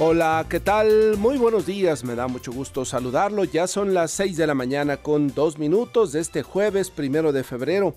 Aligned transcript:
Hola, 0.00 0.46
¿qué 0.48 0.60
tal? 0.60 1.16
Muy 1.16 1.38
buenos 1.38 1.66
días, 1.66 2.04
me 2.04 2.14
da 2.14 2.28
mucho 2.28 2.52
gusto 2.52 2.84
saludarlo. 2.84 3.42
Ya 3.42 3.66
son 3.66 3.94
las 3.94 4.12
6 4.12 4.36
de 4.36 4.46
la 4.46 4.54
mañana 4.54 4.98
con 4.98 5.34
dos 5.34 5.58
minutos 5.58 6.12
de 6.12 6.20
este 6.20 6.44
jueves 6.44 6.90
primero 6.90 7.32
de 7.32 7.42
febrero. 7.42 7.96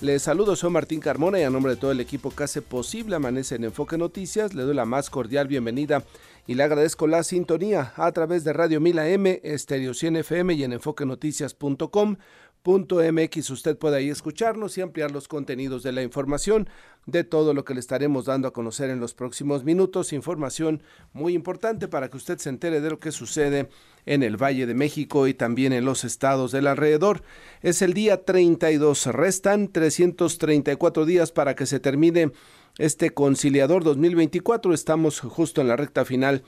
Les 0.00 0.22
saludo, 0.22 0.56
soy 0.56 0.70
Martín 0.70 0.98
Carmona 0.98 1.38
y 1.38 1.44
a 1.44 1.50
nombre 1.50 1.74
de 1.74 1.80
todo 1.80 1.92
el 1.92 2.00
equipo 2.00 2.34
que 2.34 2.42
hace 2.42 2.62
posible 2.62 3.14
Amanece 3.14 3.54
en 3.54 3.62
Enfoque 3.62 3.96
Noticias, 3.96 4.54
le 4.54 4.64
doy 4.64 4.74
la 4.74 4.86
más 4.86 5.08
cordial 5.08 5.46
bienvenida 5.46 6.02
y 6.48 6.54
le 6.54 6.64
agradezco 6.64 7.06
la 7.06 7.22
sintonía 7.22 7.92
a 7.96 8.10
través 8.10 8.42
de 8.42 8.52
Radio 8.52 8.80
Mila 8.80 9.08
M, 9.08 9.40
Estéreo 9.44 9.94
100 9.94 10.16
FM 10.16 10.52
y 10.54 10.64
en 10.64 10.72
enfoquenoticias.com 10.72 12.16
.mx 12.66 13.50
usted 13.50 13.78
puede 13.78 13.98
ahí 13.98 14.10
escucharnos 14.10 14.76
y 14.76 14.80
ampliar 14.80 15.12
los 15.12 15.28
contenidos 15.28 15.84
de 15.84 15.92
la 15.92 16.02
información 16.02 16.68
de 17.06 17.22
todo 17.22 17.54
lo 17.54 17.64
que 17.64 17.74
le 17.74 17.80
estaremos 17.80 18.24
dando 18.24 18.48
a 18.48 18.52
conocer 18.52 18.90
en 18.90 18.98
los 18.98 19.14
próximos 19.14 19.62
minutos, 19.62 20.12
información 20.12 20.82
muy 21.12 21.34
importante 21.34 21.86
para 21.86 22.10
que 22.10 22.16
usted 22.16 22.38
se 22.38 22.48
entere 22.48 22.80
de 22.80 22.90
lo 22.90 22.98
que 22.98 23.12
sucede 23.12 23.68
en 24.04 24.24
el 24.24 24.36
Valle 24.36 24.66
de 24.66 24.74
México 24.74 25.28
y 25.28 25.34
también 25.34 25.72
en 25.72 25.84
los 25.84 26.04
estados 26.04 26.50
del 26.50 26.66
alrededor. 26.66 27.22
Es 27.62 27.80
el 27.82 27.94
día 27.94 28.24
32, 28.24 29.06
restan 29.06 29.68
334 29.68 31.06
días 31.06 31.30
para 31.30 31.54
que 31.54 31.66
se 31.66 31.78
termine 31.78 32.32
este 32.78 33.10
conciliador 33.10 33.84
2024, 33.84 34.74
estamos 34.74 35.20
justo 35.20 35.60
en 35.60 35.68
la 35.68 35.76
recta 35.76 36.04
final 36.04 36.42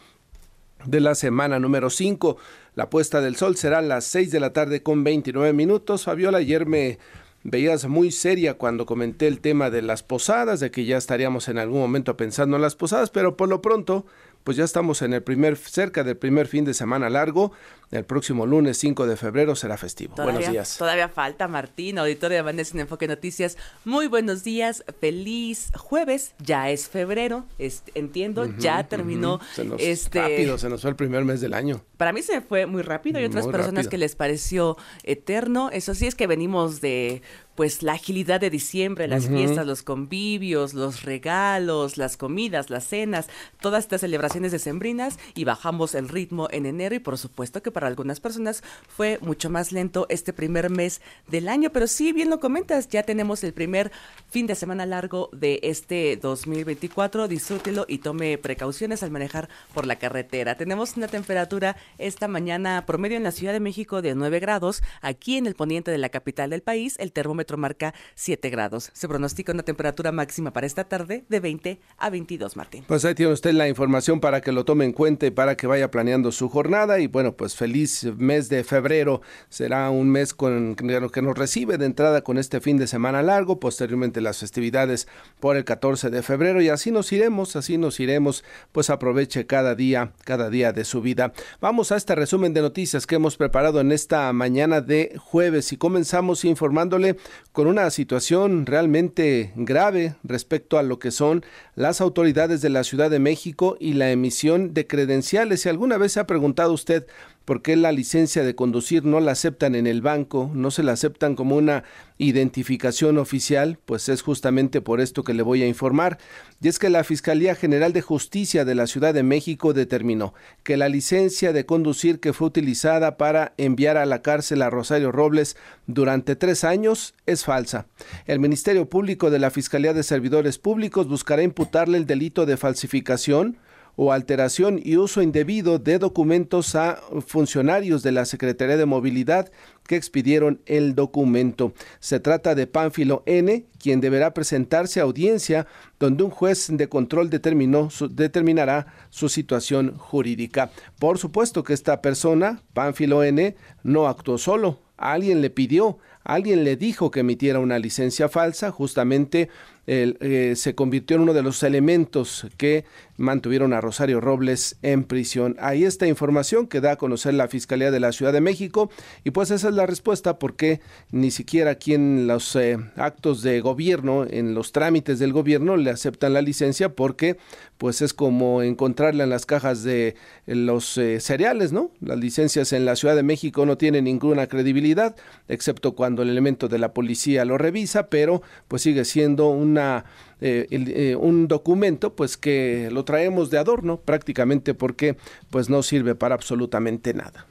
de 0.85 1.01
la 1.01 1.15
semana 1.15 1.59
número 1.59 1.91
5. 1.91 2.37
La 2.79 2.91
puesta 2.91 3.21
del 3.21 3.35
sol 3.35 3.57
será 3.57 3.79
a 3.79 3.83
las 3.83 4.05
6 4.05 4.31
de 4.31 4.39
la 4.39 4.53
tarde 4.53 4.85
con 4.85 5.03
29 5.03 5.53
minutos. 5.53 6.05
Fabiola, 6.05 6.39
ayer 6.39 6.65
me 6.65 7.01
veías 7.43 7.89
muy 7.89 8.13
seria 8.13 8.55
cuando 8.55 8.87
comenté 8.87 9.27
el 9.27 9.41
tema 9.41 9.69
de 9.69 9.83
las 9.83 10.05
posadas, 10.05 10.61
de 10.61 10.71
que 10.71 10.85
ya 10.85 10.97
estaríamos 10.97 11.49
en 11.49 11.59
algún 11.59 11.81
momento 11.81 12.17
pensando 12.17 12.55
en 12.55 12.63
las 12.63 12.77
posadas, 12.77 13.11
pero 13.11 13.37
por 13.37 13.49
lo 13.49 13.63
pronto 13.63 14.07
pues 14.45 14.57
ya 14.57 14.65
estamos 14.65 15.03
en 15.03 15.13
el 15.13 15.23
primer, 15.23 15.57
cerca 15.57 16.05
del 16.05 16.17
primer 16.17 16.47
fin 16.47 16.65
de 16.65 16.75
semana 16.75 17.11
largo. 17.11 17.53
El 17.91 18.05
próximo 18.05 18.45
lunes 18.45 18.77
5 18.79 19.07
de 19.07 19.17
febrero 19.17 19.57
será 19.57 19.79
festivo. 19.79 20.15
buenos 20.17 20.49
días. 20.49 20.77
Todavía 20.77 21.09
falta, 21.09 21.49
Martín, 21.49 21.99
auditorio 21.99 22.35
de 22.35 22.41
Amanece 22.41 22.75
en 22.75 22.81
Enfoque 22.81 23.09
Noticias. 23.09 23.57
Muy 23.85 24.09
buenos 24.09 24.45
días, 24.45 24.85
feliz 25.01 25.71
jueves. 25.75 26.35
Ya 26.39 26.71
es 26.71 26.89
febrero, 26.89 27.47
entiendo, 27.95 28.47
ya 28.59 28.87
terminó 28.87 29.41
este. 29.79 30.21
Rápido, 30.21 30.59
se 30.59 30.69
nos 30.69 30.83
fue 30.83 30.91
el 30.91 30.97
primer 30.97 31.25
mes 31.25 31.41
del 31.41 31.55
año. 31.55 31.83
Para 31.97 32.13
mí 32.13 32.21
se 32.23 32.43
fue 32.43 32.67
muy 32.67 32.83
rápido. 32.83 33.19
Hay 33.19 33.25
otras 33.25 33.47
personas 33.47 33.89
que 33.89 33.97
les 33.97 34.17
pareció 34.17 34.77
eterno. 35.03 35.71
Eso 35.73 35.95
sí 35.95 36.07
es 36.07 36.15
que 36.15 36.27
venimos 36.27 36.81
de 36.81 37.23
pues 37.59 37.83
la 37.83 37.95
agilidad 37.95 38.39
de 38.41 38.51
diciembre, 38.51 39.09
las 39.09 39.27
fiestas, 39.27 39.67
los 39.67 39.83
convivios, 39.83 40.75
los 40.75 41.03
regalos, 41.03 41.97
las 41.97 42.17
comidas, 42.17 42.71
las 42.71 42.87
cenas, 42.87 43.27
todas 43.61 43.83
estas 43.83 44.03
celebraciones 44.03 44.53
decembrinas 44.53 45.19
y 45.35 45.43
bajamos 45.43 45.97
el 45.97 46.09
ritmo 46.09 46.47
en 46.53 46.67
enero 46.67 46.95
y 46.95 47.01
por 47.01 47.19
supuesto 47.19 47.61
que 47.61 47.73
para 47.73 47.89
algunas 47.89 48.21
personas 48.21 48.63
fue 48.87 49.19
mucho 49.23 49.51
más 49.51 49.73
lento 49.73 50.07
este 50.09 50.33
primer 50.33 50.71
mes 50.71 51.01
del 51.27 51.49
año, 51.49 51.71
pero 51.71 51.89
sí, 51.89 52.13
bien 52.13 52.31
lo 52.31 52.39
comentas, 52.39 52.91
ya 52.91 53.03
tenemos 53.03 53.43
el 53.43 53.53
primer 53.53 53.91
fin 54.29 54.47
de 54.47 54.55
semana 54.55 54.87
largo 54.87 55.29
de 55.33 55.59
este 55.65 56.17
2024, 56.17 57.27
disfrútelo 57.27 57.87
y 57.89 57.99
tome 57.99 58.39
precauciones 58.39 59.03
al 59.03 59.11
manejar 59.11 59.49
por 59.75 59.85
la 59.85 59.97
carretera. 59.97 60.55
Tenemos 60.55 60.97
una 60.97 61.09
temperatura 61.09 61.77
esta 61.99 62.29
mañana 62.29 62.87
promedio 62.87 63.17
en 63.17 63.25
la 63.25 63.33
Ciudad 63.33 63.53
de 63.53 63.59
México 63.59 64.01
de 64.01 64.15
9 64.15 64.39
grados, 64.39 64.81
aquí 65.01 65.39
en 65.39 65.49
el 65.49 65.57
poniente 65.57 65.91
de 65.91 65.99
la 65.99 66.11
capital 66.11 66.51
del 66.51 66.63
país 66.63 66.95
el 67.01 67.11
termómetro 67.11 67.48
marca 67.57 67.95
7 68.15 68.51
grados. 68.51 68.91
Se 68.93 69.09
pronostica 69.09 69.53
una 69.53 69.63
temperatura 69.63 70.13
máxima 70.13 70.53
para 70.53 70.67
esta 70.67 70.85
tarde 70.85 71.25
de 71.29 71.41
20 71.41 71.81
a 71.97 72.11
22, 72.11 72.57
Martín. 72.57 72.85
Pues 72.87 73.05
ahí 73.05 73.15
tiene 73.15 73.33
usted 73.33 73.53
la 73.53 73.69
información 73.69 74.21
para 74.21 74.41
que 74.41 74.53
lo 74.53 74.65
tome 74.65 74.85
en 74.85 74.93
cuenta 74.93 75.27
y 75.27 75.31
para 75.31 75.57
que 75.57 75.67
vaya 75.67 75.91
planeando 75.91 76.33
su 76.33 76.49
jornada. 76.49 77.01
Y 77.01 77.07
bueno, 77.07 77.33
pues 77.33 77.57
feliz 77.57 78.07
mes 78.17 78.49
de 78.49 78.65
febrero. 78.65 79.23
Será 79.49 79.91
un 79.91 80.11
mes 80.11 80.35
con 80.35 80.77
que 80.77 81.23
nos 81.23 81.39
recibe 81.39 81.79
de 81.79 81.87
entrada 81.87 82.23
con 82.23 82.39
este 82.39 82.61
fin 82.61 82.77
de 82.77 82.87
semana 82.87 83.23
largo, 83.23 83.61
posteriormente 83.61 84.21
las 84.21 84.39
festividades 84.39 85.09
por 85.41 85.57
el 85.57 85.65
14 85.65 86.11
de 86.11 86.23
febrero 86.23 86.61
y 86.61 86.69
así 86.69 86.91
nos 86.91 87.13
iremos, 87.13 87.57
así 87.57 87.79
nos 87.79 88.01
iremos, 88.01 88.45
pues 88.73 88.91
aproveche 88.91 89.47
cada 89.47 89.75
día, 89.75 90.13
cada 90.25 90.51
día 90.51 90.73
de 90.73 90.85
su 90.85 91.01
vida. 91.01 91.33
Vamos 91.61 91.93
a 91.93 91.97
este 91.97 92.15
resumen 92.15 92.55
de 92.55 92.63
noticias 92.63 93.07
que 93.07 93.17
hemos 93.17 93.37
preparado 93.37 93.81
en 93.81 93.93
esta 93.93 94.33
mañana 94.33 94.81
de 94.81 95.17
jueves 95.19 95.73
y 95.73 95.77
comenzamos 95.77 96.45
informándole 96.45 97.17
con 97.53 97.67
una 97.67 97.91
situación 97.91 98.67
realmente 98.67 99.53
grave 99.57 100.15
respecto 100.23 100.79
a 100.79 100.83
lo 100.83 100.99
que 100.99 101.11
son 101.11 101.45
las 101.75 102.01
autoridades 102.01 102.61
de 102.61 102.71
la 102.71 102.85
Ciudad 102.85 103.11
de 103.11 103.19
México 103.19 103.77
y 103.81 103.95
la 103.95 104.11
emisión 104.11 104.75
de 104.75 104.87
credenciales. 104.87 105.63
Si 105.63 105.69
alguna 105.69 105.99
vez 105.99 106.13
se 106.13 106.21
ha 106.21 106.27
preguntado 106.27 106.73
usted 106.73 107.07
por 107.49 107.63
qué 107.63 107.77
la 107.77 107.93
licencia 107.93 108.43
de 108.43 108.55
conducir 108.55 109.07
no 109.07 109.21
la 109.21 109.33
aceptan 109.33 109.75
en 109.75 109.87
el 109.87 110.03
banco, 110.03 110.51
no 110.53 110.71
se 110.71 110.83
la 110.83 110.93
aceptan 110.93 111.35
como 111.35 111.57
una 111.57 111.83
identificación 112.19 113.17
oficial, 113.17 113.79
pues 113.87 114.11
es 114.11 114.21
justamente 114.21 114.83
por 114.83 115.01
esto 115.01 115.25
que 115.25 115.33
le 115.33 115.43
voy 115.43 115.63
a 115.63 115.67
informar. 115.67 116.19
Y 116.61 116.69
es 116.69 116.79
que 116.79 116.91
la 116.91 117.05
Fiscalía 117.05 117.55
General 117.55 117.95
de 117.95 118.03
Justicia 118.03 118.67
de 118.67 118.75
la 118.75 118.87
Ciudad 118.87 119.15
de 119.15 119.23
México 119.23 119.73
determinó 119.73 120.35
que 120.63 120.77
la 120.77 120.91
licencia 120.91 121.55
de 121.55 121.65
conducir 121.65 122.21
que 122.21 122.35
fue 122.35 122.49
utilizada 122.49 123.17
para 123.17 123.55
enviar 123.57 123.97
a 123.97 124.05
la 124.05 124.21
cárcel 124.21 124.61
a 124.61 124.69
Rosario 124.69 125.11
Robles 125.11 125.57
durante 125.87 126.37
tres 126.37 126.65
años 126.65 127.15
es 127.25 127.45
falsa. 127.45 127.87
El 128.27 128.41
Ministerio 128.41 128.91
Público 128.91 129.31
de 129.31 129.39
la 129.39 129.51
Fiscalía 129.51 129.95
de 129.95 130.03
Servidores 130.03 130.59
Públicos 130.59 131.09
buscará 131.09 131.43
imputarle 131.43 131.97
el 131.97 132.05
delito 132.05 132.45
de 132.45 132.59
falsificación, 132.59 133.57
o 134.01 134.13
alteración 134.13 134.81
y 134.81 134.97
uso 134.97 135.23
indebido 135.23 135.81
de 135.81 135.99
documentos 135.99 136.77
a 136.77 137.01
funcionarios 137.27 138.05
de 138.05 138.13
la 138.13 138.27
Secretaría 138.27 138.77
de 138.77 138.87
Movilidad 138.87 139.51
que 139.89 139.97
expidieron 139.97 140.61
el 140.67 140.95
documento. 140.95 141.73
Se 141.99 142.21
trata 142.21 142.55
de 142.55 142.69
Pánfilo 142.69 143.25
N, 143.27 143.67
quien 143.81 144.01
deberá 144.01 144.33
presentarse 144.35 145.01
a 145.01 145.03
audiencia 145.03 145.67
donde 145.99 146.23
un 146.23 146.31
juez 146.31 146.69
de 146.71 146.89
control 146.89 147.29
determinó 147.29 147.89
determinará 148.11 148.87
su 149.11 149.29
situación 149.29 149.99
jurídica. 149.99 150.71
Por 151.01 151.19
supuesto 151.19 151.65
que 151.65 151.73
esta 151.75 152.01
persona, 152.01 152.63
Pánfilo 152.75 153.25
N, 153.25 153.57
no 153.83 154.07
actuó 154.07 154.39
solo, 154.39 154.79
alguien 154.97 155.41
le 155.41 155.51
pidió, 155.51 155.99
alguien 156.23 156.63
le 156.63 156.77
dijo 156.77 157.11
que 157.11 157.21
emitiera 157.21 157.59
una 157.59 157.81
licencia 157.81 158.29
falsa, 158.29 158.71
justamente 158.71 159.49
eh, 159.87 160.53
se 160.55 160.75
convirtió 160.75 161.17
en 161.17 161.23
uno 161.23 161.33
de 161.33 161.43
los 161.43 161.63
elementos 161.63 162.47
que 162.59 162.85
mantuvieron 163.19 163.75
a 163.75 163.81
Rosario 163.83 164.21
Robles 164.21 164.79
en 164.81 165.05
prisión. 165.05 165.57
Ahí 165.61 165.85
está 165.85 166.07
información 166.07 166.67
que 166.67 166.81
da 166.81 166.93
a 166.93 166.97
conocer 166.97 167.35
la 167.35 167.49
Fiscalía 167.49 167.91
de 167.91 168.01
la 168.01 168.13
Ciudad 168.13 168.33
de 168.33 168.41
México 168.41 168.91
y 169.25 169.33
pues 169.33 169.51
esa 169.51 169.69
es 169.69 169.75
la 169.75 169.85
respuesta 169.85 170.39
porque 170.39 170.81
ni 171.11 171.31
siquiera 171.31 171.73
aquí 171.73 171.95
en 171.95 172.27
los 172.27 172.57
eh, 172.57 172.79
actos 172.97 173.43
de 173.43 173.61
gobierno, 173.61 174.25
en 174.25 174.55
los 174.55 174.73
trámites 174.73 175.19
del 175.19 175.33
gobierno 175.33 175.77
le 175.77 175.91
aceptan 175.91 176.33
la 176.33 176.43
licencia 176.43 176.95
porque 176.95 177.37
pues 177.77 178.03
es 178.03 178.15
como 178.15 178.63
encontrarla 178.63 179.25
en 179.25 179.31
las 179.31 179.47
cajas 179.47 179.83
de 179.83 180.17
los 180.47 180.97
eh, 180.99 181.21
cereales, 181.21 181.73
¿no? 181.73 181.91
Las 182.01 182.19
licencias 182.19 182.73
en 182.73 182.85
la 182.85 182.97
Ciudad 182.97 183.15
de 183.15 183.23
México 183.23 183.67
no 183.67 183.77
tienen 183.77 184.05
ninguna 184.05 184.47
credibilidad, 184.47 185.17
excepto 185.49 185.95
cuando 185.95 186.23
el 186.23 186.31
elemento 186.31 186.69
de 186.69 186.79
la 186.79 186.93
policía 186.93 187.45
lo 187.45 187.59
revisa, 187.59 188.09
pero 188.09 188.43
pues 188.69 188.83
sigue 188.83 189.05
siendo 189.05 189.49
una 189.49 190.05
eh, 190.41 190.67
eh, 190.71 191.17
un 191.17 191.49
documento 191.49 192.15
pues 192.15 192.37
que 192.37 192.89
lo 192.93 193.05
traemos 193.05 193.51
de 193.51 193.59
adorno 193.59 193.99
prácticamente 194.01 194.75
porque 194.75 195.17
pues 195.51 195.69
no 195.69 195.83
sirve 195.83 196.15
para 196.15 196.35
absolutamente 196.35 197.15
nada. 197.15 197.47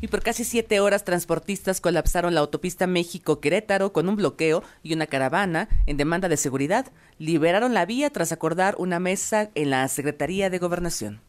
Y 0.00 0.08
por 0.08 0.22
casi 0.22 0.44
siete 0.44 0.78
horas 0.80 1.04
transportistas 1.04 1.80
colapsaron 1.80 2.34
la 2.34 2.40
autopista 2.40 2.86
México-Querétaro 2.86 3.92
con 3.92 4.08
un 4.08 4.16
bloqueo 4.16 4.62
y 4.82 4.92
una 4.92 5.06
caravana 5.06 5.68
en 5.86 5.96
demanda 5.96 6.28
de 6.28 6.36
seguridad. 6.36 6.92
Liberaron 7.18 7.72
la 7.72 7.86
vía 7.86 8.10
tras 8.10 8.30
acordar 8.30 8.74
una 8.78 9.00
mesa 9.00 9.50
en 9.54 9.70
la 9.70 9.88
Secretaría 9.88 10.50
de 10.50 10.58
Gobernación. 10.58 11.20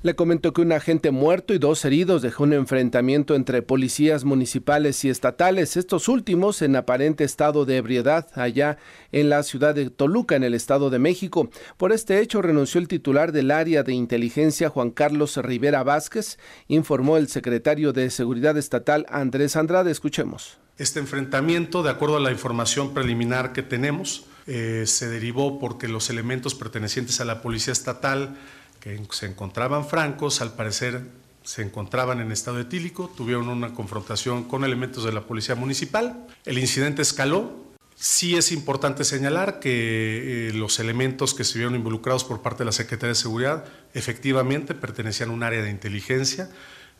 Le 0.00 0.14
comento 0.14 0.52
que 0.52 0.60
un 0.60 0.70
agente 0.70 1.10
muerto 1.10 1.54
y 1.54 1.58
dos 1.58 1.84
heridos 1.84 2.22
dejó 2.22 2.44
un 2.44 2.52
enfrentamiento 2.52 3.34
entre 3.34 3.62
policías 3.62 4.24
municipales 4.24 5.04
y 5.04 5.08
estatales, 5.08 5.76
estos 5.76 6.06
últimos 6.06 6.62
en 6.62 6.76
aparente 6.76 7.24
estado 7.24 7.64
de 7.64 7.78
ebriedad 7.78 8.28
allá 8.34 8.78
en 9.10 9.28
la 9.28 9.42
ciudad 9.42 9.74
de 9.74 9.90
Toluca, 9.90 10.36
en 10.36 10.44
el 10.44 10.54
Estado 10.54 10.90
de 10.90 11.00
México. 11.00 11.50
Por 11.76 11.90
este 11.90 12.20
hecho 12.20 12.40
renunció 12.42 12.80
el 12.80 12.86
titular 12.86 13.32
del 13.32 13.50
área 13.50 13.82
de 13.82 13.92
inteligencia, 13.92 14.68
Juan 14.68 14.92
Carlos 14.92 15.36
Rivera 15.36 15.82
Vázquez, 15.82 16.38
informó 16.68 17.16
el 17.16 17.26
secretario 17.26 17.92
de 17.92 18.10
Seguridad 18.10 18.56
Estatal, 18.56 19.04
Andrés 19.08 19.56
Andrade. 19.56 19.90
Escuchemos. 19.90 20.58
Este 20.76 21.00
enfrentamiento, 21.00 21.82
de 21.82 21.90
acuerdo 21.90 22.18
a 22.18 22.20
la 22.20 22.30
información 22.30 22.94
preliminar 22.94 23.52
que 23.52 23.64
tenemos, 23.64 24.26
eh, 24.46 24.84
se 24.86 25.08
derivó 25.08 25.58
porque 25.58 25.88
los 25.88 26.08
elementos 26.08 26.54
pertenecientes 26.54 27.20
a 27.20 27.24
la 27.24 27.42
Policía 27.42 27.72
Estatal 27.72 28.36
que 28.80 29.00
se 29.10 29.26
encontraban 29.26 29.86
francos, 29.86 30.40
al 30.40 30.54
parecer 30.54 31.02
se 31.48 31.62
encontraban 31.62 32.20
en 32.20 32.30
estado 32.30 32.60
etílico, 32.60 33.10
tuvieron 33.16 33.48
una 33.48 33.72
confrontación 33.72 34.44
con 34.44 34.64
elementos 34.64 35.04
de 35.04 35.12
la 35.12 35.22
policía 35.22 35.54
municipal, 35.54 36.26
el 36.44 36.58
incidente 36.58 37.00
escaló. 37.00 37.66
Sí 37.94 38.36
es 38.36 38.52
importante 38.52 39.02
señalar 39.02 39.58
que 39.58 40.50
eh, 40.50 40.52
los 40.52 40.78
elementos 40.78 41.34
que 41.34 41.44
se 41.44 41.58
vieron 41.58 41.74
involucrados 41.74 42.22
por 42.22 42.42
parte 42.42 42.58
de 42.58 42.66
la 42.66 42.72
Secretaría 42.72 43.08
de 43.08 43.14
Seguridad 43.14 43.64
efectivamente 43.94 44.74
pertenecían 44.74 45.30
a 45.30 45.32
un 45.32 45.42
área 45.42 45.62
de 45.62 45.70
inteligencia. 45.70 46.50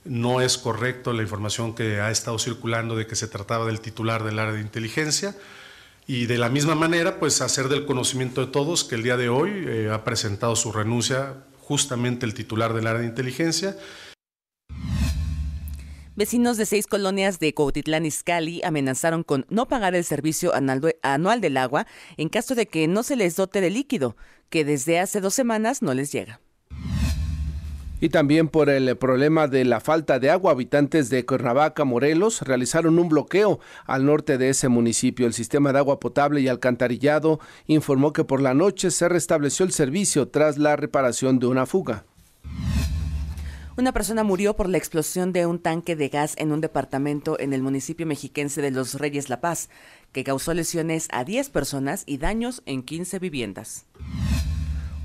No 0.05 0.41
es 0.41 0.57
correcto 0.57 1.13
la 1.13 1.23
información 1.23 1.75
que 1.75 2.01
ha 2.01 2.11
estado 2.11 2.39
circulando 2.39 2.97
de 2.97 3.07
que 3.07 3.17
se 3.17 3.29
trataba 3.29 3.67
del 3.67 3.81
titular 3.81 4.25
del 4.25 4.39
área 4.39 4.55
de 4.55 4.61
inteligencia. 4.61 5.37
Y 6.07 6.25
de 6.25 6.39
la 6.39 6.49
misma 6.49 6.75
manera, 6.75 7.21
pues 7.21 7.43
hacer 7.43 7.69
del 7.69 7.85
conocimiento 7.85 8.41
de 8.41 8.51
todos 8.51 8.83
que 8.83 8.95
el 8.95 9.03
día 9.03 9.19
de 9.19 9.29
hoy 9.29 9.51
eh, 9.69 9.91
ha 9.93 10.05
presentado 10.05 10.57
su 10.57 10.73
renuncia 10.73 11.35
justamente 11.69 12.25
el 12.25 12.33
titular 12.33 12.73
del 12.73 12.87
área 12.87 13.03
de 13.03 13.07
inteligencia. 13.09 13.77
Vecinos 16.17 16.57
de 16.57 16.65
seis 16.65 16.87
colonias 16.87 17.39
de 17.41 17.53
Cuautitlán 17.53 18.07
Izcalli 18.07 18.63
amenazaron 18.65 19.23
con 19.23 19.45
no 19.51 19.69
pagar 19.69 19.95
el 19.95 20.03
servicio 20.03 20.53
anual 20.55 21.41
del 21.43 21.57
agua 21.59 21.87
en 22.17 22.31
caso 22.31 22.55
de 22.55 22.67
que 22.67 22.89
no 22.89 23.03
se 23.03 23.17
les 23.17 23.37
dote 23.37 23.61
de 23.61 23.69
líquido, 23.69 24.17
que 24.49 24.65
desde 24.65 24.99
hace 24.99 25.21
dos 25.21 25.35
semanas 25.35 25.83
no 25.83 25.93
les 25.93 26.11
llega. 26.11 26.41
Y 28.01 28.11
también 28.11 28.49
por 28.49 28.71
el 28.71 28.97
problema 28.97 29.49
de 29.49 29.65
la 29.65 29.81
falta 29.81 30.21
de 30.21 30.31
agua, 30.31 30.53
habitantes 30.53 31.11
de 31.11 31.27
Cuernavaca, 31.27 31.85
Morelos, 31.85 32.43
realizaron 32.43 32.99
un 32.99 33.09
bloqueo 33.09 33.59
al 33.87 34.07
norte 34.07 34.39
de 34.39 34.51
ese 34.51 34.69
municipio. 34.69 35.27
El 35.27 35.33
sistema 35.33 35.73
de 35.73 35.81
agua 35.81 35.99
potable 35.99 36.41
y 36.41 36.49
alcantarillado 36.49 37.41
informó 37.67 38.13
que 38.13 38.25
por 38.25 38.41
la 38.41 38.55
noche 38.55 38.93
se 38.93 39.09
restableció 39.09 39.67
el 39.67 39.73
servicio 39.73 40.29
tras 40.29 40.59
la 40.59 40.77
reparación 40.77 41.41
de 41.41 41.47
una 41.47 41.67
fuga. 41.67 42.05
Una 43.77 43.93
persona 43.93 44.25
murió 44.25 44.57
por 44.57 44.69
la 44.69 44.77
explosión 44.77 45.33
de 45.33 45.47
un 45.47 45.61
tanque 45.61 45.95
de 45.95 46.09
gas 46.09 46.35
en 46.37 46.51
un 46.51 46.61
departamento 46.61 47.39
en 47.39 47.53
el 47.53 47.63
municipio 47.63 48.07
mexiquense 48.07 48.61
de 48.61 48.73
Los 48.73 48.95
Reyes 48.95 49.29
La 49.29 49.41
Paz, 49.41 49.71
que 50.11 50.25
causó 50.25 50.53
lesiones 50.53 51.07
a 51.13 51.23
10 51.25 51.51
personas 51.51 52.03
y 52.05 52.19
daños 52.19 52.63
en 52.67 52.83
15 52.83 53.21
viviendas. 53.21 53.87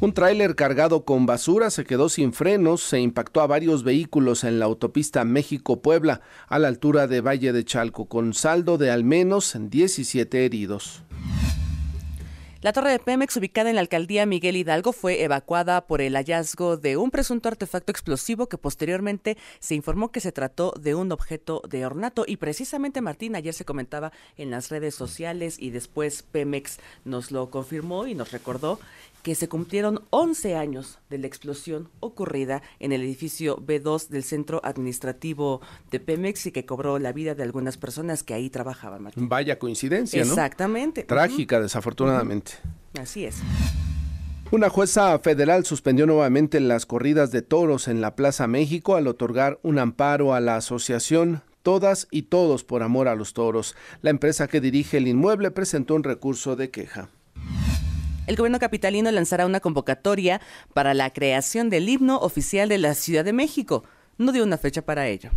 Un 0.03 0.13
tráiler 0.13 0.55
cargado 0.55 1.05
con 1.05 1.25
basura 1.25 1.69
se 1.69 1.85
quedó 1.85 2.09
sin 2.09 2.33
frenos, 2.33 2.81
se 2.81 2.99
impactó 2.99 3.39
a 3.39 3.47
varios 3.47 3.85
vehículos 3.85 4.43
en 4.43 4.59
la 4.59 4.65
autopista 4.65 5.23
México-Puebla, 5.23 6.19
a 6.49 6.59
la 6.59 6.67
altura 6.67 7.07
de 7.07 7.21
Valle 7.21 7.53
de 7.53 7.63
Chalco, 7.63 8.09
con 8.09 8.33
saldo 8.33 8.77
de 8.77 8.91
al 8.91 9.05
menos 9.05 9.55
17 9.57 10.43
heridos. 10.43 11.03
La 12.63 12.71
torre 12.71 12.91
de 12.91 12.99
Pemex, 12.99 13.35
ubicada 13.35 13.69
en 13.69 13.75
la 13.75 13.81
alcaldía 13.81 14.25
Miguel 14.25 14.55
Hidalgo, 14.55 14.93
fue 14.93 15.21
evacuada 15.21 15.85
por 15.85 15.99
el 15.99 16.15
hallazgo 16.15 16.77
de 16.77 16.95
un 16.95 17.11
presunto 17.11 17.49
artefacto 17.49 17.91
explosivo 17.91 18.47
que 18.47 18.57
posteriormente 18.57 19.37
se 19.59 19.75
informó 19.75 20.13
que 20.13 20.21
se 20.21 20.31
trató 20.31 20.73
de 20.79 20.95
un 20.95 21.11
objeto 21.11 21.61
de 21.67 21.85
ornato. 21.85 22.23
Y 22.25 22.37
precisamente, 22.37 23.01
Martín, 23.01 23.35
ayer 23.35 23.53
se 23.53 23.65
comentaba 23.65 24.13
en 24.37 24.49
las 24.49 24.69
redes 24.69 24.95
sociales 24.95 25.57
y 25.59 25.71
después 25.71 26.23
Pemex 26.23 26.79
nos 27.03 27.31
lo 27.31 27.49
confirmó 27.49 28.07
y 28.07 28.15
nos 28.15 28.31
recordó 28.31 28.79
que 29.23 29.35
se 29.35 29.47
cumplieron 29.47 30.01
11 30.11 30.55
años 30.55 30.99
de 31.09 31.17
la 31.17 31.27
explosión 31.27 31.89
ocurrida 32.01 32.61
en 32.79 32.91
el 32.91 33.01
edificio 33.01 33.57
B2 33.57 34.09
del 34.09 34.23
Centro 34.23 34.61
Administrativo 34.63 35.61
de 35.89 35.99
Pemex 36.01 36.45
y 36.45 36.51
que 36.51 36.65
cobró 36.65 36.99
la 36.99 37.13
vida 37.13 37.33
de 37.33 37.43
algunas 37.43 37.77
personas 37.77 38.21
que 38.21 38.33
ahí 38.33 38.49
trabajaban. 38.49 39.09
Vaya 39.15 39.57
coincidencia, 39.57 40.23
¿no? 40.25 40.29
Exactamente. 40.31 41.03
Trágica, 41.03 41.61
desafortunadamente. 41.61 42.51
Así 42.99 43.25
es. 43.25 43.37
Una 44.51 44.69
jueza 44.69 45.17
federal 45.19 45.65
suspendió 45.65 46.05
nuevamente 46.05 46.59
las 46.59 46.85
corridas 46.85 47.31
de 47.31 47.41
toros 47.41 47.87
en 47.87 48.01
la 48.01 48.15
Plaza 48.15 48.45
México 48.45 48.95
al 48.95 49.07
otorgar 49.07 49.57
un 49.63 49.79
amparo 49.79 50.33
a 50.33 50.41
la 50.41 50.57
asociación 50.57 51.41
Todas 51.63 52.07
y 52.11 52.23
Todos 52.23 52.65
por 52.65 52.83
Amor 52.83 53.07
a 53.07 53.15
los 53.15 53.33
Toros. 53.33 53.75
La 54.01 54.09
empresa 54.09 54.47
que 54.49 54.61
dirige 54.61 54.97
el 54.97 55.07
inmueble 55.07 55.49
presentó 55.49 55.95
un 55.95 56.03
recurso 56.03 56.57
de 56.57 56.69
queja. 56.69 57.09
El 58.25 58.37
gobierno 58.37 58.59
capitalino 58.59 59.11
lanzará 59.11 59.45
una 59.45 59.59
convocatoria 59.59 60.39
para 60.73 60.93
la 60.93 61.11
creación 61.11 61.69
del 61.69 61.89
himno 61.89 62.19
oficial 62.19 62.69
de 62.69 62.77
la 62.77 62.93
Ciudad 62.93 63.25
de 63.25 63.33
México. 63.33 63.83
No 64.17 64.31
dio 64.31 64.43
una 64.43 64.57
fecha 64.57 64.81
para 64.81 65.07
ello. 65.07 65.31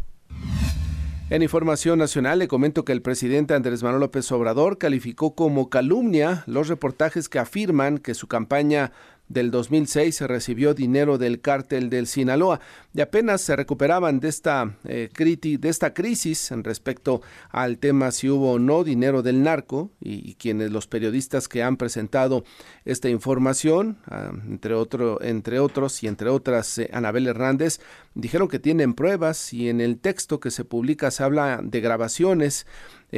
En 1.28 1.42
información 1.42 1.98
nacional 1.98 2.38
le 2.38 2.46
comento 2.46 2.84
que 2.84 2.92
el 2.92 3.02
presidente 3.02 3.54
Andrés 3.54 3.82
Manuel 3.82 4.02
López 4.02 4.30
Obrador 4.30 4.78
calificó 4.78 5.34
como 5.34 5.68
calumnia 5.68 6.44
los 6.46 6.68
reportajes 6.68 7.28
que 7.28 7.40
afirman 7.40 7.98
que 7.98 8.14
su 8.14 8.28
campaña 8.28 8.92
del 9.28 9.50
2006 9.50 10.14
se 10.14 10.26
recibió 10.26 10.74
dinero 10.74 11.18
del 11.18 11.40
cártel 11.40 11.90
del 11.90 12.06
Sinaloa 12.06 12.60
y 12.94 13.00
apenas 13.00 13.40
se 13.40 13.56
recuperaban 13.56 14.20
de 14.20 14.28
esta, 14.28 14.76
eh, 14.84 15.08
de 15.16 15.68
esta 15.68 15.92
crisis 15.94 16.50
en 16.52 16.64
respecto 16.64 17.22
al 17.50 17.78
tema 17.78 18.10
si 18.12 18.28
hubo 18.30 18.52
o 18.52 18.58
no 18.58 18.84
dinero 18.84 19.22
del 19.22 19.42
narco 19.42 19.90
y, 20.00 20.34
quienes 20.36 20.70
los 20.70 20.86
periodistas 20.86 21.48
que 21.48 21.62
han 21.62 21.76
presentado 21.76 22.44
esta 22.84 23.08
información, 23.08 23.98
ah, 24.06 24.32
entre 24.44 24.74
otros 24.74 26.02
y 26.02 26.06
entre 26.06 26.28
otras 26.28 26.78
eh, 26.78 26.90
Anabel 26.92 27.26
Hernández, 27.26 27.80
dijeron 28.14 28.48
que 28.48 28.58
tienen 28.58 28.94
pruebas 28.94 29.52
y 29.52 29.68
en 29.68 29.80
el 29.80 29.98
texto 29.98 30.40
que 30.40 30.50
se 30.50 30.64
publica 30.64 31.10
se 31.10 31.22
habla 31.22 31.60
de 31.62 31.80
grabaciones 31.80 32.66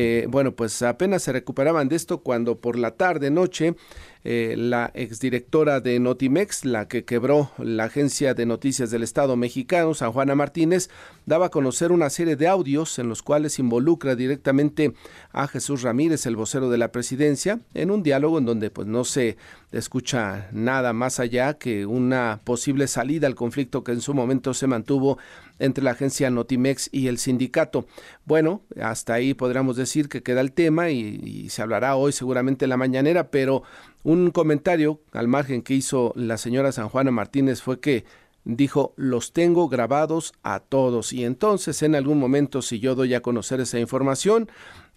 eh, 0.00 0.26
bueno, 0.28 0.52
pues 0.52 0.80
apenas 0.82 1.24
se 1.24 1.32
recuperaban 1.32 1.88
de 1.88 1.96
esto 1.96 2.18
cuando 2.18 2.60
por 2.60 2.78
la 2.78 2.92
tarde, 2.92 3.32
noche, 3.32 3.74
eh, 4.22 4.54
la 4.56 4.92
exdirectora 4.94 5.80
de 5.80 5.98
Notimex, 5.98 6.64
la 6.64 6.86
que 6.86 7.04
quebró 7.04 7.50
la 7.58 7.86
agencia 7.86 8.32
de 8.32 8.46
noticias 8.46 8.92
del 8.92 9.02
Estado 9.02 9.34
mexicano, 9.34 9.94
San 9.94 10.12
Juana 10.12 10.36
Martínez, 10.36 10.88
daba 11.28 11.46
a 11.46 11.50
conocer 11.50 11.92
una 11.92 12.08
serie 12.10 12.36
de 12.36 12.48
audios 12.48 12.98
en 12.98 13.08
los 13.08 13.22
cuales 13.22 13.58
involucra 13.58 14.16
directamente 14.16 14.94
a 15.30 15.46
Jesús 15.46 15.82
Ramírez, 15.82 16.24
el 16.24 16.36
vocero 16.36 16.70
de 16.70 16.78
la 16.78 16.90
presidencia, 16.90 17.60
en 17.74 17.90
un 17.90 18.02
diálogo 18.02 18.38
en 18.38 18.46
donde 18.46 18.70
pues 18.70 18.88
no 18.88 19.04
se 19.04 19.36
escucha 19.70 20.48
nada 20.52 20.94
más 20.94 21.20
allá 21.20 21.54
que 21.54 21.84
una 21.84 22.40
posible 22.44 22.88
salida 22.88 23.26
al 23.26 23.34
conflicto 23.34 23.84
que 23.84 23.92
en 23.92 24.00
su 24.00 24.14
momento 24.14 24.54
se 24.54 24.66
mantuvo 24.66 25.18
entre 25.58 25.84
la 25.84 25.90
agencia 25.90 26.30
Notimex 26.30 26.88
y 26.92 27.08
el 27.08 27.18
sindicato. 27.18 27.86
Bueno, 28.24 28.62
hasta 28.80 29.14
ahí 29.14 29.34
podríamos 29.34 29.76
decir 29.76 30.08
que 30.08 30.22
queda 30.22 30.40
el 30.40 30.52
tema 30.52 30.90
y, 30.90 31.20
y 31.22 31.50
se 31.50 31.60
hablará 31.60 31.96
hoy 31.96 32.12
seguramente 32.12 32.64
en 32.64 32.70
la 32.70 32.76
mañanera, 32.78 33.30
pero 33.30 33.64
un 34.02 34.30
comentario 34.30 35.00
al 35.12 35.28
margen 35.28 35.60
que 35.60 35.74
hizo 35.74 36.12
la 36.16 36.38
señora 36.38 36.72
San 36.72 36.88
Juana 36.88 37.10
Martínez 37.10 37.60
fue 37.60 37.80
que 37.80 38.04
dijo, 38.44 38.94
los 38.96 39.32
tengo 39.32 39.68
grabados 39.68 40.32
a 40.42 40.60
todos. 40.60 41.12
Y 41.12 41.24
entonces 41.24 41.82
en 41.82 41.94
algún 41.94 42.18
momento, 42.18 42.62
si 42.62 42.80
yo 42.80 42.94
doy 42.94 43.14
a 43.14 43.22
conocer 43.22 43.60
esa 43.60 43.78
información, 43.78 44.48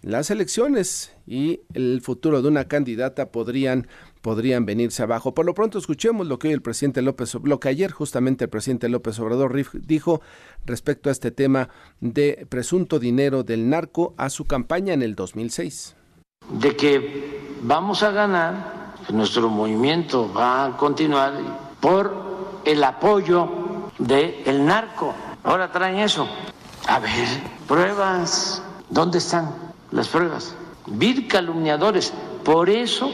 las 0.02 0.30
elecciones 0.30 1.12
y 1.26 1.60
el 1.74 2.00
futuro 2.02 2.42
de 2.42 2.48
una 2.48 2.66
candidata 2.66 3.30
podrían 3.30 3.86
podrían 4.22 4.64
venirse 4.64 5.02
abajo. 5.02 5.34
Por 5.34 5.44
lo 5.44 5.52
pronto 5.52 5.78
escuchemos 5.78 6.26
lo 6.26 6.38
que 6.38 6.48
hoy 6.48 6.54
el 6.54 6.62
presidente 6.62 7.02
López 7.02 7.36
lo 7.42 7.60
que 7.60 7.68
ayer 7.68 7.90
justamente 7.90 8.44
el 8.44 8.50
presidente 8.50 8.88
López 8.88 9.18
Obrador 9.18 9.52
dijo 9.84 10.22
respecto 10.64 11.08
a 11.08 11.12
este 11.12 11.30
tema 11.30 11.68
de 12.00 12.46
presunto 12.48 12.98
dinero 12.98 13.42
del 13.42 13.68
narco 13.68 14.14
a 14.16 14.30
su 14.30 14.44
campaña 14.44 14.94
en 14.94 15.02
el 15.02 15.14
2006. 15.14 15.96
De 16.60 16.76
que 16.76 17.40
vamos 17.62 18.02
a 18.02 18.12
ganar, 18.12 18.94
nuestro 19.12 19.48
movimiento 19.50 20.32
va 20.32 20.66
a 20.66 20.76
continuar 20.76 21.32
por 21.80 22.31
el 22.64 22.82
apoyo 22.84 23.48
del 23.98 24.42
el 24.46 24.64
narco. 24.64 25.14
Ahora 25.44 25.70
traen 25.70 25.98
eso. 25.98 26.28
A 26.86 26.98
ver, 26.98 27.28
pruebas. 27.66 28.62
¿Dónde 28.90 29.18
están 29.18 29.54
las 29.90 30.08
pruebas? 30.08 30.54
Vir 30.86 31.28
calumniadores. 31.28 32.12
Por 32.44 32.68
eso 32.68 33.10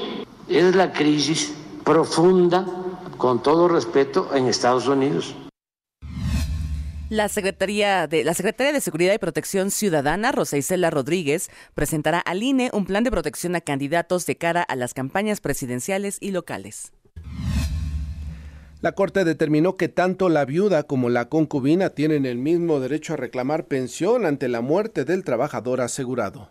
es 0.49 0.75
la 0.75 0.93
crisis 0.93 1.55
profunda, 1.85 2.67
con 3.17 3.43
todo 3.43 3.69
respeto, 3.69 4.35
en 4.35 4.47
Estados 4.47 4.88
Unidos. 4.88 5.35
La 7.11 7.31
Secretaría 7.31 8.07
de, 8.07 8.23
la 8.23 8.35
Secretaría 8.35 8.73
de 8.73 8.83
Seguridad 8.83 9.14
y 9.14 9.19
Protección 9.19 9.71
Ciudadana, 9.71 10.31
Rosa 10.31 10.59
Isela 10.59 10.90
Rodríguez, 10.90 11.49
presentará 11.75 12.19
al 12.19 12.43
INE 12.43 12.71
un 12.75 12.85
plan 12.85 13.02
de 13.02 13.11
protección 13.11 13.57
a 13.57 13.62
candidatos 13.62 14.26
de 14.26 14.37
cara 14.37 14.62
a 14.62 14.76
las 14.76 14.93
campañas 14.93 15.40
presidenciales 15.40 16.19
y 16.21 16.33
locales. 16.33 16.93
La 18.80 18.92
Corte 18.92 19.25
determinó 19.25 19.76
que 19.76 19.88
tanto 19.88 20.28
la 20.28 20.44
viuda 20.44 20.85
como 20.85 21.08
la 21.08 21.28
concubina 21.28 21.90
tienen 21.90 22.25
el 22.25 22.38
mismo 22.38 22.78
derecho 22.78 23.14
a 23.14 23.16
reclamar 23.16 23.64
pensión 23.64 24.25
ante 24.25 24.47
la 24.47 24.61
muerte 24.61 25.04
del 25.04 25.25
trabajador 25.25 25.80
asegurado. 25.80 26.50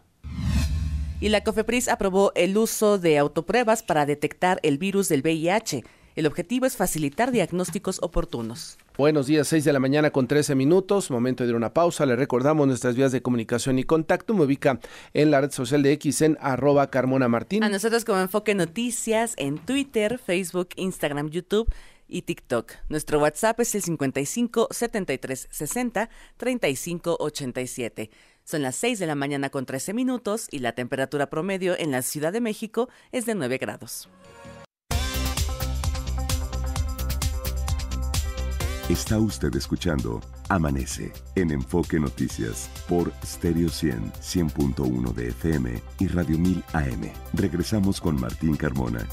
Y 1.21 1.29
la 1.29 1.41
COFEPRIS 1.41 1.87
aprobó 1.87 2.33
el 2.35 2.57
uso 2.57 2.97
de 2.97 3.17
autopruebas 3.17 3.81
para 3.81 4.05
detectar 4.05 4.59
el 4.63 4.77
virus 4.77 5.07
del 5.07 5.21
VIH. 5.21 5.85
El 6.17 6.25
objetivo 6.25 6.65
es 6.65 6.75
facilitar 6.75 7.31
diagnósticos 7.31 7.99
oportunos. 8.01 8.77
Buenos 8.97 9.27
días, 9.27 9.47
6 9.47 9.63
de 9.63 9.71
la 9.71 9.79
mañana 9.79 10.09
con 10.09 10.27
13 10.27 10.53
minutos, 10.55 11.09
momento 11.11 11.47
de 11.47 11.53
una 11.53 11.73
pausa. 11.73 12.05
Le 12.05 12.15
recordamos 12.15 12.67
nuestras 12.67 12.95
vías 12.95 13.11
de 13.13 13.21
comunicación 13.21 13.79
y 13.79 13.83
contacto. 13.83 14.33
Me 14.33 14.43
ubica 14.43 14.79
en 15.13 15.31
la 15.31 15.39
red 15.39 15.51
social 15.51 15.81
de 15.81 15.93
X 15.93 16.23
en 16.23 16.37
arroba 16.41 16.89
Carmona 16.89 17.29
Martín. 17.29 17.63
A 17.63 17.69
nosotros 17.69 18.03
como 18.03 18.19
Enfoque 18.19 18.53
Noticias 18.53 19.33
en 19.37 19.59
Twitter, 19.59 20.17
Facebook, 20.17 20.69
Instagram, 20.75 21.29
YouTube 21.29 21.71
y 22.07 22.23
TikTok. 22.23 22.73
Nuestro 22.89 23.19
WhatsApp 23.19 23.59
es 23.59 23.75
el 23.75 23.83
55 23.83 24.69
73 24.71 25.47
60 25.49 26.09
35 26.37 27.17
87. 27.19 28.09
Son 28.43 28.61
las 28.61 28.75
6 28.77 28.99
de 28.99 29.07
la 29.07 29.15
mañana 29.15 29.49
con 29.49 29.65
13 29.65 29.93
minutos 29.93 30.47
y 30.51 30.59
la 30.59 30.73
temperatura 30.73 31.29
promedio 31.29 31.77
en 31.77 31.91
la 31.91 32.01
Ciudad 32.01 32.31
de 32.31 32.41
México 32.41 32.89
es 33.11 33.25
de 33.25 33.35
9 33.35 33.57
grados. 33.57 34.09
Está 38.89 39.19
usted 39.19 39.53
escuchando 39.53 40.21
Amanece 40.47 41.11
en 41.35 41.51
Enfoque 41.51 41.99
Noticias 41.99 42.69
por 42.87 43.11
Stereo 43.21 43.67
100, 43.67 44.13
100.1 44.13 45.13
de 45.13 45.27
FM 45.27 45.81
y 45.99 46.07
Radio 46.07 46.39
1000 46.39 46.63
AM. 46.71 47.11
Regresamos 47.33 47.99
con 47.99 48.17
Martín 48.17 48.55
Carmona. 48.55 49.05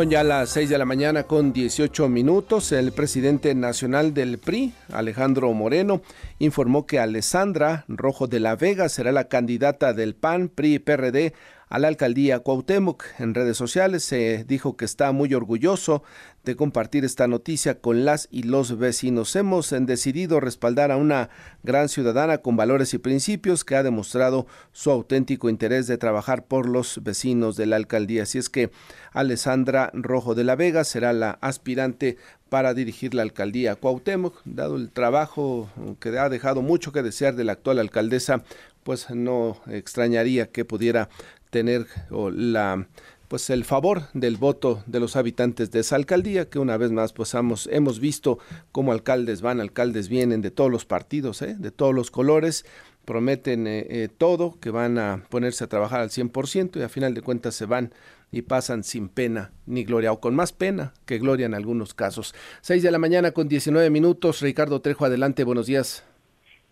Son 0.00 0.08
ya 0.08 0.24
las 0.24 0.48
6 0.48 0.70
de 0.70 0.78
la 0.78 0.86
mañana 0.86 1.24
con 1.24 1.52
18 1.52 2.08
minutos. 2.08 2.72
El 2.72 2.92
presidente 2.92 3.54
nacional 3.54 4.14
del 4.14 4.38
PRI, 4.38 4.72
Alejandro 4.94 5.52
Moreno, 5.52 6.00
informó 6.38 6.86
que 6.86 6.98
Alessandra 6.98 7.84
Rojo 7.86 8.26
de 8.26 8.40
la 8.40 8.56
Vega 8.56 8.88
será 8.88 9.12
la 9.12 9.24
candidata 9.24 9.92
del 9.92 10.14
PAN, 10.14 10.48
PRI 10.48 10.76
y 10.76 10.78
PRD 10.78 11.34
a 11.70 11.78
la 11.78 11.88
alcaldía 11.88 12.40
Cuauhtémoc. 12.40 13.04
En 13.18 13.32
redes 13.32 13.56
sociales 13.56 14.02
se 14.02 14.44
dijo 14.44 14.76
que 14.76 14.84
está 14.84 15.12
muy 15.12 15.32
orgulloso 15.34 16.02
de 16.44 16.56
compartir 16.56 17.04
esta 17.04 17.28
noticia 17.28 17.80
con 17.80 18.04
las 18.04 18.26
y 18.30 18.42
los 18.42 18.76
vecinos. 18.76 19.36
Hemos 19.36 19.70
decidido 19.70 20.40
respaldar 20.40 20.90
a 20.90 20.96
una 20.96 21.30
gran 21.62 21.88
ciudadana 21.88 22.38
con 22.38 22.56
valores 22.56 22.92
y 22.92 22.98
principios 22.98 23.64
que 23.64 23.76
ha 23.76 23.84
demostrado 23.84 24.46
su 24.72 24.90
auténtico 24.90 25.48
interés 25.48 25.86
de 25.86 25.96
trabajar 25.96 26.44
por 26.44 26.68
los 26.68 27.02
vecinos 27.04 27.56
de 27.56 27.66
la 27.66 27.76
alcaldía. 27.76 28.24
Así 28.24 28.38
es 28.38 28.50
que 28.50 28.70
Alessandra 29.12 29.92
Rojo 29.94 30.34
de 30.34 30.44
la 30.44 30.56
Vega 30.56 30.82
será 30.82 31.12
la 31.12 31.38
aspirante 31.40 32.16
para 32.48 32.74
dirigir 32.74 33.14
la 33.14 33.22
alcaldía 33.22 33.76
Cuauhtémoc, 33.76 34.40
dado 34.44 34.74
el 34.74 34.90
trabajo 34.90 35.70
que 36.00 36.18
ha 36.18 36.28
dejado 36.28 36.62
mucho 36.62 36.90
que 36.90 37.04
desear 37.04 37.36
de 37.36 37.44
la 37.44 37.52
actual 37.52 37.78
alcaldesa, 37.78 38.42
pues 38.82 39.10
no 39.10 39.60
extrañaría 39.68 40.50
que 40.50 40.64
pudiera 40.64 41.10
tener 41.50 41.86
la 42.10 42.86
pues 43.30 43.48
el 43.48 43.64
favor 43.64 44.08
del 44.12 44.38
voto 44.38 44.82
de 44.86 44.98
los 44.98 45.14
habitantes 45.14 45.70
de 45.70 45.78
esa 45.78 45.94
alcaldía, 45.94 46.50
que 46.50 46.58
una 46.58 46.76
vez 46.76 46.90
más 46.90 47.12
pues 47.12 47.32
hemos, 47.34 47.68
hemos 47.68 48.00
visto 48.00 48.40
cómo 48.72 48.90
alcaldes 48.90 49.40
van, 49.40 49.60
alcaldes 49.60 50.08
vienen 50.08 50.42
de 50.42 50.50
todos 50.50 50.68
los 50.68 50.84
partidos, 50.84 51.40
¿eh? 51.42 51.54
de 51.56 51.70
todos 51.70 51.94
los 51.94 52.10
colores, 52.10 52.64
prometen 53.04 53.68
eh, 53.68 53.86
eh, 53.88 54.08
todo, 54.08 54.58
que 54.58 54.70
van 54.70 54.98
a 54.98 55.22
ponerse 55.28 55.62
a 55.62 55.68
trabajar 55.68 56.00
al 56.00 56.10
100% 56.10 56.80
y 56.80 56.82
a 56.82 56.88
final 56.88 57.14
de 57.14 57.22
cuentas 57.22 57.54
se 57.54 57.66
van 57.66 57.94
y 58.32 58.42
pasan 58.42 58.82
sin 58.82 59.08
pena 59.08 59.52
ni 59.64 59.84
gloria, 59.84 60.10
o 60.10 60.18
con 60.18 60.34
más 60.34 60.52
pena 60.52 60.92
que 61.06 61.18
gloria 61.18 61.46
en 61.46 61.54
algunos 61.54 61.94
casos. 61.94 62.34
6 62.62 62.82
de 62.82 62.90
la 62.90 62.98
mañana 62.98 63.30
con 63.30 63.46
19 63.46 63.90
minutos, 63.90 64.40
Ricardo 64.40 64.80
Trejo, 64.80 65.04
adelante, 65.04 65.44
buenos 65.44 65.66
días. 65.66 66.02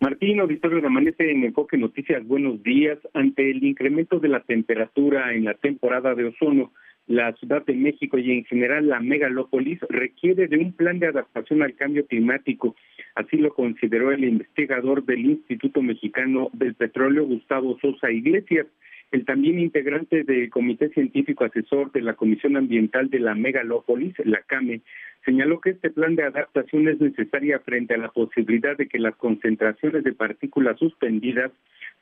Martín, 0.01 0.39
auditorio 0.39 0.79
de 0.79 0.87
Amanece 0.87 1.29
en 1.29 1.43
Enfoque 1.43 1.77
Noticias, 1.77 2.25
buenos 2.25 2.63
días. 2.63 2.97
Ante 3.13 3.51
el 3.51 3.61
incremento 3.65 4.19
de 4.19 4.29
la 4.29 4.39
temperatura 4.39 5.33
en 5.33 5.43
la 5.43 5.55
temporada 5.55 6.15
de 6.15 6.23
ozono, 6.23 6.71
la 7.07 7.33
Ciudad 7.33 7.65
de 7.65 7.73
México 7.73 8.17
y 8.17 8.31
en 8.31 8.45
general 8.45 8.87
la 8.87 9.01
megalópolis 9.01 9.77
requiere 9.89 10.47
de 10.47 10.57
un 10.57 10.71
plan 10.71 10.99
de 10.99 11.07
adaptación 11.07 11.63
al 11.63 11.75
cambio 11.75 12.05
climático. 12.07 12.77
Así 13.15 13.35
lo 13.35 13.53
consideró 13.53 14.13
el 14.13 14.23
investigador 14.23 15.03
del 15.03 15.25
Instituto 15.25 15.81
Mexicano 15.81 16.49
del 16.53 16.75
Petróleo, 16.75 17.25
Gustavo 17.25 17.77
Sosa 17.81 18.09
Iglesias 18.09 18.67
el 19.11 19.25
también 19.25 19.59
integrante 19.59 20.23
del 20.23 20.49
Comité 20.49 20.89
Científico 20.89 21.43
Asesor 21.43 21.91
de 21.91 22.01
la 22.01 22.13
Comisión 22.13 22.57
Ambiental 22.57 23.09
de 23.09 23.19
la 23.19 23.33
Megalópolis, 23.33 24.13
la 24.23 24.41
CAME, 24.43 24.81
señaló 25.25 25.59
que 25.59 25.71
este 25.71 25.89
plan 25.89 26.15
de 26.15 26.23
adaptación 26.23 26.87
es 26.87 26.99
necesaria 27.01 27.59
frente 27.59 27.95
a 27.95 27.97
la 27.97 28.09
posibilidad 28.09 28.77
de 28.77 28.87
que 28.87 28.99
las 28.99 29.15
concentraciones 29.15 30.03
de 30.03 30.13
partículas 30.13 30.77
suspendidas 30.77 31.51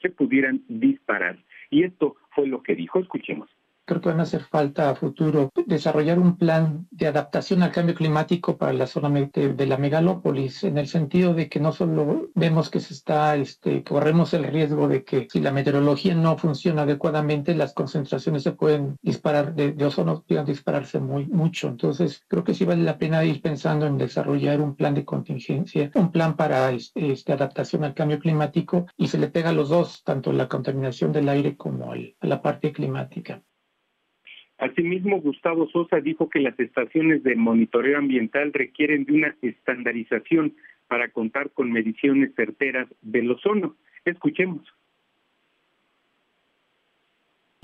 se 0.01 0.09
pudieran 0.09 0.61
disparar. 0.67 1.37
Y 1.69 1.83
esto 1.83 2.17
fue 2.31 2.47
lo 2.47 2.61
que 2.61 2.75
dijo. 2.75 2.99
Escuchemos 2.99 3.49
creo 3.87 4.01
que 4.01 4.09
van 4.09 4.19
a 4.19 4.23
hacer 4.23 4.43
falta 4.43 4.89
a 4.89 4.95
futuro 4.95 5.49
desarrollar 5.65 6.19
un 6.19 6.37
plan 6.37 6.87
de 6.91 7.07
adaptación 7.07 7.63
al 7.63 7.71
cambio 7.71 7.95
climático 7.95 8.57
para 8.57 8.73
la 8.73 8.85
zona 8.85 9.09
de, 9.09 9.65
la 9.65 9.77
megalópolis, 9.77 10.65
en 10.65 10.77
el 10.77 10.87
sentido 10.87 11.33
de 11.33 11.47
que 11.47 11.61
no 11.61 11.71
solo 11.71 12.29
vemos 12.35 12.69
que 12.69 12.81
se 12.81 12.93
está, 12.93 13.35
este, 13.37 13.83
corremos 13.83 14.33
el 14.33 14.43
riesgo 14.43 14.87
de 14.89 15.03
que 15.05 15.27
si 15.31 15.39
la 15.39 15.51
meteorología 15.51 16.13
no 16.15 16.37
funciona 16.37 16.81
adecuadamente, 16.81 17.55
las 17.55 17.73
concentraciones 17.73 18.43
se 18.43 18.51
pueden 18.51 18.97
disparar 19.01 19.55
de, 19.55 19.73
ozono, 19.85 20.23
puedan 20.27 20.45
dispararse 20.45 20.99
muy 20.99 21.25
mucho. 21.27 21.69
Entonces, 21.69 22.23
creo 22.27 22.43
que 22.43 22.53
sí 22.53 22.65
vale 22.65 22.83
la 22.83 22.97
pena 22.97 23.23
ir 23.23 23.41
pensando 23.41 23.87
en 23.87 23.97
desarrollar 23.97 24.59
un 24.59 24.75
plan 24.75 24.95
de 24.95 25.05
contingencia, 25.05 25.91
un 25.95 26.11
plan 26.11 26.35
para 26.35 26.71
este, 26.71 27.15
adaptación 27.31 27.85
al 27.85 27.93
cambio 27.93 28.19
climático 28.19 28.85
y 28.97 29.07
se 29.07 29.17
le 29.17 29.29
pega 29.29 29.49
a 29.49 29.53
los 29.53 29.69
dos, 29.69 30.03
tanto 30.03 30.33
la 30.33 30.49
contaminación 30.49 31.13
del 31.13 31.29
aire 31.29 31.55
como 31.55 31.93
a 31.93 32.27
la 32.27 32.41
parte 32.41 32.73
climática. 32.73 33.41
Asimismo, 34.57 35.21
Gustavo 35.21 35.67
Sosa 35.69 35.99
dijo 35.99 36.29
que 36.29 36.39
las 36.39 36.59
estaciones 36.59 37.23
de 37.23 37.35
monitoreo 37.35 37.97
ambiental 37.97 38.53
requieren 38.53 39.05
de 39.05 39.13
una 39.13 39.35
estandarización 39.41 40.55
para 40.87 41.09
contar 41.09 41.51
con 41.51 41.71
mediciones 41.71 42.33
certeras 42.35 42.87
del 43.01 43.31
ozono. 43.31 43.75
Escuchemos. 44.05 44.63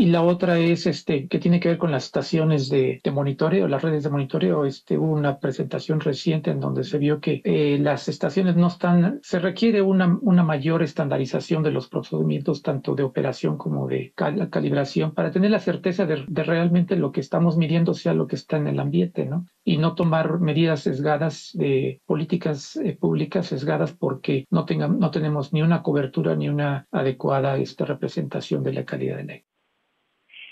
Y 0.04 0.08
la 0.08 0.22
otra 0.22 0.60
es 0.60 0.86
este 0.86 1.30
que 1.30 1.40
tiene 1.40 1.62
que 1.62 1.70
ver 1.70 1.78
con 1.78 1.90
las 1.90 2.04
estaciones 2.04 2.68
de, 2.68 3.02
monitoreo, 3.10 3.70
las 3.70 3.82
redes 3.82 4.04
de 4.04 4.10
monitoreo. 4.10 4.66
Este, 4.66 4.98
hubo 4.98 5.14
una 5.14 5.40
presentación 5.40 6.02
reciente 6.02 6.52
en 6.52 6.60
donde 6.60 6.84
se 6.84 6.98
vio 6.98 7.22
que 7.22 7.42
eh, 7.46 7.78
las 7.80 8.10
estaciones 8.10 8.58
no 8.58 8.68
están, 8.68 9.22
se 9.24 9.40
requiere 9.40 9.82
una, 9.82 10.20
una 10.22 10.44
mayor 10.44 10.84
estandarización 10.84 11.64
de 11.64 11.72
los 11.72 11.88
procedimientos, 11.88 12.62
tanto 12.62 12.96
de 12.96 13.04
operación 13.04 13.58
como 13.58 13.88
de 13.88 14.12
calibración, 14.14 15.14
para 15.14 15.32
tener 15.32 15.52
la 15.52 15.60
certeza 15.60 16.06
de, 16.06 16.26
realmente 16.28 16.98
lo 16.98 17.14
que 17.14 17.22
estamos 17.22 17.56
midiendo 17.56 17.94
sea 17.94 18.14
lo 18.14 18.28
que 18.28 18.36
está 18.36 18.58
en 18.58 18.68
el 18.68 18.82
ambiente, 18.82 19.26
¿no? 19.26 19.46
Y 19.64 19.78
no 19.78 19.96
tomar 19.96 20.42
medidas 20.42 20.82
sesgadas 20.82 21.52
de 21.54 22.02
políticas 22.06 22.76
eh, 22.76 22.98
públicas 23.00 23.48
sesgadas 23.48 23.94
porque 23.94 24.48
no, 24.50 24.66
tengan, 24.66 25.00
no 25.00 25.12
tenemos 25.12 25.54
ni 25.54 25.62
una 25.62 25.82
cobertura 25.82 26.36
ni 26.36 26.50
una 26.50 26.90
adecuada 26.92 27.56
este, 27.56 27.86
representación 27.86 28.64
de 28.64 28.74
la 28.74 28.84
calidad 28.84 29.16
del 29.16 29.30
aire 29.30 29.53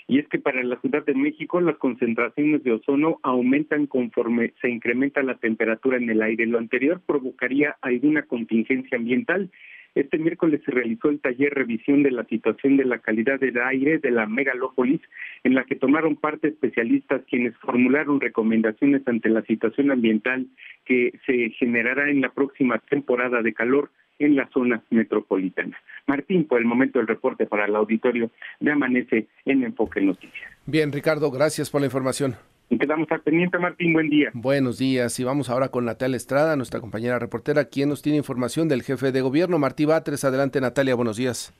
y 0.06 0.18
es 0.18 0.28
que 0.28 0.38
para 0.38 0.62
la 0.62 0.80
Ciudad 0.80 1.04
de 1.04 1.14
México 1.14 1.60
las 1.60 1.76
concentraciones 1.76 2.62
de 2.64 2.72
ozono 2.72 3.18
aumentan 3.22 3.86
conforme 3.86 4.52
se 4.60 4.68
incrementa 4.68 5.22
la 5.22 5.36
temperatura 5.36 5.96
en 5.96 6.10
el 6.10 6.22
aire. 6.22 6.46
Lo 6.46 6.58
anterior 6.58 7.00
provocaría 7.06 7.76
alguna 7.80 8.22
contingencia 8.22 8.98
ambiental. 8.98 9.50
Este 9.94 10.18
miércoles 10.18 10.62
se 10.64 10.70
realizó 10.70 11.10
el 11.10 11.20
taller 11.20 11.52
revisión 11.52 12.02
de 12.02 12.10
la 12.10 12.24
situación 12.24 12.78
de 12.78 12.86
la 12.86 12.98
calidad 12.98 13.38
del 13.38 13.60
aire 13.60 13.98
de 13.98 14.10
la 14.10 14.26
megalópolis, 14.26 15.02
en 15.44 15.54
la 15.54 15.64
que 15.64 15.76
tomaron 15.76 16.16
parte 16.16 16.48
especialistas 16.48 17.22
quienes 17.28 17.54
formularon 17.58 18.20
recomendaciones 18.20 19.06
ante 19.06 19.28
la 19.28 19.42
situación 19.42 19.90
ambiental 19.90 20.46
que 20.86 21.12
se 21.26 21.50
generará 21.50 22.08
en 22.08 22.22
la 22.22 22.30
próxima 22.30 22.78
temporada 22.78 23.42
de 23.42 23.52
calor 23.52 23.90
en 24.18 24.36
la 24.36 24.48
zona 24.52 24.82
metropolitana. 24.90 25.76
Martín, 26.06 26.46
por 26.46 26.60
el 26.60 26.66
momento 26.66 27.00
el 27.00 27.06
reporte 27.06 27.46
para 27.46 27.66
el 27.66 27.76
auditorio 27.76 28.30
de 28.60 28.72
Amanece 28.72 29.26
en 29.44 29.64
Enfoque 29.64 30.00
Noticias. 30.00 30.50
Bien, 30.66 30.92
Ricardo, 30.92 31.30
gracias 31.30 31.70
por 31.70 31.80
la 31.80 31.86
información. 31.86 32.36
Y 32.70 32.78
quedamos 32.78 33.10
al 33.10 33.20
pendiente, 33.20 33.58
Martín. 33.58 33.92
Buen 33.92 34.08
día. 34.08 34.30
Buenos 34.32 34.78
días. 34.78 35.20
Y 35.20 35.24
vamos 35.24 35.50
ahora 35.50 35.68
con 35.68 35.84
Natalia 35.84 36.16
Estrada, 36.16 36.56
nuestra 36.56 36.80
compañera 36.80 37.18
reportera, 37.18 37.66
quien 37.66 37.90
nos 37.90 38.00
tiene 38.00 38.16
información 38.18 38.66
del 38.68 38.82
jefe 38.82 39.12
de 39.12 39.20
gobierno, 39.20 39.58
Martí 39.58 39.84
Batres. 39.84 40.24
Adelante, 40.24 40.58
Natalia. 40.60 40.94
Buenos 40.94 41.18
días. 41.18 41.52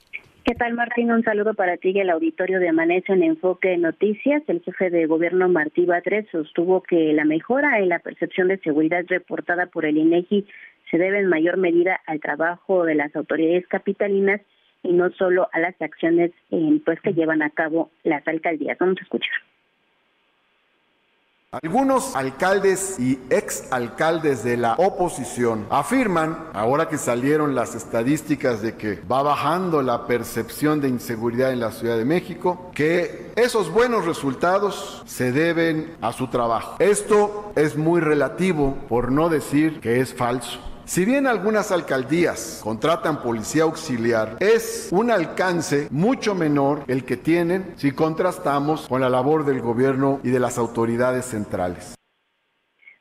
¿Qué 0.44 0.56
tal, 0.56 0.74
Martín? 0.74 1.12
Un 1.12 1.22
saludo 1.22 1.54
para 1.54 1.76
ti 1.76 1.90
y 1.90 2.00
el 2.00 2.10
auditorio 2.10 2.58
de 2.58 2.68
Amanece 2.68 3.12
en 3.12 3.22
Enfoque 3.22 3.76
Noticias. 3.76 4.42
El 4.48 4.60
jefe 4.62 4.90
de 4.90 5.06
gobierno 5.06 5.48
Martí 5.48 5.86
Batres 5.86 6.26
sostuvo 6.32 6.82
que 6.82 7.12
la 7.12 7.24
mejora 7.24 7.78
en 7.78 7.88
la 7.88 8.00
percepción 8.00 8.48
de 8.48 8.58
seguridad 8.58 9.04
reportada 9.06 9.66
por 9.66 9.84
el 9.84 9.98
INEGI 9.98 10.44
se 10.92 10.98
debe 10.98 11.18
en 11.18 11.26
mayor 11.26 11.56
medida 11.56 12.00
al 12.06 12.20
trabajo 12.20 12.84
de 12.84 12.94
las 12.94 13.16
autoridades 13.16 13.66
capitalinas 13.66 14.42
y 14.82 14.92
no 14.92 15.10
solo 15.12 15.48
a 15.52 15.58
las 15.58 15.80
acciones 15.80 16.32
eh, 16.50 16.80
pues 16.84 17.00
que 17.00 17.14
llevan 17.14 17.42
a 17.42 17.50
cabo 17.50 17.90
las 18.04 18.26
alcaldías. 18.28 18.78
Vamos 18.78 18.98
a 19.00 19.02
escuchar. 19.02 19.32
Algunos 21.50 22.16
alcaldes 22.16 22.98
y 22.98 23.18
exalcaldes 23.28 24.42
de 24.42 24.56
la 24.56 24.74
oposición 24.78 25.66
afirman, 25.68 26.48
ahora 26.54 26.88
que 26.88 26.96
salieron 26.96 27.54
las 27.54 27.74
estadísticas 27.74 28.62
de 28.62 28.76
que 28.76 28.98
va 29.00 29.22
bajando 29.22 29.82
la 29.82 30.06
percepción 30.06 30.80
de 30.80 30.88
inseguridad 30.88 31.52
en 31.52 31.60
la 31.60 31.70
Ciudad 31.70 31.98
de 31.98 32.06
México, 32.06 32.70
que 32.74 33.32
esos 33.36 33.70
buenos 33.70 34.06
resultados 34.06 35.02
se 35.04 35.30
deben 35.30 35.94
a 36.00 36.12
su 36.12 36.28
trabajo. 36.28 36.76
Esto 36.78 37.52
es 37.54 37.76
muy 37.76 38.00
relativo, 38.00 38.78
por 38.88 39.12
no 39.12 39.28
decir 39.28 39.80
que 39.80 40.00
es 40.00 40.14
falso. 40.14 40.71
Si 40.84 41.04
bien 41.04 41.28
algunas 41.28 41.70
alcaldías 41.70 42.60
contratan 42.62 43.22
policía 43.22 43.62
auxiliar, 43.62 44.36
es 44.40 44.90
un 44.92 45.10
alcance 45.10 45.86
mucho 45.90 46.34
menor 46.34 46.84
el 46.88 47.04
que 47.04 47.16
tienen 47.16 47.64
si 47.76 47.92
contrastamos 47.92 48.88
con 48.88 49.00
la 49.00 49.08
labor 49.08 49.44
del 49.44 49.60
gobierno 49.60 50.20
y 50.24 50.30
de 50.30 50.40
las 50.40 50.58
autoridades 50.58 51.26
centrales. 51.26 51.94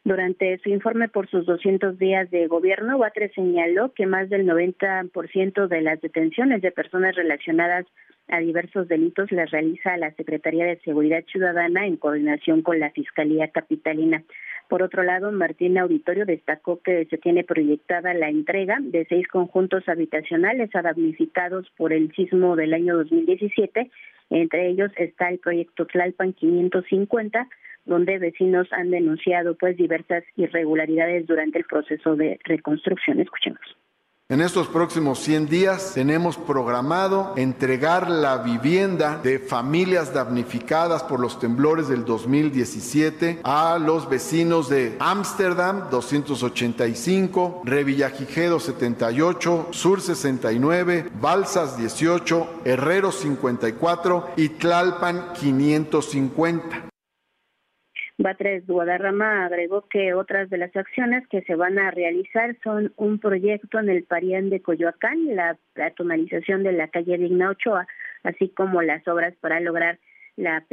Durante 0.04 0.58
su 0.60 0.70
informe 0.70 1.10
por 1.10 1.30
sus 1.30 1.46
200 1.46 1.98
días 1.98 2.30
de 2.32 2.48
gobierno, 2.48 2.98
Batres 2.98 3.34
señaló 3.34 3.94
que 3.94 4.06
más 4.06 4.30
del 4.30 4.48
90% 4.48 5.68
de 5.68 5.82
las 5.82 6.02
detenciones 6.02 6.62
de 6.62 6.72
personas 6.72 7.16
relacionadas 7.16 7.86
a 8.28 8.40
diversos 8.40 8.88
delitos 8.88 9.32
las 9.32 9.52
realiza 9.52 9.98
la 9.98 10.12
Secretaría 10.16 10.66
de 10.66 10.80
Seguridad 10.80 11.24
Ciudadana 11.32 11.86
en 11.86 11.98
coordinación 11.98 12.62
con 12.62 12.80
la 12.80 12.92
Fiscalía 12.92 13.50
Capitalina. 13.50 14.24
Por 14.72 14.84
otro 14.84 15.04
lado, 15.04 15.34
Martín 15.34 15.78
Auditorio 15.78 16.26
destacó 16.26 16.80
que 16.82 17.06
se 17.10 17.18
tiene 17.18 17.44
proyectada 17.44 18.14
la 18.14 18.30
entrega 18.30 18.78
de 18.80 19.06
seis 19.10 19.28
conjuntos 19.28 19.84
habitacionales 19.90 20.74
a 20.74 20.82
por 21.76 21.92
el 21.92 22.10
sismo 22.14 22.56
del 22.56 22.74
año 22.74 22.96
2017. 22.96 23.92
Entre 24.30 24.70
ellos 24.70 24.90
está 24.96 25.28
el 25.28 25.40
proyecto 25.40 25.88
Tlalpan 25.88 26.32
550, 26.32 27.50
donde 27.84 28.18
vecinos 28.18 28.72
han 28.72 28.92
denunciado 28.92 29.58
pues 29.58 29.76
diversas 29.76 30.24
irregularidades 30.38 31.28
durante 31.28 31.60
el 31.60 31.66
proceso 31.66 32.16
de 32.16 32.40
reconstrucción. 32.46 33.20
Escuchemos. 33.20 33.60
En 34.32 34.40
estos 34.40 34.70
próximos 34.70 35.20
100 35.20 35.50
días 35.50 35.92
tenemos 35.94 36.38
programado 36.38 37.34
entregar 37.36 38.10
la 38.10 38.38
vivienda 38.38 39.20
de 39.22 39.40
familias 39.40 40.14
damnificadas 40.14 41.04
por 41.04 41.20
los 41.20 41.38
temblores 41.38 41.90
del 41.90 42.06
2017 42.06 43.42
a 43.44 43.78
los 43.78 44.08
vecinos 44.10 44.70
de 44.70 44.96
Ámsterdam 45.02 45.90
285, 45.90 47.64
Revillagigedo 47.66 48.62
78, 48.62 49.68
Sur 49.72 50.00
69, 50.00 51.12
Balsas 51.20 51.78
18, 51.78 52.62
Herrero 52.64 53.12
54 53.12 54.30
y 54.38 54.48
Tlalpan 54.48 55.34
550. 55.34 56.91
Batres 58.22 58.68
Guadarrama 58.68 59.46
agregó 59.46 59.88
que 59.90 60.14
otras 60.14 60.50
de 60.52 60.60
las 60.60 60.76
acciones 60.76 61.28
que 61.28 61.42
se 61.42 61.56
van 61.56 61.80
a 61.80 61.90
realizar 61.90 62.56
son 62.64 62.94
un 62.96 63.18
proyecto 63.18 63.80
en 63.80 63.90
el 63.90 64.04
Parián 64.04 64.52
de 64.52 64.62
Coyoacán, 64.62 65.36
la 65.36 65.58
peatonalización 65.74 66.62
de 66.62 66.72
la 66.74 66.88
calle 66.88 67.18
Digna 67.18 67.50
Ochoa, 67.50 67.88
así 68.24 68.50
como 68.50 68.84
las 68.84 69.08
obras 69.08 69.34
para 69.42 69.60
lograr 69.60 69.98
la 70.36 70.64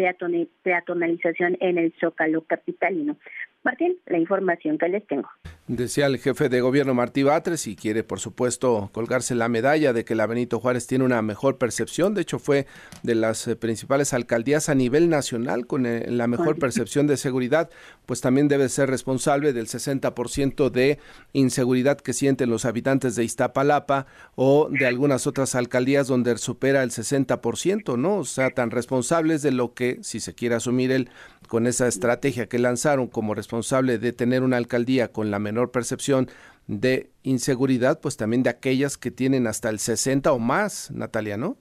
peatonalización 0.62 1.56
en 1.60 1.78
el 1.78 1.94
Zócalo 1.98 2.42
capitalino. 2.42 3.16
Martín, 3.64 3.98
la 4.06 4.18
información 4.18 4.78
que 4.78 4.88
les 4.88 5.06
tengo. 5.06 5.28
Decía 5.66 6.06
el 6.06 6.18
jefe 6.18 6.48
de 6.48 6.62
gobierno 6.62 6.94
Martí 6.94 7.22
Batres 7.22 7.66
y 7.66 7.76
quiere, 7.76 8.02
por 8.02 8.20
supuesto, 8.20 8.88
colgarse 8.92 9.34
la 9.34 9.50
medalla 9.50 9.92
de 9.92 10.04
que 10.06 10.14
la 10.14 10.26
Benito 10.26 10.60
Juárez 10.60 10.86
tiene 10.86 11.04
una 11.04 11.20
mejor 11.20 11.58
percepción. 11.58 12.14
De 12.14 12.22
hecho, 12.22 12.38
fue 12.38 12.66
de 13.02 13.14
las 13.14 13.46
eh, 13.46 13.54
principales 13.54 14.14
alcaldías 14.14 14.70
a 14.70 14.74
nivel 14.74 15.10
nacional 15.10 15.66
con 15.66 15.84
eh, 15.84 16.06
la 16.08 16.26
mejor 16.26 16.58
percepción 16.58 17.06
de 17.06 17.18
seguridad. 17.18 17.68
Pues 18.06 18.22
también 18.22 18.48
debe 18.48 18.70
ser 18.70 18.88
responsable 18.88 19.52
del 19.52 19.66
60% 19.66 20.70
de 20.70 20.98
inseguridad 21.34 21.98
que 21.98 22.14
sienten 22.14 22.48
los 22.48 22.64
habitantes 22.64 23.14
de 23.14 23.24
Iztapalapa 23.24 24.06
o 24.36 24.70
de 24.70 24.86
algunas 24.86 25.26
otras 25.26 25.54
alcaldías 25.54 26.06
donde 26.06 26.38
supera 26.38 26.82
el 26.82 26.90
60%, 26.90 27.98
¿no? 27.98 28.16
O 28.16 28.24
sea, 28.24 28.50
tan 28.50 28.70
responsables 28.70 29.42
de 29.42 29.52
lo 29.52 29.74
que, 29.74 29.98
si 30.00 30.20
se 30.20 30.34
quiere 30.34 30.54
asumir 30.54 30.92
él, 30.92 31.10
con 31.48 31.66
esa 31.66 31.88
estrategia 31.88 32.46
que 32.46 32.58
lanzaron 32.58 33.08
como 33.08 33.34
responsable 33.34 33.98
de 33.98 34.12
tener 34.12 34.42
una 34.42 34.58
alcaldía 34.58 35.08
con 35.08 35.32
la 35.32 35.40
menor 35.40 35.72
percepción 35.72 36.28
de 36.68 37.10
inseguridad, 37.24 38.00
pues 38.00 38.16
también 38.16 38.44
de 38.44 38.50
aquellas 38.50 38.96
que 38.96 39.10
tienen 39.10 39.46
hasta 39.46 39.70
el 39.70 39.80
60 39.80 40.30
o 40.32 40.38
más, 40.38 40.92
Natalia, 40.92 41.36
¿no? 41.36 41.56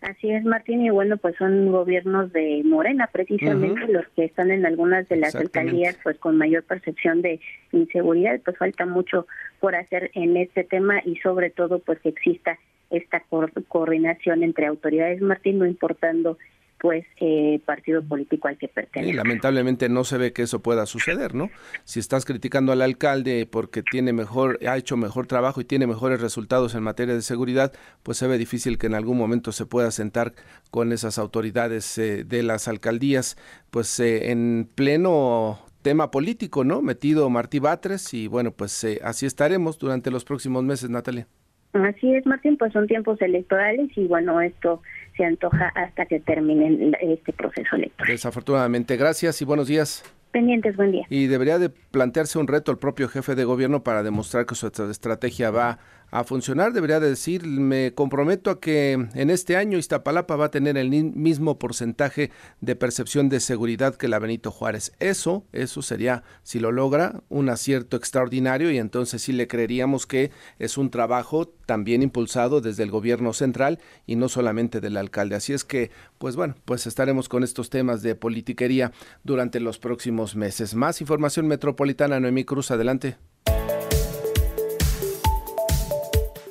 Así 0.00 0.30
es, 0.30 0.44
Martín, 0.44 0.80
y 0.80 0.88
bueno, 0.88 1.18
pues 1.18 1.36
son 1.36 1.70
gobiernos 1.70 2.32
de 2.32 2.62
Morena, 2.64 3.10
precisamente 3.12 3.86
los 3.86 4.08
que 4.16 4.24
están 4.24 4.50
en 4.50 4.64
algunas 4.64 5.06
de 5.10 5.16
las 5.16 5.34
alcaldías, 5.34 5.98
pues 6.02 6.16
con 6.18 6.38
mayor 6.38 6.64
percepción 6.64 7.20
de 7.20 7.38
inseguridad, 7.70 8.40
pues 8.42 8.56
falta 8.56 8.86
mucho 8.86 9.26
por 9.60 9.74
hacer 9.74 10.10
en 10.14 10.38
este 10.38 10.64
tema 10.64 11.02
y 11.04 11.16
sobre 11.16 11.50
todo, 11.50 11.80
pues 11.80 12.00
que 12.00 12.08
exista 12.08 12.58
esta 12.88 13.22
coordinación 13.68 14.42
entre 14.42 14.66
autoridades, 14.66 15.20
Martín, 15.20 15.58
no 15.58 15.66
importando 15.66 16.38
pues 16.80 17.04
eh, 17.20 17.60
partido 17.66 18.02
político 18.02 18.48
al 18.48 18.56
que 18.56 18.66
pertenece. 18.66 19.12
lamentablemente 19.12 19.90
no 19.90 20.02
se 20.02 20.16
ve 20.16 20.32
que 20.32 20.42
eso 20.42 20.60
pueda 20.60 20.86
suceder, 20.86 21.34
¿no? 21.34 21.50
Si 21.84 22.00
estás 22.00 22.24
criticando 22.24 22.72
al 22.72 22.80
alcalde 22.80 23.46
porque 23.46 23.82
tiene 23.82 24.14
mejor, 24.14 24.58
ha 24.66 24.78
hecho 24.78 24.96
mejor 24.96 25.26
trabajo 25.26 25.60
y 25.60 25.66
tiene 25.66 25.86
mejores 25.86 26.22
resultados 26.22 26.74
en 26.74 26.82
materia 26.82 27.14
de 27.14 27.20
seguridad, 27.20 27.72
pues 28.02 28.16
se 28.16 28.26
ve 28.26 28.38
difícil 28.38 28.78
que 28.78 28.86
en 28.86 28.94
algún 28.94 29.18
momento 29.18 29.52
se 29.52 29.66
pueda 29.66 29.90
sentar 29.90 30.32
con 30.70 30.92
esas 30.92 31.18
autoridades 31.18 31.98
eh, 31.98 32.24
de 32.24 32.42
las 32.42 32.66
alcaldías, 32.66 33.36
pues 33.70 34.00
eh, 34.00 34.30
en 34.30 34.66
pleno 34.74 35.60
tema 35.82 36.10
político, 36.10 36.64
¿no? 36.64 36.80
Metido 36.80 37.28
Martí 37.28 37.58
Batres 37.58 38.14
y 38.14 38.26
bueno, 38.26 38.52
pues 38.52 38.86
así 39.02 39.26
estaremos 39.26 39.78
durante 39.78 40.10
los 40.10 40.24
próximos 40.24 40.64
meses, 40.64 40.88
Natalia. 40.88 41.26
Así 41.72 42.14
es, 42.14 42.26
Martín, 42.26 42.56
pues 42.56 42.72
son 42.72 42.86
tiempos 42.86 43.20
electorales 43.22 43.90
y 43.96 44.06
bueno, 44.06 44.40
esto 44.40 44.82
se 45.16 45.24
antoja 45.24 45.68
hasta 45.74 46.06
que 46.06 46.18
termine 46.18 46.92
este 47.00 47.32
proceso 47.32 47.76
electoral. 47.76 48.12
Desafortunadamente, 48.12 48.96
gracias 48.96 49.40
y 49.40 49.44
buenos 49.44 49.68
días. 49.68 50.02
Pendientes, 50.32 50.76
buen 50.76 50.92
día. 50.92 51.06
Y 51.10 51.26
debería 51.26 51.58
de 51.58 51.70
plantearse 51.90 52.38
un 52.38 52.46
reto 52.46 52.70
el 52.72 52.78
propio 52.78 53.08
jefe 53.08 53.34
de 53.34 53.44
gobierno 53.44 53.82
para 53.82 54.02
demostrar 54.02 54.46
que 54.46 54.54
su 54.54 54.66
estrategia 54.66 55.50
va 55.50 55.78
a 56.10 56.24
funcionar, 56.24 56.72
debería 56.72 56.98
decir, 56.98 57.46
me 57.46 57.94
comprometo 57.94 58.50
a 58.50 58.60
que 58.60 58.92
en 58.92 59.30
este 59.30 59.56
año 59.56 59.78
Iztapalapa 59.78 60.34
va 60.36 60.46
a 60.46 60.50
tener 60.50 60.76
el 60.76 60.90
mismo 60.90 61.58
porcentaje 61.58 62.30
de 62.60 62.76
percepción 62.76 63.28
de 63.28 63.38
seguridad 63.38 63.94
que 63.94 64.08
la 64.08 64.18
Benito 64.18 64.50
Juárez. 64.50 64.92
Eso, 64.98 65.44
eso 65.52 65.82
sería, 65.82 66.24
si 66.42 66.58
lo 66.58 66.72
logra, 66.72 67.22
un 67.28 67.48
acierto 67.48 67.96
extraordinario 67.96 68.70
y 68.70 68.78
entonces 68.78 69.22
sí 69.22 69.32
le 69.32 69.46
creeríamos 69.46 70.06
que 70.06 70.32
es 70.58 70.78
un 70.78 70.90
trabajo 70.90 71.48
también 71.66 72.02
impulsado 72.02 72.60
desde 72.60 72.82
el 72.82 72.90
gobierno 72.90 73.32
central 73.32 73.78
y 74.04 74.16
no 74.16 74.28
solamente 74.28 74.80
del 74.80 74.96
alcalde. 74.96 75.36
Así 75.36 75.52
es 75.52 75.64
que, 75.64 75.92
pues 76.18 76.34
bueno, 76.34 76.56
pues 76.64 76.88
estaremos 76.88 77.28
con 77.28 77.44
estos 77.44 77.70
temas 77.70 78.02
de 78.02 78.16
politiquería 78.16 78.90
durante 79.22 79.60
los 79.60 79.78
próximos 79.78 80.34
meses. 80.34 80.74
Más 80.74 81.00
información 81.00 81.46
metropolitana, 81.46 81.79
Noemí 82.20 82.44
Cruz, 82.44 82.70
adelante. 82.70 83.16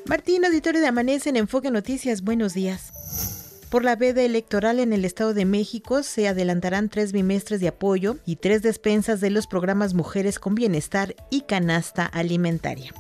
Martín, 0.05 0.43
auditorio 0.43 0.81
de 0.81 0.87
Amanece 0.87 1.29
en 1.29 1.35
Enfoque 1.37 1.69
Noticias, 1.69 2.23
buenos 2.23 2.55
días. 2.55 3.67
Por 3.69 3.83
la 3.83 3.95
veda 3.95 4.23
electoral 4.23 4.79
en 4.79 4.91
el 4.91 5.05
Estado 5.05 5.35
de 5.35 5.45
México 5.45 6.01
se 6.01 6.27
adelantarán 6.27 6.89
tres 6.89 7.11
bimestres 7.11 7.61
de 7.61 7.67
apoyo 7.67 8.17
y 8.25 8.37
tres 8.37 8.63
despensas 8.63 9.21
de 9.21 9.29
los 9.29 9.45
programas 9.45 9.93
Mujeres 9.93 10.39
con 10.39 10.55
Bienestar 10.55 11.15
y 11.29 11.41
Canasta 11.41 12.07
Alimentaria. 12.07 12.91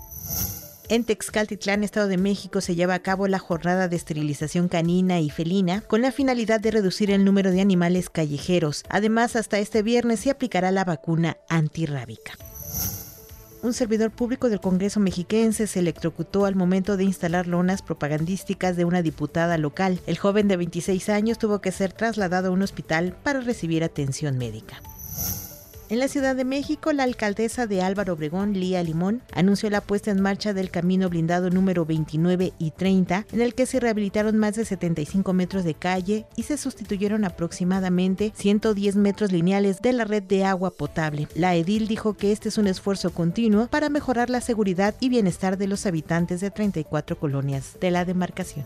En 0.89 1.03
Texcaltitlán, 1.03 1.83
Estado 1.83 2.07
de 2.07 2.17
México, 2.17 2.61
se 2.61 2.75
lleva 2.75 2.95
a 2.95 2.99
cabo 2.99 3.27
la 3.27 3.37
jornada 3.37 3.87
de 3.87 3.95
esterilización 3.95 4.67
canina 4.67 5.19
y 5.19 5.29
felina 5.29 5.81
con 5.81 6.01
la 6.01 6.11
finalidad 6.11 6.59
de 6.59 6.71
reducir 6.71 7.11
el 7.11 7.23
número 7.23 7.51
de 7.51 7.61
animales 7.61 8.09
callejeros. 8.09 8.83
Además, 8.89 9.35
hasta 9.35 9.59
este 9.59 9.83
viernes 9.83 10.21
se 10.21 10.31
aplicará 10.31 10.71
la 10.71 10.85
vacuna 10.85 11.37
antirrábica 11.47 12.33
un 13.61 13.73
servidor 13.73 14.11
público 14.11 14.49
del 14.49 14.61
Congreso 14.61 14.99
mexiquense 14.99 15.67
se 15.67 15.79
electrocutó 15.79 16.45
al 16.45 16.55
momento 16.55 16.97
de 16.97 17.03
instalar 17.03 17.47
lonas 17.47 17.81
propagandísticas 17.81 18.77
de 18.77 18.85
una 18.85 19.01
diputada 19.01 19.57
local. 19.57 19.99
El 20.07 20.17
joven 20.17 20.47
de 20.47 20.57
26 20.57 21.09
años 21.09 21.37
tuvo 21.37 21.59
que 21.59 21.71
ser 21.71 21.91
trasladado 21.91 22.49
a 22.49 22.51
un 22.51 22.61
hospital 22.61 23.15
para 23.23 23.41
recibir 23.41 23.83
atención 23.83 24.37
médica. 24.37 24.81
En 25.89 25.97
la 25.97 26.07
Ciudad 26.07 26.35
de 26.35 26.45
México, 26.45 26.93
la 26.93 27.01
alcaldesa 27.01 27.65
de 27.65 27.81
Álvaro 27.81 28.13
Obregón, 28.13 28.53
Lía 28.53 28.83
Limón, 28.83 29.23
anunció 29.33 29.71
la 29.71 29.81
puesta 29.81 30.11
en 30.11 30.21
marcha 30.21 30.53
del 30.53 30.69
camino 30.69 31.09
blindado 31.09 31.49
número 31.49 31.83
29 31.83 32.53
y 32.59 32.69
30, 32.69 33.25
en 33.31 33.41
el 33.41 33.55
que 33.55 33.65
se 33.65 33.79
rehabilitaron 33.79 34.37
más 34.37 34.53
de 34.53 34.65
75 34.65 35.33
metros 35.33 35.63
de 35.63 35.73
calle 35.73 36.27
y 36.35 36.43
se 36.43 36.57
sustituyeron 36.57 37.25
aproximadamente 37.25 38.31
110 38.35 38.97
metros 38.97 39.31
lineales 39.31 39.81
de 39.81 39.93
la 39.93 40.05
red 40.05 40.21
de 40.21 40.45
agua 40.45 40.69
potable. 40.69 41.27
La 41.33 41.55
edil 41.55 41.87
dijo 41.87 42.13
que 42.13 42.31
este 42.31 42.49
es 42.49 42.59
un 42.59 42.67
esfuerzo 42.67 43.09
continuo 43.09 43.65
para 43.65 43.89
mejorar 43.89 44.29
la 44.29 44.41
seguridad 44.41 44.93
y 44.99 45.09
bienestar 45.09 45.57
de 45.57 45.65
los 45.65 45.87
habitantes 45.87 46.39
de 46.39 46.51
34 46.51 47.17
colonias 47.17 47.77
de 47.81 47.89
la 47.89 48.05
demarcación. 48.05 48.63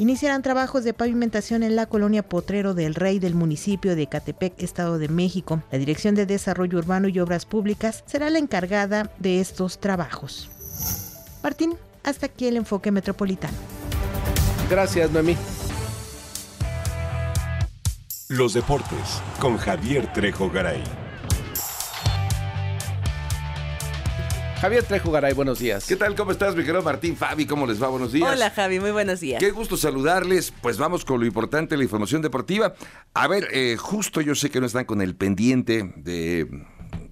Iniciarán 0.00 0.40
trabajos 0.40 0.82
de 0.82 0.94
pavimentación 0.94 1.62
en 1.62 1.76
la 1.76 1.84
colonia 1.84 2.22
Potrero 2.22 2.72
del 2.72 2.94
Rey 2.94 3.18
del 3.18 3.34
municipio 3.34 3.94
de 3.94 4.06
Catepec, 4.06 4.54
Estado 4.62 4.96
de 4.96 5.08
México. 5.08 5.62
La 5.70 5.76
Dirección 5.76 6.14
de 6.14 6.24
Desarrollo 6.24 6.78
Urbano 6.78 7.06
y 7.08 7.20
Obras 7.20 7.44
Públicas 7.44 8.02
será 8.06 8.30
la 8.30 8.38
encargada 8.38 9.12
de 9.18 9.40
estos 9.42 9.78
trabajos. 9.78 10.48
Martín, 11.42 11.74
hasta 12.02 12.24
aquí 12.24 12.46
el 12.46 12.56
enfoque 12.56 12.90
metropolitano. 12.90 13.58
Gracias, 14.70 15.10
Noemí. 15.10 15.36
Los 18.28 18.54
deportes 18.54 19.20
con 19.38 19.58
Javier 19.58 20.10
Trejo 20.14 20.48
Garay. 20.48 20.82
Javier 24.60 24.84
Trejo 24.84 25.10
Garay, 25.10 25.32
buenos 25.32 25.58
días. 25.58 25.86
¿Qué 25.86 25.96
tal? 25.96 26.14
¿Cómo 26.14 26.32
estás, 26.32 26.54
mi 26.54 26.62
querido 26.64 26.82
Martín? 26.82 27.16
Fabi, 27.16 27.46
¿cómo 27.46 27.66
les 27.66 27.82
va? 27.82 27.88
Buenos 27.88 28.12
días. 28.12 28.30
Hola, 28.30 28.50
Javi, 28.50 28.78
muy 28.78 28.90
buenos 28.90 29.20
días. 29.20 29.40
Qué 29.40 29.52
gusto 29.52 29.78
saludarles. 29.78 30.52
Pues 30.60 30.76
vamos 30.76 31.06
con 31.06 31.18
lo 31.18 31.24
importante, 31.24 31.78
la 31.78 31.82
información 31.82 32.20
deportiva. 32.20 32.74
A 33.14 33.26
ver, 33.26 33.48
eh, 33.52 33.78
justo 33.78 34.20
yo 34.20 34.34
sé 34.34 34.50
que 34.50 34.60
no 34.60 34.66
están 34.66 34.84
con 34.84 35.00
el 35.00 35.16
pendiente 35.16 35.94
de, 35.96 36.46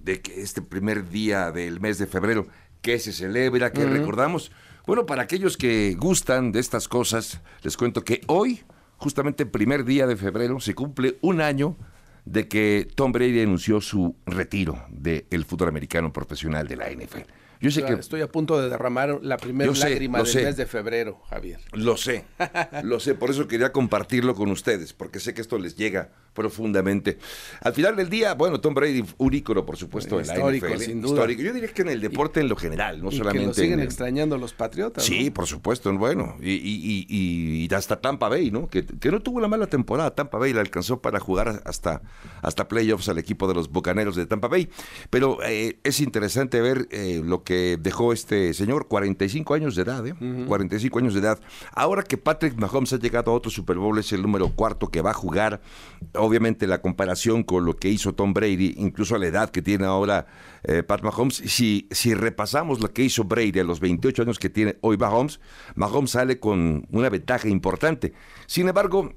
de 0.03 0.21
que 0.21 0.43
este 0.43 0.61
primer 0.61 1.09
día 1.09 1.49
del 1.49 1.79
mes 1.79 1.97
de 1.97 2.05
febrero, 2.05 2.45
que 2.83 2.99
se 2.99 3.11
celebra, 3.13 3.73
que 3.73 3.83
recordamos. 3.83 4.51
Bueno, 4.85 5.07
para 5.07 5.23
aquellos 5.23 5.57
que 5.57 5.95
gustan 5.97 6.51
de 6.51 6.59
estas 6.59 6.87
cosas, 6.87 7.41
les 7.63 7.77
cuento 7.77 8.03
que 8.03 8.21
hoy, 8.27 8.61
justamente 8.97 9.41
el 9.41 9.49
primer 9.49 9.85
día 9.85 10.05
de 10.05 10.17
febrero, 10.17 10.59
se 10.59 10.75
cumple 10.75 11.17
un 11.21 11.41
año 11.41 11.75
de 12.25 12.47
que 12.47 12.87
Tom 12.93 13.11
Brady 13.11 13.41
anunció 13.41 13.81
su 13.81 14.15
retiro 14.27 14.85
del 14.89 15.45
fútbol 15.45 15.69
americano 15.69 16.13
profesional 16.13 16.67
de 16.67 16.75
la 16.75 16.91
NFL. 16.91 17.38
Yo 17.61 17.71
sé 17.71 17.83
que 17.83 17.93
estoy 17.93 18.21
a 18.21 18.27
punto 18.27 18.61
de 18.61 18.69
derramar 18.69 19.19
la 19.21 19.37
primera 19.37 19.71
lágrima 19.73 20.23
del 20.23 20.45
mes 20.45 20.57
de 20.57 20.65
febrero, 20.65 21.21
Javier. 21.29 21.59
Lo 21.73 21.97
sé, 21.97 22.25
lo 22.83 22.99
sé, 22.99 23.15
por 23.15 23.29
eso 23.29 23.47
quería 23.47 23.71
compartirlo 23.73 24.33
con 24.33 24.49
ustedes, 24.49 24.93
porque 24.93 25.19
sé 25.19 25.33
que 25.33 25.41
esto 25.41 25.57
les 25.57 25.75
llega 25.75 26.09
profundamente. 26.33 27.17
Al 27.61 27.73
final 27.73 27.97
del 27.97 28.09
día, 28.09 28.33
bueno, 28.33 28.61
Tom 28.61 28.73
Brady, 28.73 29.03
un 29.17 29.33
ícono, 29.33 29.65
por 29.65 29.75
supuesto, 29.75 30.21
en 30.21 30.27
la 30.27 30.35
NFL. 30.35 30.77
Sin 30.77 31.01
duda. 31.01 31.13
Histórico. 31.13 31.41
Yo 31.41 31.53
diría 31.53 31.67
que 31.69 31.81
en 31.81 31.89
el 31.89 31.99
deporte 31.99 32.39
en 32.39 32.47
lo 32.47 32.55
general, 32.55 33.01
no 33.03 33.09
y 33.11 33.17
solamente. 33.17 33.41
Que 33.41 33.47
lo 33.47 33.53
siguen 33.53 33.79
extrañando 33.81 34.37
los 34.37 34.53
patriotas. 34.53 35.03
Sí, 35.03 35.29
por 35.29 35.47
supuesto, 35.47 35.91
bueno, 35.97 36.37
y, 36.39 36.51
y, 36.51 37.05
y, 37.09 37.65
y, 37.65 37.73
hasta 37.73 37.99
Tampa 37.99 38.29
Bay, 38.29 38.51
¿no? 38.51 38.69
Que, 38.69 38.85
que, 38.85 39.11
no 39.11 39.21
tuvo 39.21 39.39
una 39.39 39.49
mala 39.49 39.67
temporada. 39.67 40.15
Tampa 40.15 40.37
Bay 40.37 40.53
la 40.53 40.61
alcanzó 40.61 41.01
para 41.01 41.19
jugar 41.19 41.61
hasta, 41.65 42.01
hasta 42.41 42.69
playoffs 42.69 43.09
al 43.09 43.17
equipo 43.17 43.47
de 43.47 43.55
los 43.55 43.69
Bucaneros 43.69 44.15
de 44.15 44.25
Tampa 44.25 44.47
Bay. 44.47 44.69
Pero 45.09 45.39
eh, 45.43 45.79
es 45.83 45.99
interesante 45.99 46.61
ver 46.61 46.87
eh, 46.91 47.21
lo 47.23 47.43
que 47.43 47.48
dejó 47.79 48.13
este 48.13 48.53
señor, 48.53 48.87
45 48.87 49.53
años 49.53 49.75
de 49.75 49.81
edad, 49.83 50.05
¿eh? 50.05 50.15
45 50.47 50.99
años 50.99 51.13
de 51.13 51.19
edad. 51.19 51.39
Ahora 51.73 52.03
que 52.03 52.17
Patrick 52.17 52.55
Mahomes 52.55 52.93
ha 52.93 52.99
llegado 52.99 53.31
a 53.31 53.33
otro 53.33 53.51
Super 53.51 53.77
Bowl, 53.77 53.97
es 53.99 54.11
el 54.13 54.21
número 54.21 54.49
cuarto 54.49 54.87
que 54.87 55.01
va 55.01 55.11
a 55.11 55.13
jugar 55.13 55.61
obviamente 56.13 56.67
la 56.67 56.81
comparación 56.81 57.43
con 57.43 57.65
lo 57.65 57.75
que 57.75 57.89
hizo 57.89 58.13
Tom 58.13 58.33
Brady, 58.33 58.75
incluso 58.77 59.15
a 59.15 59.19
la 59.19 59.27
edad 59.27 59.49
que 59.49 59.61
tiene 59.61 59.85
ahora 59.85 60.27
eh, 60.63 60.83
Pat 60.83 61.01
Mahomes, 61.01 61.35
si, 61.35 61.87
si 61.91 62.13
repasamos 62.13 62.81
lo 62.81 62.91
que 62.91 63.03
hizo 63.03 63.23
Brady 63.23 63.59
a 63.59 63.63
los 63.63 63.79
28 63.79 64.23
años 64.23 64.39
que 64.39 64.49
tiene 64.49 64.77
hoy 64.81 64.97
Mahomes, 64.97 65.39
Mahomes 65.75 66.11
sale 66.11 66.39
con 66.39 66.87
una 66.91 67.09
ventaja 67.09 67.47
importante. 67.47 68.13
Sin 68.47 68.67
embargo, 68.67 69.13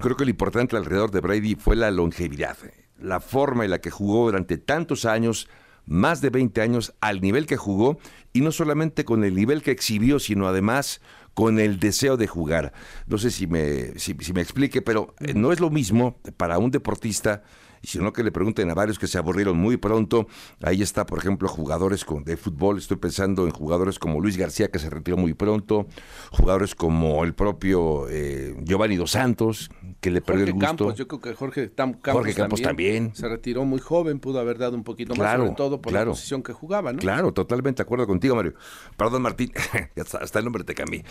creo 0.00 0.16
que 0.16 0.24
lo 0.24 0.30
importante 0.30 0.76
alrededor 0.76 1.10
de 1.10 1.20
Brady 1.20 1.54
fue 1.54 1.76
la 1.76 1.90
longevidad, 1.90 2.56
la 2.98 3.20
forma 3.20 3.64
en 3.64 3.70
la 3.70 3.80
que 3.80 3.90
jugó 3.90 4.26
durante 4.26 4.58
tantos 4.58 5.04
años, 5.04 5.48
más 5.86 6.20
de 6.20 6.30
20 6.30 6.60
años, 6.60 6.94
al 7.00 7.20
nivel 7.20 7.46
que 7.46 7.56
jugó, 7.56 7.98
y 8.32 8.40
no 8.40 8.52
solamente 8.52 9.04
con 9.04 9.24
el 9.24 9.34
nivel 9.34 9.62
que 9.62 9.70
exhibió, 9.70 10.18
sino 10.18 10.46
además 10.46 11.00
con 11.34 11.58
el 11.58 11.78
deseo 11.78 12.16
de 12.16 12.26
jugar. 12.26 12.72
No 13.06 13.18
sé 13.18 13.30
si 13.30 13.46
me, 13.46 13.98
si, 13.98 14.14
si 14.20 14.32
me 14.32 14.40
explique, 14.40 14.82
pero 14.82 15.14
eh, 15.20 15.34
no 15.34 15.52
es 15.52 15.60
lo 15.60 15.70
mismo 15.70 16.18
para 16.36 16.58
un 16.58 16.70
deportista 16.70 17.42
sino 17.86 18.12
que 18.12 18.24
le 18.24 18.32
pregunten 18.32 18.70
a 18.70 18.74
varios 18.74 18.98
que 18.98 19.06
se 19.06 19.18
aburrieron 19.18 19.56
muy 19.56 19.76
pronto. 19.76 20.26
Ahí 20.62 20.82
está, 20.82 21.06
por 21.06 21.18
ejemplo, 21.18 21.48
jugadores 21.48 22.04
de 22.24 22.36
fútbol. 22.36 22.78
Estoy 22.78 22.96
pensando 22.96 23.44
en 23.46 23.52
jugadores 23.52 23.98
como 23.98 24.20
Luis 24.20 24.36
García, 24.36 24.68
que 24.68 24.78
se 24.78 24.90
retiró 24.90 25.16
muy 25.16 25.34
pronto. 25.34 25.86
Jugadores 26.32 26.74
como 26.74 27.22
el 27.24 27.34
propio 27.34 28.08
eh, 28.08 28.56
Giovanni 28.64 28.96
Dos 28.96 29.12
Santos, 29.12 29.70
que 30.00 30.10
le 30.10 30.20
perdió 30.20 30.44
el 30.44 30.52
gusto. 30.52 30.66
Campos, 30.66 30.94
yo 30.94 31.08
creo 31.08 31.20
que 31.20 31.34
Jorge 31.34 31.70
Campos, 31.72 32.12
Jorge 32.12 32.34
Campos 32.34 32.62
también, 32.62 33.14
Se 33.14 33.28
retiró 33.28 33.64
muy 33.64 33.80
joven, 33.80 34.18
pudo 34.20 34.40
haber 34.40 34.58
dado 34.58 34.76
un 34.76 34.84
poquito 34.84 35.14
más, 35.14 35.36
sobre 35.36 35.52
todo 35.52 35.80
por 35.80 35.92
la 35.92 36.04
posición 36.04 36.42
que 36.42 36.52
jugaba, 36.52 36.92
¿no? 36.92 36.98
Claro, 36.98 37.32
totalmente 37.32 37.82
de 37.82 37.84
acuerdo 37.84 38.06
contigo, 38.06 38.34
Mario. 38.34 38.54
Perdón, 38.96 39.22
Martín, 39.22 39.52
hasta 40.20 40.38
el 40.38 40.44
nombre 40.44 40.64
te 40.64 40.74
cambié. 40.74 41.04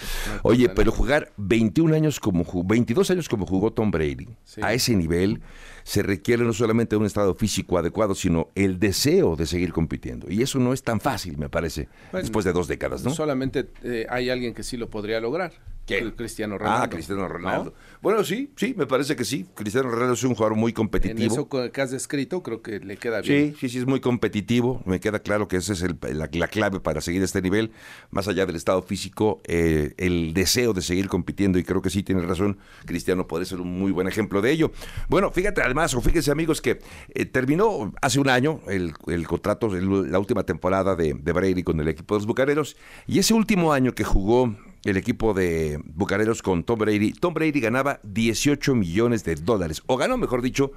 Oye, 0.44 0.70
pero 0.70 0.92
jugar 0.92 1.32
21 1.38 1.96
años 1.96 2.20
como 2.20 2.46
22 2.64 3.12
años 3.12 3.30
como 3.30 3.46
jugó 3.46 3.72
Tom 3.74 3.92
Brady, 3.92 4.30
sí. 4.44 4.62
a 4.64 4.74
ese 4.74 4.96
nivel 4.96 5.42
se 5.84 6.02
requiere 6.02 6.44
no 6.44 6.52
solamente 6.52 6.96
un 6.96 7.06
estado 7.06 7.36
físico 7.36 7.78
adecuado, 7.78 8.16
sino 8.16 8.50
el 8.56 8.80
deseo 8.80 9.36
de 9.36 9.46
seguir 9.46 9.72
compitiendo. 9.72 10.30
Y 10.30 10.42
eso 10.42 10.58
no 10.58 10.74
es 10.74 10.82
tan 10.82 11.00
fácil, 11.00 11.38
me 11.38 11.48
parece, 11.48 11.88
bueno, 12.12 12.24
después 12.24 12.44
de 12.44 12.54
dos 12.54 12.68
décadas, 12.68 13.04
¿no? 13.04 13.12
Solamente 13.12 13.70
eh, 13.84 14.08
hay 14.10 14.32
alguien 14.32 14.54
que 14.54 14.64
sí 14.64 14.78
lo 14.78 14.90
podría 14.90 15.20
lograr. 15.20 15.54
¿Quién? 15.86 16.12
Cristiano 16.12 16.58
Ronaldo. 16.58 16.84
Ah, 16.84 16.90
Cristiano 16.90 17.28
Ronaldo. 17.28 17.66
¿No? 17.66 17.74
Bueno, 18.02 18.24
sí, 18.24 18.52
sí, 18.56 18.74
me 18.76 18.88
parece 18.88 19.16
que 19.16 19.24
sí. 19.24 19.46
Cristiano 19.54 19.90
Ronaldo 19.90 20.14
es 20.14 20.24
un 20.24 20.34
jugador 20.34 20.58
muy 20.58 20.74
competitivo. 20.74 21.20
En 21.20 21.32
eso 21.32 21.48
que 21.72 21.82
has 21.82 21.92
descrito, 21.92 22.42
creo 22.42 22.62
que 22.62 22.80
le 22.80 22.98
queda 22.98 23.22
bien. 23.22 23.52
Sí, 23.54 23.58
sí, 23.60 23.70
sí, 23.70 23.78
es 23.80 23.86
muy 23.86 24.00
competitivo. 24.00 24.82
Me 24.86 25.00
queda 25.00 25.20
claro 25.20 25.48
que 25.48 25.58
esa 25.58 25.74
es 25.74 25.84
el, 25.84 25.98
la, 26.14 26.28
la, 26.32 26.48
clave 26.48 26.80
para 26.80 27.02
seguir 27.02 27.22
este 27.22 27.42
nivel. 27.42 27.72
Más 28.10 28.28
allá 28.28 28.46
del 28.48 28.56
estado 28.56 28.82
físico, 28.82 29.42
eh, 29.46 29.94
el 29.98 30.34
deseo 30.34 30.74
de 30.74 30.82
seguir 30.82 31.08
compitiendo. 31.08 31.60
Y 31.60 31.64
creo 31.64 31.82
que 31.82 31.92
sí, 31.92 32.02
tiene 32.02 32.22
razón. 32.22 32.58
Cristiano 32.86 33.28
puede 33.28 33.46
ser 33.46 33.62
un 33.62 33.80
muy 33.80 33.92
buen 33.92 34.08
ejemplo 34.08 34.42
de 34.42 34.52
ello. 34.52 34.72
Bueno, 35.08 35.32
fíjate 35.32 35.62
además, 35.62 35.94
o 35.94 36.02
fíjense 36.02 36.32
amigos, 36.32 36.62
que 36.62 36.80
eh, 37.14 37.26
terminó 37.26 37.94
hace 38.02 38.20
un 38.20 38.30
año 38.30 38.62
el, 38.68 38.94
el 39.08 39.28
contrato, 39.28 39.76
el, 39.76 40.12
la 40.12 40.18
última 40.18 40.44
temporada 40.44 40.96
de, 40.96 41.14
de 41.14 41.32
Brady 41.32 41.62
con 41.62 41.80
el 41.80 41.88
equipo 41.88 42.16
de 42.16 42.20
los 42.20 42.28
Bucaneros. 42.28 42.76
Y 43.06 43.20
ese 43.20 43.36
último 43.36 43.72
año 43.72 43.94
que 43.94 44.04
jugó 44.04 44.56
el 44.86 44.98
equipo 44.98 45.34
de 45.34 45.80
Bucaneros 45.84 46.42
con 46.42 46.64
Tom 46.64 46.80
Brady. 46.80 47.12
Tom 47.14 47.34
Brady 47.34 47.60
ganaba 47.60 48.00
18 48.04 48.76
millones 48.76 49.24
de 49.24 49.36
dólares, 49.36 49.82
o 49.88 49.98
ganó, 49.98 50.18
mejor 50.18 50.42
dicho, 50.42 50.72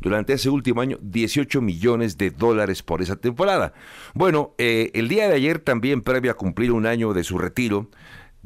durante 0.00 0.34
ese 0.34 0.50
último 0.50 0.80
año 0.80 0.98
18 1.00 1.60
millones 1.60 2.18
de 2.18 2.30
dólares 2.30 2.82
por 2.82 3.00
esa 3.00 3.16
temporada. 3.16 3.72
Bueno, 4.12 4.54
eh, 4.58 4.90
el 4.94 5.08
día 5.08 5.28
de 5.28 5.34
ayer 5.34 5.58
también, 5.58 6.02
previo 6.02 6.30
a 6.30 6.34
cumplir 6.34 6.72
un 6.72 6.86
año 6.86 7.14
de 7.14 7.24
su 7.24 7.38
retiro, 7.38 7.88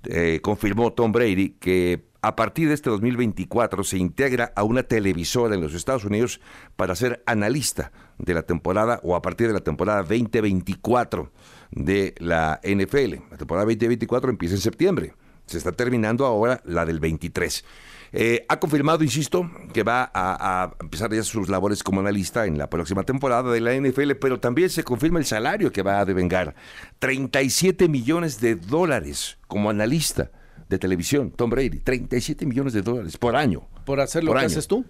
eh, 0.04 0.40
confirmó 0.42 0.92
Tom 0.92 1.10
Brady 1.10 1.56
que 1.58 2.06
a 2.22 2.36
partir 2.36 2.68
de 2.68 2.74
este 2.74 2.90
2024 2.90 3.84
se 3.84 3.98
integra 3.98 4.52
a 4.54 4.62
una 4.62 4.82
televisora 4.82 5.54
en 5.54 5.60
los 5.60 5.74
Estados 5.74 6.04
Unidos 6.04 6.40
para 6.76 6.94
ser 6.94 7.22
analista 7.26 7.92
de 8.18 8.34
la 8.34 8.42
temporada 8.42 9.00
o 9.02 9.14
a 9.16 9.22
partir 9.22 9.46
de 9.48 9.52
la 9.52 9.60
temporada 9.60 10.02
2024 10.02 11.32
de 11.70 12.14
la 12.18 12.60
NFL. 12.62 13.30
La 13.30 13.36
temporada 13.36 13.66
2024 13.66 14.30
empieza 14.30 14.54
en 14.54 14.60
septiembre. 14.60 15.14
Se 15.46 15.58
está 15.58 15.72
terminando 15.72 16.26
ahora 16.26 16.60
la 16.64 16.84
del 16.84 17.00
23. 17.00 17.64
Eh, 18.12 18.46
ha 18.48 18.58
confirmado, 18.58 19.04
insisto, 19.04 19.50
que 19.72 19.82
va 19.82 20.02
a, 20.02 20.62
a, 20.62 20.76
empezar 20.80 21.12
ya 21.12 21.22
sus 21.22 21.48
labores 21.48 21.82
como 21.82 22.00
analista 22.00 22.46
en 22.46 22.56
la 22.56 22.70
próxima 22.70 23.02
temporada 23.02 23.50
de 23.52 23.60
la 23.60 23.74
NFL, 23.74 24.12
pero 24.12 24.40
también 24.40 24.70
se 24.70 24.82
confirma 24.82 25.18
el 25.18 25.26
salario 25.26 25.72
que 25.72 25.82
va 25.82 26.00
a 26.00 26.04
devengar. 26.04 26.54
37 27.00 27.88
millones 27.88 28.40
de 28.40 28.54
dólares 28.54 29.38
como 29.46 29.68
analista 29.68 30.30
de 30.68 30.78
televisión, 30.78 31.30
Tom 31.30 31.50
Brady. 31.50 31.80
37 31.80 32.46
millones 32.46 32.72
de 32.72 32.82
dólares 32.82 33.16
por 33.16 33.36
año. 33.36 33.66
¿Por 33.84 34.00
hacer 34.00 34.24
lo 34.24 34.30
por 34.30 34.38
que 34.38 34.44
año. 34.44 34.52
haces 34.52 34.68
tú? 34.68 34.84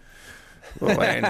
Bueno, 0.80 1.28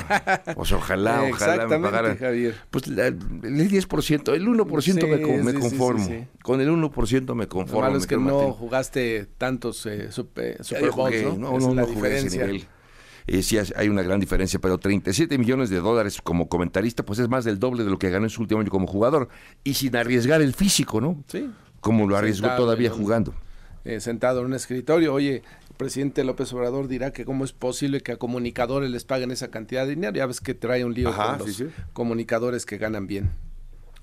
pues 0.54 0.72
ojalá, 0.72 1.22
ojalá 1.30 1.66
me 1.66 1.78
pagaran. 1.78 2.16
Javier. 2.18 2.54
Pues 2.70 2.86
la, 2.88 3.06
el 3.06 3.18
10%, 3.20 4.34
el 4.34 4.46
1% 4.46 4.80
Sí, 4.82 4.92
me, 4.94 5.42
me 5.42 5.50
sí, 5.52 5.56
sí, 5.56 5.60
conformo. 5.60 6.06
sí. 6.06 6.24
Con 6.42 6.60
el 6.60 6.68
1% 6.70 7.34
me 7.34 7.44
Lo 7.44 7.48
conformo. 7.48 7.80
malo 7.82 7.96
es 7.96 8.02
mi 8.04 8.08
que 8.08 8.16
no 8.16 8.22
Martín. 8.22 8.52
jugaste 8.52 9.26
tantos 9.38 9.84
eh, 9.86 10.10
super, 10.12 10.58
Ya 10.58 10.64
Super 10.64 10.84
yo 10.84 10.92
Bowls, 10.92 11.22
¿no? 11.24 11.36
no, 11.36 11.58
no, 11.58 11.74
no 11.74 11.86
jugué 11.86 12.18
ese 12.18 12.30
nivel. 12.30 12.66
Eh, 13.26 13.42
sí 13.42 13.58
hay- 13.58 13.88
una 13.90 14.00
gran 14.02 14.20
diferencia, 14.20 14.58
pero 14.58 14.78
37 14.78 15.36
millones 15.36 15.68
de 15.68 15.76
dólares 15.80 16.18
como 16.22 16.48
comentarista, 16.48 17.04
pues 17.04 17.18
es 17.18 17.28
más 17.28 17.44
del 17.44 17.58
doble 17.58 17.84
de 17.84 17.90
lo 17.90 17.98
que 17.98 18.08
ganó 18.08 18.24
en 18.24 18.30
su 18.30 18.40
último 18.40 18.60
año 18.62 18.70
como 18.70 18.86
jugador. 18.86 19.28
Y 19.64 19.74
sin 19.74 19.94
arriesgar 19.96 20.40
el 20.40 20.54
físico, 20.54 21.00
¿no? 21.00 21.22
Sí. 21.28 21.50
Como 21.80 22.08
lo 22.08 22.16
arriesgó 22.16 22.46
Sentado 22.46 22.64
todavía 22.64 22.90
jugando. 22.90 23.34
eh, 23.84 24.00
sentado 24.00 24.40
en 24.40 24.46
un 24.46 24.54
escritorio. 24.54 25.12
Oye, 25.12 25.42
presidente 25.78 26.24
López 26.24 26.52
Obrador 26.52 26.88
dirá 26.88 27.12
que 27.12 27.24
cómo 27.24 27.44
es 27.44 27.52
posible 27.52 28.02
que 28.02 28.12
a 28.12 28.16
comunicadores 28.18 28.90
les 28.90 29.04
paguen 29.04 29.30
esa 29.30 29.50
cantidad 29.50 29.84
de 29.84 29.94
dinero. 29.94 30.14
Ya 30.14 30.26
ves 30.26 30.42
que 30.42 30.54
trae 30.54 30.84
un 30.84 30.92
lío 30.92 31.14
con 31.14 31.38
los 31.38 31.64
comunicadores 31.94 32.66
que 32.66 32.76
ganan 32.76 33.06
bien. 33.06 33.30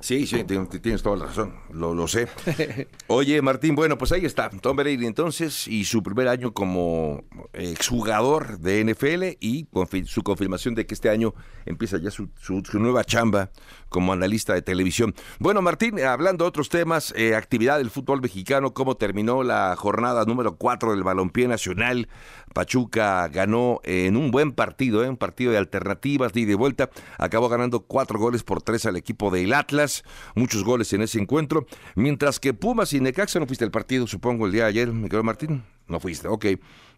Sí, 0.02 0.28
sí, 0.28 0.44
tienes 0.44 1.02
toda 1.02 1.16
la 1.16 1.26
razón, 1.26 1.56
lo, 1.72 1.94
lo 1.96 2.08
sé. 2.08 2.28
Oye, 3.08 3.42
Martín, 3.42 3.76
bueno, 3.76 3.98
pues 3.98 4.12
ahí 4.12 4.26
está, 4.26 4.50
Tom 4.50 4.76
Brady 4.76 5.06
entonces 5.06 5.68
y 5.68 5.86
su 5.86 6.04
primer 6.04 6.28
año 6.28 6.54
como 6.54 7.24
exjugador 7.54 8.60
de 8.60 8.84
NFL 8.84 9.38
y 9.40 9.68
su 10.06 10.22
confirmación 10.22 10.76
de 10.76 10.86
que 10.86 10.94
este 10.94 11.10
año 11.10 11.34
empieza 11.66 11.98
ya 11.98 12.12
su, 12.12 12.30
su, 12.40 12.62
nueva 12.74 13.06
chamba 13.06 13.52
como 13.96 14.12
analista 14.12 14.54
de 14.54 14.62
televisión. 14.62 15.16
Bueno, 15.40 15.62
Martín, 15.62 16.02
hablando 16.02 16.44
de 16.44 16.50
otros 16.50 16.68
temas, 16.68 17.14
eh, 17.16 17.34
actividad 17.34 17.78
del 17.78 17.90
fútbol 17.90 18.20
mexicano, 18.20 18.74
cómo 18.74 18.98
terminó 18.98 19.42
la 19.42 19.74
jornada 19.78 20.26
número 20.26 20.58
4 20.58 20.92
del 20.92 21.04
Balompié 21.04 21.48
Nacional. 21.48 22.10
Pachuca 22.54 23.26
ganó 23.30 23.80
en 23.86 24.18
un 24.18 24.32
buen 24.32 24.52
partido, 24.52 25.02
¿eh? 25.06 25.10
un 25.10 25.16
partido 25.16 25.54
de 25.54 25.60
alternativas, 25.60 26.34
de 26.34 26.42
ida 26.42 26.52
y 26.52 26.56
vuelta. 26.56 26.90
Acabó 27.18 27.48
ganando 27.48 27.84
cuatro 27.84 28.20
goles 28.20 28.44
por 28.44 28.62
tres 28.62 28.86
al 28.86 28.98
equipo 28.98 29.32
del 29.32 29.54
Atlas. 29.54 30.04
Muchos 30.36 30.66
goles 30.66 30.92
en 30.92 31.02
ese 31.02 31.18
encuentro. 31.22 31.66
Mientras 31.96 32.42
que 32.42 32.54
Pumas 32.54 32.92
y 32.92 33.00
Necaxa 33.00 33.40
no 33.40 33.48
fuiste 33.48 33.64
al 33.64 33.72
partido, 33.72 34.08
supongo, 34.08 34.46
el 34.46 34.52
día 34.52 34.64
de 34.64 34.70
ayer, 34.72 34.92
¿me 34.92 35.08
quedó 35.08 35.24
Martín? 35.24 35.64
No 35.88 36.02
fuiste, 36.02 36.28
ok. 36.28 36.46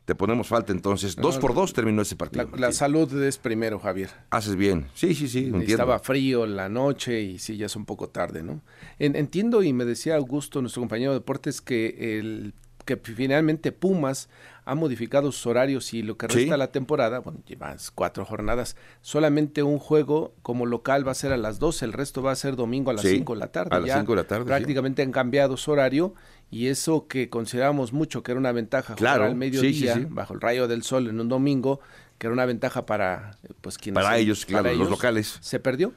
Te 0.08 0.15
ponemos 0.15 0.48
falta 0.48 0.72
entonces. 0.72 1.17
dos 1.17 1.38
por 1.38 1.54
dos 1.54 1.74
terminó 1.74 2.02
ese 2.02 2.15
partido. 2.15 2.50
La, 2.56 2.72
salud 2.72 3.22
es 3.22 3.38
primero, 3.38 3.78
Javier. 3.78 4.10
Haces 4.30 4.56
bien. 4.56 4.88
Sí, 4.93 5.13
sí, 5.13 5.28
sí. 5.28 5.52
Estaba 5.67 6.00
frío 6.00 6.46
la 6.46 6.70
noche 6.70 7.20
y 7.20 7.39
sí, 7.39 7.58
ya 7.58 7.65
es 7.65 7.76
un 7.76 7.84
poco 7.84 8.08
tarde, 8.08 8.41
¿no? 8.41 8.62
entiendo 9.00 9.63
y 9.63 9.74
me 9.74 9.84
decía 9.84 10.15
Augusto, 10.15 10.62
nuestro 10.62 10.82
compañero 10.82 11.12
de 11.12 11.20
deportes, 11.20 11.60
que 11.60 12.20
el 12.20 12.54
que 12.86 12.96
finalmente 12.96 13.74
Pumas 13.74 14.30
ha 14.67 14.75
modificado 14.75 15.32
sus 15.32 15.47
horarios 15.47 15.93
y 15.93 16.03
lo 16.03 16.17
que 16.17 16.27
resta 16.27 16.51
de 16.51 16.58
la 16.58 16.71
temporada, 16.73 17.19
bueno, 17.19 17.39
llevas 17.47 17.89
cuatro 17.89 18.25
jornadas, 18.25 18.75
solamente 19.01 19.63
un 19.63 19.80
juego 19.80 20.34
como 20.41 20.65
local 20.65 21.08
va 21.08 21.13
a 21.13 21.15
ser 21.15 21.32
a 21.32 21.38
las 21.38 21.58
12, 21.58 21.86
el 21.86 21.93
resto 21.93 22.21
va 22.21 22.34
a 22.34 22.36
ser 22.36 22.58
domingo 22.58 22.91
a 22.91 22.93
las 22.93 23.06
5 23.06 23.34
de 23.34 23.39
la 23.39 23.47
tarde. 23.47 23.73
A 23.73 23.80
las 23.80 23.97
5 23.97 24.12
de 24.12 24.15
la 24.17 24.27
tarde. 24.27 24.45
Prácticamente 24.45 25.01
han 25.03 25.13
cambiado 25.13 25.56
su 25.56 25.71
horario 25.71 26.13
y 26.51 26.67
eso 26.67 27.08
que 27.08 27.30
consideramos 27.30 27.93
mucho 27.93 28.23
que 28.23 28.32
era 28.34 28.39
una 28.39 28.51
ventaja 28.51 28.95
jugar 28.97 29.21
al 29.21 29.36
mediodía 29.36 30.06
bajo 30.10 30.34
el 30.34 30.41
rayo 30.41 30.67
del 30.67 30.84
sol 30.84 31.08
en 31.08 31.21
un 31.21 31.30
domingo, 31.30 31.80
que 32.17 32.27
era 32.27 32.34
una 32.34 32.45
ventaja 32.45 32.86
para 32.86 33.38
pues 33.62 33.77
quienes 33.77 34.03
para 34.03 34.17
ellos, 34.17 34.45
claro, 34.45 34.73
los 34.73 34.89
locales. 34.89 35.38
Se 35.39 35.62
perdió. 35.62 35.93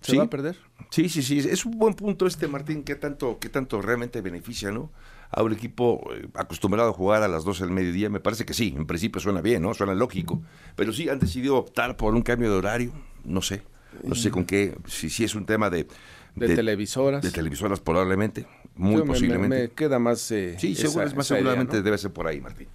¿Se 0.00 0.16
va 0.16 0.24
a 0.24 0.30
perder? 0.30 0.56
Sí, 0.90 1.08
sí, 1.08 1.22
sí. 1.22 1.38
Es 1.38 1.64
un 1.64 1.78
buen 1.78 1.94
punto 1.94 2.26
este, 2.26 2.46
Martín, 2.46 2.84
que 2.84 2.94
tanto, 2.94 3.38
que 3.38 3.48
tanto 3.48 3.80
realmente 3.80 4.20
beneficia, 4.20 4.70
¿no? 4.70 4.90
A 5.36 5.42
un 5.42 5.52
equipo 5.52 6.00
eh, 6.12 6.28
acostumbrado 6.34 6.90
a 6.90 6.92
jugar 6.92 7.22
a 7.22 7.28
las 7.28 7.44
12 7.44 7.64
del 7.64 7.72
mediodía? 7.72 8.08
Me 8.08 8.20
parece 8.20 8.44
que 8.44 8.54
sí, 8.54 8.74
en 8.76 8.86
principio 8.86 9.20
suena 9.20 9.40
bien, 9.40 9.62
¿no? 9.62 9.74
Suena 9.74 9.94
lógico. 9.94 10.42
Pero 10.76 10.92
sí, 10.92 11.08
han 11.08 11.18
decidido 11.18 11.56
optar 11.56 11.96
por 11.96 12.14
un 12.14 12.22
cambio 12.22 12.50
de 12.50 12.56
horario, 12.56 12.92
no 13.24 13.42
sé. 13.42 13.62
No 14.02 14.14
sé 14.16 14.30
con 14.30 14.44
qué, 14.44 14.76
si, 14.86 15.08
si 15.08 15.22
es 15.22 15.36
un 15.36 15.46
tema 15.46 15.70
de, 15.70 15.86
de, 16.34 16.56
televisoras. 16.56 17.22
De 17.22 17.30
televisoras 17.30 17.80
probablemente, 17.80 18.46
muy 18.74 19.02
posiblemente. 19.02 19.62
Me, 19.62 19.70
queda 19.70 19.98
más... 20.00 20.30
Eh, 20.32 20.56
sí, 20.58 20.76
más 21.14 21.26
seguramente 21.26 21.80
debe 21.80 21.96
ser 21.96 22.12
por 22.12 22.26
ahí, 22.26 22.40
Martín. 22.40 22.66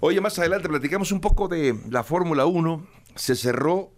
Oye, 0.00 0.20
más 0.20 0.38
adelante 0.38 0.68
platicamos 0.68 1.12
un 1.12 1.20
poco 1.20 1.48
de 1.48 1.74
la 1.90 2.02
Fórmula 2.04 2.46
1. 2.46 2.86
Se 3.14 3.34
cerró, 3.34 3.92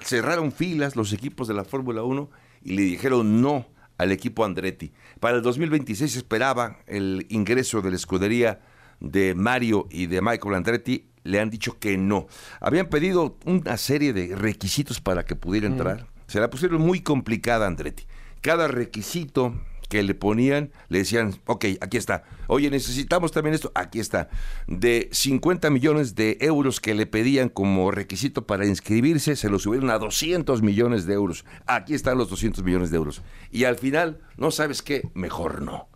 cerraron 0.00 0.52
filas 0.52 0.96
los 0.96 1.12
equipos 1.12 1.48
de 1.48 1.54
la 1.54 1.64
Fórmula 1.64 2.02
1 2.02 2.30
y 2.64 2.76
le 2.76 2.82
dijeron 2.82 3.40
no 3.40 3.66
al 3.98 4.12
equipo 4.12 4.44
Andretti. 4.44 4.92
Para 5.20 5.36
el 5.36 5.42
2026 5.42 6.16
esperaba 6.16 6.78
el 6.86 7.26
ingreso 7.30 7.82
de 7.82 7.90
la 7.90 7.96
escudería 7.96 8.60
de 9.00 9.34
Mario 9.34 9.86
y 9.90 10.06
de 10.06 10.20
Michael 10.20 10.54
Andretti. 10.54 11.06
Le 11.24 11.40
han 11.40 11.50
dicho 11.50 11.78
que 11.78 11.96
no. 11.96 12.26
Habían 12.60 12.88
pedido 12.88 13.38
una 13.44 13.76
serie 13.76 14.12
de 14.12 14.34
requisitos 14.34 15.00
para 15.00 15.24
que 15.24 15.36
pudiera 15.36 15.68
mm. 15.68 15.72
entrar. 15.72 16.06
Se 16.26 16.40
la 16.40 16.50
pusieron 16.50 16.80
muy 16.80 17.00
complicada 17.00 17.66
Andretti. 17.66 18.04
Cada 18.40 18.66
requisito 18.66 19.54
que 19.92 20.02
le 20.02 20.14
ponían, 20.14 20.70
le 20.88 21.00
decían, 21.00 21.34
ok, 21.44 21.66
aquí 21.82 21.98
está. 21.98 22.24
Oye, 22.46 22.70
necesitamos 22.70 23.30
también 23.30 23.52
esto, 23.52 23.70
aquí 23.74 24.00
está. 24.00 24.30
De 24.66 25.10
50 25.12 25.68
millones 25.68 26.14
de 26.14 26.38
euros 26.40 26.80
que 26.80 26.94
le 26.94 27.04
pedían 27.04 27.50
como 27.50 27.90
requisito 27.90 28.46
para 28.46 28.64
inscribirse, 28.64 29.36
se 29.36 29.50
lo 29.50 29.58
subieron 29.58 29.90
a 29.90 29.98
200 29.98 30.62
millones 30.62 31.04
de 31.04 31.12
euros. 31.12 31.44
Aquí 31.66 31.92
están 31.92 32.16
los 32.16 32.30
200 32.30 32.64
millones 32.64 32.90
de 32.90 32.96
euros. 32.96 33.20
Y 33.50 33.64
al 33.64 33.76
final, 33.76 34.18
no 34.38 34.50
sabes 34.50 34.80
qué, 34.80 35.10
mejor 35.12 35.60
no. 35.60 35.88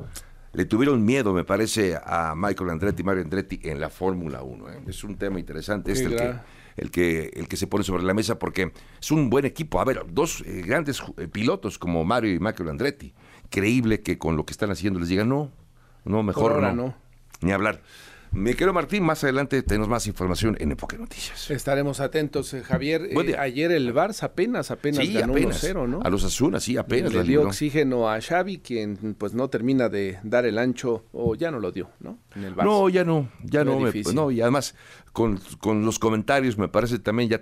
Le 0.53 0.67
tuvieron 0.67 1.03
miedo, 1.03 1.33
me 1.33 1.45
parece, 1.45 1.97
a 1.97 2.35
Michael 2.37 2.69
Andretti, 2.69 3.03
Mario 3.03 3.23
Andretti 3.23 3.61
en 3.63 3.81
la 3.81 3.89
Fórmula 3.89 4.43
1. 4.43 4.73
¿eh? 4.73 4.81
Es 4.89 5.05
un 5.05 5.17
tema 5.17 5.41
interesante 5.41 5.93
este 5.93 6.05
el 6.05 6.17
que, 6.17 6.35
el, 6.77 6.91
que, 6.91 7.31
el 7.35 7.49
que 7.49 7.57
se 7.57 7.67
pone 7.67 7.83
sobre 7.83 8.03
la 8.03 8.13
mesa 8.13 8.39
porque 8.39 8.73
es 9.01 9.11
un 9.11 9.31
buen 9.31 9.47
equipo. 9.47 9.81
A 9.81 9.87
ver, 9.87 10.05
dos 10.07 10.43
eh, 10.45 10.63
grandes 10.67 11.03
eh, 11.17 11.29
pilotos 11.29 11.79
como 11.79 12.05
Mario 12.05 12.35
y 12.35 12.39
Michael 12.39 12.69
Andretti 12.69 13.15
creíble 13.51 14.03
que 14.03 14.19
con 14.19 14.37
lo 14.37 14.45
que 14.45 14.53
están 14.53 14.71
haciendo 14.71 15.01
les 15.01 15.09
digan 15.09 15.29
no, 15.29 15.51
no, 16.05 16.23
mejor 16.23 16.61
no, 16.63 16.73
no, 16.73 16.95
ni 17.41 17.53
hablar. 17.53 17.83
Me 18.33 18.55
quiero 18.55 18.75
Martín, 18.75 19.03
más 19.03 19.25
adelante 19.25 19.63
tenemos 19.63 19.89
más 19.89 20.07
información 20.07 20.57
en 20.61 20.71
Enfoque 20.73 20.99
Noticias. 20.99 21.51
Estaremos 21.51 22.01
atentos, 22.01 22.53
eh, 22.53 22.63
Javier. 22.63 23.09
Eh, 23.11 23.37
ayer 23.39 23.73
el 23.73 23.95
Barça 23.95 24.25
apenas, 24.25 24.71
apenas 24.71 25.09
ganó 25.11 25.35
1-0, 25.35 25.89
¿no? 25.89 26.01
A 26.03 26.11
los 26.11 26.23
Azunas, 26.23 26.65
sí, 26.65 26.77
apenas. 26.77 27.15
Le 27.15 27.23
dio 27.23 27.43
oxígeno 27.43 28.11
a 28.11 28.21
Xavi, 28.21 28.59
quien 28.59 29.15
pues 29.17 29.33
no 29.33 29.49
termina 29.49 29.89
de 29.89 30.19
dar 30.23 30.45
el 30.45 30.59
ancho, 30.59 31.05
o 31.13 31.35
ya 31.35 31.51
no 31.51 31.61
lo 31.61 31.73
dio, 31.73 31.89
¿no? 32.01 32.19
En 32.35 32.45
el 32.45 32.55
Barça. 32.55 32.65
No, 32.65 32.89
ya 32.91 33.05
no, 33.05 33.29
ya 33.43 33.65
no. 33.65 33.81
no, 34.13 34.31
y 34.31 34.41
además 34.43 34.75
con, 35.17 35.41
con, 35.63 35.87
los 35.87 35.99
comentarios 35.99 36.59
me 36.59 36.69
parece 36.69 36.99
también 36.99 37.31
ya 37.31 37.41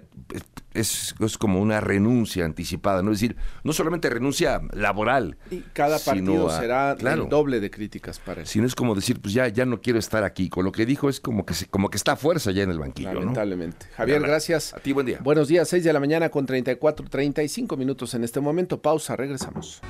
es, 0.75 1.13
es, 1.19 1.37
como 1.37 1.61
una 1.61 1.81
renuncia 1.81 2.45
anticipada, 2.45 3.03
¿no? 3.03 3.11
Es 3.11 3.19
decir, 3.19 3.37
no 3.65 3.73
solamente 3.73 4.09
renuncia 4.09 4.61
laboral. 4.75 5.39
Y 5.51 5.59
cada 5.73 5.99
partido 5.99 6.49
será 6.51 6.93
el 6.93 7.29
doble 7.29 7.59
de 7.59 7.73
críticas 7.73 8.21
para 8.21 8.43
él. 8.43 8.47
Sino 8.47 8.65
es 8.65 8.77
como 8.77 8.95
decir, 8.95 9.21
pues 9.21 9.35
ya, 9.35 9.49
ya 9.49 9.67
no 9.67 9.81
quiero 9.81 9.99
estar 9.99 10.23
aquí. 10.23 10.49
Con 10.49 10.65
lo 10.65 10.71
que 10.71 10.87
dijo 10.87 11.09
es 11.09 11.19
como 11.19 11.45
que, 11.45 11.53
como 11.69 11.91
que 11.91 11.97
está 11.97 12.13
a 12.13 12.17
fuerza 12.17 12.53
ya 12.53 12.63
en 12.63 12.71
el 12.71 12.79
banquillo. 12.79 13.13
Lamentablemente. 13.13 13.87
Javier, 13.97 14.23
gracias. 14.23 14.73
A 14.73 14.79
ti, 14.79 14.93
buen 14.93 15.07
día. 15.07 15.19
Buenos 15.21 15.49
días, 15.49 15.69
6 15.69 15.83
de 15.83 15.93
la 15.93 15.99
mañana 15.99 16.29
con 16.29 16.47
34, 16.47 17.09
35 17.09 17.77
minutos 17.77 18.15
en 18.15 18.23
este 18.23 18.39
momento. 18.39 18.81
Pausa, 18.81 19.17
regresamos. 19.17 19.81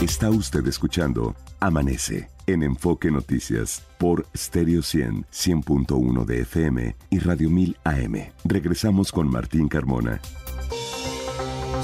Está 0.00 0.30
usted 0.30 0.64
escuchando 0.68 1.34
Amanece 1.58 2.35
en 2.46 2.62
Enfoque 2.62 3.10
Noticias 3.10 3.82
por 3.98 4.26
Stereo 4.36 4.82
100, 4.82 5.26
100.1 5.32 6.24
de 6.24 6.40
FM 6.42 6.96
y 7.10 7.18
Radio 7.18 7.50
1000 7.50 7.76
AM. 7.84 8.16
Regresamos 8.44 9.12
con 9.12 9.28
Martín 9.28 9.68
Carmona. 9.68 10.20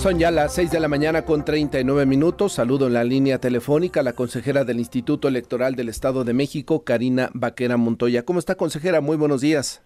Son 0.03 0.19
ya 0.19 0.33
las 0.33 0.55
6 0.55 0.73
de 0.73 0.81
la 0.81 0.89
mañana 0.89 1.25
con 1.25 1.45
39 1.45 2.07
minutos. 2.07 2.55
Saludo 2.55 2.89
en 2.89 2.95
la 2.95 3.05
línea 3.05 3.39
telefónica 3.39 4.01
a 4.01 4.03
la 4.03 4.15
consejera 4.15 4.65
del 4.65 4.81
Instituto 4.81 5.29
Electoral 5.29 5.77
del 5.77 5.89
Estado 5.89 6.25
de 6.25 6.33
México, 6.33 6.83
Karina 6.83 7.31
Vaquera 7.35 7.77
Montoya. 7.77 8.25
¿Cómo 8.25 8.41
está, 8.41 8.57
consejera? 8.57 9.01
Muy 9.01 9.17
buenos 9.17 9.41
días. 9.41 9.83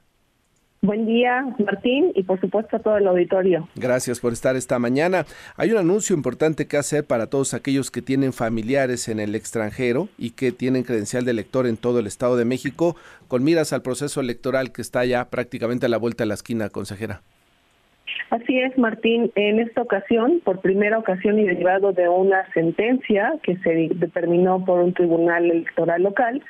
Buen 0.83 1.07
día, 1.07 1.45
Martín, 1.59 2.13
y 2.15 2.23
por 2.23 2.41
supuesto 2.41 2.77
a 2.77 2.79
todo 2.81 2.99
el 2.99 3.07
auditorio. 3.07 3.69
Gracias 3.77 4.21
por 4.21 4.33
estar 4.33 4.57
esta 4.57 4.79
mañana. 4.79 5.25
Hay 5.57 5.73
un 5.73 5.79
anuncio 5.79 6.15
importante 6.15 6.67
que 6.67 6.77
hacer 6.77 7.05
para 7.05 7.29
todos 7.29 7.55
aquellos 7.55 7.91
que 7.91 8.03
tienen 8.03 8.33
familiares 8.33 9.09
en 9.09 9.19
el 9.19 9.35
extranjero 9.35 10.09
y 10.19 10.31
que 10.33 10.53
tienen 10.53 10.83
credencial 10.83 11.25
de 11.25 11.31
elector 11.31 11.67
en 11.67 11.77
todo 11.77 11.99
el 11.99 12.07
Estado 12.07 12.37
de 12.37 12.45
México, 12.45 12.95
con 13.27 13.43
miras 13.43 13.73
al 13.73 13.83
proceso 13.83 14.21
electoral 14.21 14.71
que 14.71 14.83
está 14.83 15.05
ya 15.05 15.31
prácticamente 15.31 15.87
a 15.87 15.89
la 15.89 15.99
vuelta 15.99 16.25
de 16.25 16.29
la 16.29 16.35
esquina, 16.35 16.69
consejera. 16.69 17.23
Así 18.31 18.59
es, 18.61 18.77
Martín. 18.77 19.31
En 19.35 19.61
esta 19.61 19.83
ocasión, 19.83 20.41
por 20.45 20.61
primera 20.61 20.99
ocasión 20.99 21.39
y 21.39 21.45
derivado 21.45 21.93
de 21.93 22.09
una 22.09 22.51
sentencia 22.53 23.35
que 23.43 23.57
se 23.59 23.89
determinó 23.95 24.65
por 24.65 24.81
un 24.81 24.95
tribunal 24.95 25.51
electoral 25.51 26.03
local, 26.03 26.43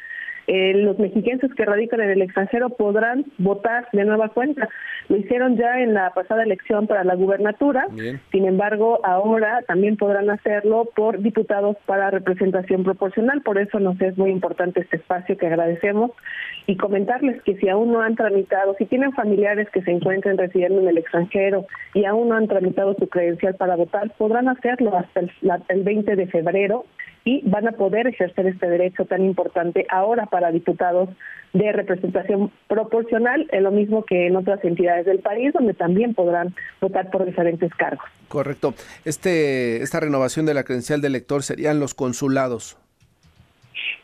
eh, 0.47 0.75
los 0.75 0.99
mexiquenses 0.99 1.53
que 1.55 1.65
radican 1.65 2.01
en 2.01 2.11
el 2.11 2.23
extranjero 2.23 2.71
podrán 2.71 3.25
votar 3.39 3.89
de 3.93 4.05
nueva 4.05 4.29
cuenta. 4.29 4.69
Lo 5.09 5.17
hicieron 5.17 5.57
ya 5.57 5.81
en 5.81 5.95
la 5.95 6.11
pasada 6.11 6.43
elección 6.43 6.87
para 6.87 7.05
la 7.05 7.15
gubernatura, 7.15 7.87
sin 8.33 8.47
embargo, 8.47 9.01
ahora 9.05 9.63
también 9.67 9.97
podrán 9.97 10.31
hacerlo 10.31 10.89
por 10.95 11.21
diputados 11.21 11.77
para 11.87 12.11
representación 12.11 12.85
proporcional, 12.85 13.43
por 13.43 13.59
eso 13.59 13.79
nos 13.79 14.01
es 14.01 14.17
muy 14.19 14.31
importante 14.31 14.81
este 14.81 14.97
espacio 14.97 15.37
que 15.37 15.47
agradecemos. 15.47 16.11
Y 16.67 16.77
comentarles 16.77 17.41
que 17.43 17.57
si 17.57 17.69
aún 17.69 17.93
no 17.93 18.01
han 18.01 18.17
tramitado, 18.17 18.75
si 18.77 18.87
tienen 18.87 19.13
familiares 19.13 19.69
que 19.71 19.83
se 19.83 19.93
encuentren 19.93 20.37
residiendo 20.37 20.81
en 20.81 20.89
el 20.89 20.99
extranjero 20.99 21.67
y 21.95 22.05
aún 22.05 22.29
no 22.29 22.35
han 22.35 22.49
tramitado 22.49 22.95
su 22.95 23.09
credencial 23.09 23.55
para 23.55 23.77
votar, 23.77 24.11
podrán 24.19 24.49
hacerlo 24.49 24.97
hasta 24.97 25.21
el, 25.21 25.31
el 25.69 25.83
20 25.85 26.17
de 26.17 26.27
febrero 26.27 26.85
y 27.27 27.43
van 27.45 27.67
a 27.67 27.73
poder 27.73 28.07
ejercer 28.07 28.47
este 28.47 28.69
derecho 28.69 29.05
tan 29.05 29.25
importante 29.25 29.85
ahora 29.91 30.27
para 30.27 30.36
diputados 30.53 31.09
de 31.53 31.73
representación 31.73 32.51
proporcional, 32.69 33.49
es 33.51 33.63
lo 33.63 33.71
mismo 33.71 34.05
que 34.05 34.27
en 34.27 34.37
otras 34.37 34.63
entidades 34.65 35.07
del 35.07 35.21
país, 35.21 35.53
donde 35.53 35.75
también 35.75 36.15
podrán 36.15 36.55
votar 36.81 37.11
por 37.11 37.25
diferentes 37.25 37.73
cargos. 37.75 38.05
Correcto. 38.29 38.75
Este, 39.05 39.83
esta 39.83 40.01
renovación 40.01 40.47
de 40.47 40.55
la 40.55 40.65
credencial 40.65 41.01
de 41.01 41.09
elector 41.09 41.43
serían 41.43 41.81
los 41.81 41.95
consulados. 41.95 42.79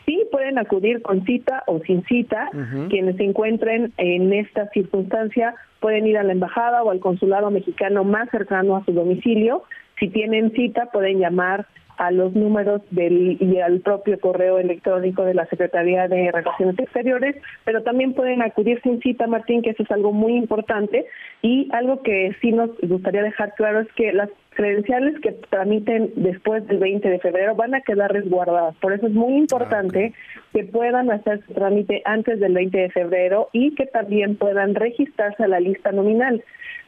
Sí, 0.07 0.23
pueden 0.33 0.59
acudir 0.59 1.03
con 1.03 1.25
cita 1.25 1.63
o 1.67 1.81
sin 1.81 2.05
cita. 2.05 2.51
Quienes 2.89 3.17
se 3.17 3.25
encuentren 3.25 3.93
en 3.99 4.33
esta 4.33 4.69
circunstancia 4.71 5.55
pueden 5.81 6.07
ir 6.07 6.19
a 6.19 6.25
la 6.25 6.33
embajada 6.33 6.83
o 6.83 6.91
al 6.91 7.01
consulado 7.01 7.51
mexicano 7.51 8.03
más 8.03 8.29
cercano 8.31 8.77
a 8.77 8.85
su 8.85 8.93
domicilio. 8.93 9.63
Si 10.01 10.09
tienen 10.09 10.53
cita, 10.53 10.87
pueden 10.87 11.21
llamar 11.21 11.67
a 11.97 12.11
los 12.11 12.35
números 12.35 12.83
del 12.91 13.37
y 13.41 13.59
al 13.61 13.81
propio 13.81 14.19
correo 14.21 14.59
electrónico 14.59 15.25
de 15.25 15.35
la 15.35 15.47
Secretaría 15.47 16.09
de 16.09 16.31
Relaciones 16.33 16.79
Exteriores, 16.79 17.37
pero 17.65 17.83
también 17.83 18.15
pueden 18.15 18.43
acudir 18.43 18.81
sin 18.83 19.01
cita, 19.01 19.27
Martín, 19.27 19.63
que 19.63 19.71
eso 19.71 19.83
es 19.83 19.91
algo 19.91 20.13
muy 20.13 20.35
importante 20.35 21.07
y 21.43 21.69
algo 21.73 22.03
que 22.03 22.35
sí 22.41 22.53
nos 22.53 22.71
gustaría 22.81 23.23
dejar 23.23 23.55
claro 23.55 23.81
es 23.81 23.93
que 23.95 24.13
las 24.13 24.31
credenciales 24.55 25.19
que 25.21 25.33
tramiten 25.51 26.13
después 26.17 26.67
del 26.67 26.79
20 26.79 27.09
de 27.09 27.19
febrero 27.21 27.55
van 27.55 27.75
a 27.75 27.81
quedar 27.81 28.13
resguardadas. 28.13 28.77
Por 28.77 28.93
eso 28.93 29.07
es 29.07 29.13
muy 29.13 29.35
importante 29.35 30.13
que 30.53 30.65
puedan 30.65 31.11
hacer 31.11 31.43
su 31.47 31.55
trámite 31.55 32.03
antes 32.05 32.39
del 32.41 32.53
20 32.53 32.79
de 32.79 32.91
febrero 32.91 33.49
y 33.53 33.75
que 33.75 33.87
también 33.87 34.37
puedan 34.37 34.75
registrarse 34.75 35.45
a 35.45 35.49
la 35.49 35.61
lista 35.61 35.93
nominal. 35.93 36.43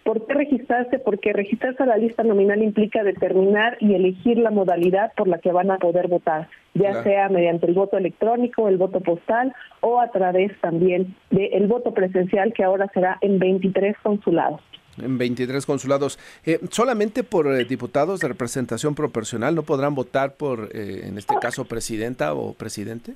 ¿Por 0.04 0.26
qué 0.26 0.34
registrarse? 0.34 0.98
Porque 0.98 1.32
registrarse 1.32 1.82
a 1.82 1.86
la 1.86 1.96
lista 1.96 2.22
nominal 2.22 2.62
implica 2.62 3.02
determinar 3.02 3.78
y 3.80 3.94
elegir 3.94 4.36
la 4.36 4.50
modalidad 4.50 5.12
por 5.16 5.28
la 5.28 5.38
que 5.38 5.50
van 5.50 5.70
a 5.70 5.78
poder 5.78 6.08
votar, 6.08 6.48
ya 6.74 7.02
sea 7.02 7.30
mediante 7.30 7.66
el 7.66 7.72
voto 7.72 7.96
electrónico, 7.96 8.68
el 8.68 8.76
voto 8.76 9.00
postal 9.00 9.54
o 9.80 10.00
a 10.00 10.10
través 10.10 10.52
también 10.60 11.16
del 11.30 11.66
voto 11.66 11.94
presencial 11.94 12.52
que 12.52 12.62
ahora 12.62 12.90
será 12.92 13.16
en 13.22 13.38
23 13.38 13.96
consulados. 14.02 14.60
En 14.98 15.16
23 15.16 15.64
consulados. 15.64 16.18
Eh, 16.44 16.60
¿Solamente 16.70 17.24
por 17.24 17.46
eh, 17.46 17.64
diputados 17.64 18.20
de 18.20 18.28
representación 18.28 18.94
proporcional 18.94 19.54
no 19.54 19.62
podrán 19.62 19.94
votar 19.94 20.34
por, 20.34 20.68
eh, 20.72 21.06
en 21.06 21.16
este 21.16 21.34
caso, 21.40 21.64
presidenta 21.64 22.34
o 22.34 22.52
presidente? 22.52 23.14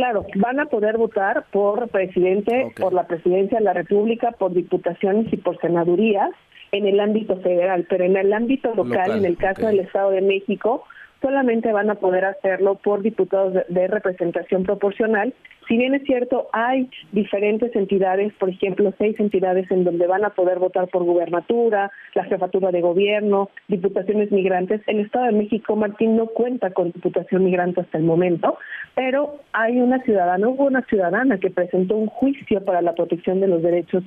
Claro, 0.00 0.24
van 0.36 0.58
a 0.58 0.64
poder 0.64 0.96
votar 0.96 1.44
por 1.52 1.90
presidente, 1.90 2.72
por 2.80 2.94
la 2.94 3.06
presidencia 3.06 3.58
de 3.58 3.64
la 3.64 3.74
República, 3.74 4.32
por 4.32 4.54
diputaciones 4.54 5.30
y 5.30 5.36
por 5.36 5.60
senadurías 5.60 6.30
en 6.72 6.86
el 6.86 7.00
ámbito 7.00 7.36
federal, 7.42 7.86
pero 7.86 8.04
en 8.04 8.16
el 8.16 8.32
ámbito 8.32 8.74
local, 8.74 9.18
en 9.18 9.26
el 9.26 9.36
caso 9.36 9.66
del 9.66 9.80
Estado 9.80 10.12
de 10.12 10.22
México, 10.22 10.84
solamente 11.20 11.72
van 11.72 11.90
a 11.90 11.96
poder 11.96 12.24
hacerlo 12.24 12.76
por 12.76 13.02
diputados 13.02 13.54
de, 13.68 13.88
representación 13.88 14.64
proporcional. 14.64 15.34
Si 15.68 15.76
bien 15.76 15.94
es 15.94 16.02
cierto, 16.02 16.48
hay 16.52 16.90
diferentes 17.12 17.74
entidades, 17.76 18.32
por 18.34 18.48
ejemplo, 18.48 18.92
seis 18.98 19.18
entidades 19.20 19.70
en 19.70 19.84
donde 19.84 20.06
van 20.06 20.24
a 20.24 20.30
poder 20.30 20.58
votar 20.58 20.88
por 20.88 21.04
gubernatura, 21.04 21.92
la 22.14 22.24
jefatura 22.24 22.72
de 22.72 22.80
gobierno, 22.80 23.50
diputaciones 23.68 24.32
migrantes. 24.32 24.80
El 24.86 25.00
Estado 25.00 25.26
de 25.26 25.32
México, 25.32 25.76
Martín, 25.76 26.16
no 26.16 26.26
cuenta 26.26 26.70
con 26.70 26.90
diputación 26.90 27.44
migrante 27.44 27.82
hasta 27.82 27.98
el 27.98 28.04
momento, 28.04 28.58
pero 28.94 29.36
hay 29.52 29.80
una 29.80 30.02
ciudadana, 30.02 30.48
hubo 30.48 30.64
una 30.64 30.82
ciudadana 30.82 31.38
que 31.38 31.50
presentó 31.50 31.96
un 31.96 32.08
juicio 32.08 32.64
para 32.64 32.82
la 32.82 32.94
protección 32.94 33.40
de 33.40 33.48
los 33.48 33.62
derechos 33.62 34.02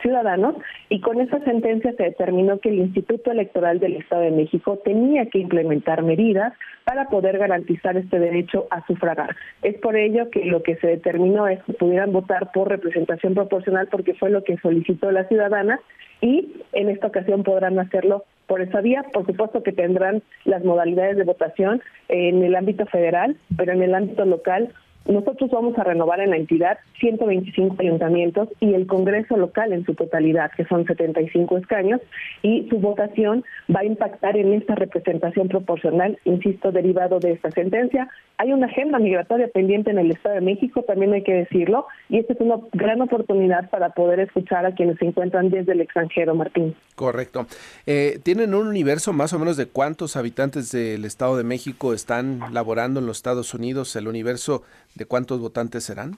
ciudadanos 0.00 0.56
y 0.88 1.00
con 1.00 1.20
esa 1.20 1.38
sentencia 1.44 1.92
se 1.92 2.02
determinó 2.02 2.58
que 2.58 2.70
el 2.70 2.78
Instituto 2.78 3.30
Electoral 3.30 3.80
del 3.80 3.96
Estado 3.96 4.22
de 4.22 4.30
México 4.30 4.78
tenía 4.84 5.26
que 5.26 5.38
implementar 5.38 6.02
medidas 6.02 6.52
para 6.84 7.08
poder 7.08 7.38
garantizar 7.38 7.96
este 7.96 8.18
derecho 8.18 8.66
a 8.70 8.84
sufragar. 8.86 9.36
Es 9.62 9.76
por 9.78 9.96
ello 9.96 10.30
que 10.30 10.44
lo 10.44 10.62
que 10.62 10.76
se 10.76 10.86
determinó 10.86 11.46
es 11.48 11.62
que 11.64 11.72
pudieran 11.74 12.12
votar 12.12 12.52
por 12.52 12.68
representación 12.68 13.34
proporcional 13.34 13.88
porque 13.88 14.14
fue 14.14 14.30
lo 14.30 14.44
que 14.44 14.56
solicitó 14.58 15.10
la 15.10 15.28
ciudadana 15.28 15.80
y 16.20 16.52
en 16.72 16.88
esta 16.88 17.06
ocasión 17.06 17.42
podrán 17.42 17.78
hacerlo 17.78 18.24
por 18.46 18.60
esa 18.60 18.80
vía. 18.80 19.04
Por 19.12 19.26
supuesto 19.26 19.62
que 19.62 19.72
tendrán 19.72 20.22
las 20.44 20.64
modalidades 20.64 21.16
de 21.16 21.24
votación 21.24 21.82
en 22.08 22.42
el 22.42 22.56
ámbito 22.56 22.86
federal, 22.86 23.36
pero 23.56 23.72
en 23.72 23.82
el 23.82 23.94
ámbito 23.94 24.24
local 24.24 24.74
nosotros 25.06 25.50
vamos 25.50 25.76
a 25.78 25.84
renovar 25.84 26.20
en 26.20 26.30
la 26.30 26.36
entidad 26.36 26.78
125 27.00 27.76
ayuntamientos 27.80 28.48
y 28.60 28.74
el 28.74 28.86
Congreso 28.86 29.36
local 29.36 29.72
en 29.72 29.84
su 29.84 29.94
totalidad, 29.94 30.50
que 30.56 30.64
son 30.66 30.84
75 30.86 31.58
escaños, 31.58 32.00
y 32.42 32.68
su 32.68 32.78
votación 32.78 33.44
va 33.74 33.80
a 33.80 33.84
impactar 33.84 34.36
en 34.36 34.52
esta 34.52 34.74
representación 34.74 35.48
proporcional, 35.48 36.18
insisto, 36.24 36.70
derivado 36.70 37.18
de 37.18 37.32
esta 37.32 37.50
sentencia. 37.50 38.08
Hay 38.36 38.52
una 38.52 38.66
agenda 38.66 38.98
migratoria 38.98 39.48
pendiente 39.48 39.90
en 39.90 39.98
el 39.98 40.10
Estado 40.10 40.36
de 40.36 40.40
México, 40.42 40.82
también 40.82 41.12
hay 41.12 41.22
que 41.22 41.34
decirlo, 41.34 41.86
y 42.08 42.18
esta 42.18 42.34
es 42.34 42.40
una 42.40 42.56
gran 42.72 43.00
oportunidad 43.00 43.70
para 43.70 43.90
poder 43.90 44.20
escuchar 44.20 44.66
a 44.66 44.74
quienes 44.74 44.98
se 44.98 45.06
encuentran 45.06 45.50
desde 45.50 45.72
el 45.72 45.80
extranjero, 45.80 46.34
Martín. 46.34 46.74
Correcto. 46.94 47.46
Eh, 47.86 48.18
¿Tienen 48.22 48.54
un 48.54 48.66
universo 48.66 49.12
más 49.12 49.32
o 49.32 49.38
menos 49.38 49.56
de 49.56 49.66
cuántos 49.66 50.16
habitantes 50.16 50.70
del 50.70 51.04
Estado 51.04 51.36
de 51.36 51.44
México 51.44 51.94
están 51.94 52.40
laborando 52.52 53.00
en 53.00 53.06
los 53.06 53.16
Estados 53.16 53.54
Unidos? 53.54 53.96
El 53.96 54.06
universo 54.06 54.62
¿De 54.94 55.04
cuántos 55.06 55.40
votantes 55.40 55.84
serán? 55.84 56.16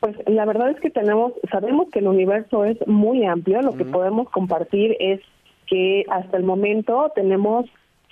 Pues 0.00 0.16
la 0.26 0.44
verdad 0.44 0.70
es 0.70 0.80
que 0.80 0.90
tenemos, 0.90 1.32
sabemos 1.50 1.88
que 1.90 2.00
el 2.00 2.08
universo 2.08 2.64
es 2.64 2.76
muy 2.86 3.24
amplio. 3.24 3.62
Lo 3.62 3.72
que 3.72 3.84
podemos 3.84 4.28
compartir 4.30 4.96
es 5.00 5.20
que 5.66 6.04
hasta 6.10 6.36
el 6.36 6.44
momento 6.44 7.10
tenemos 7.14 7.66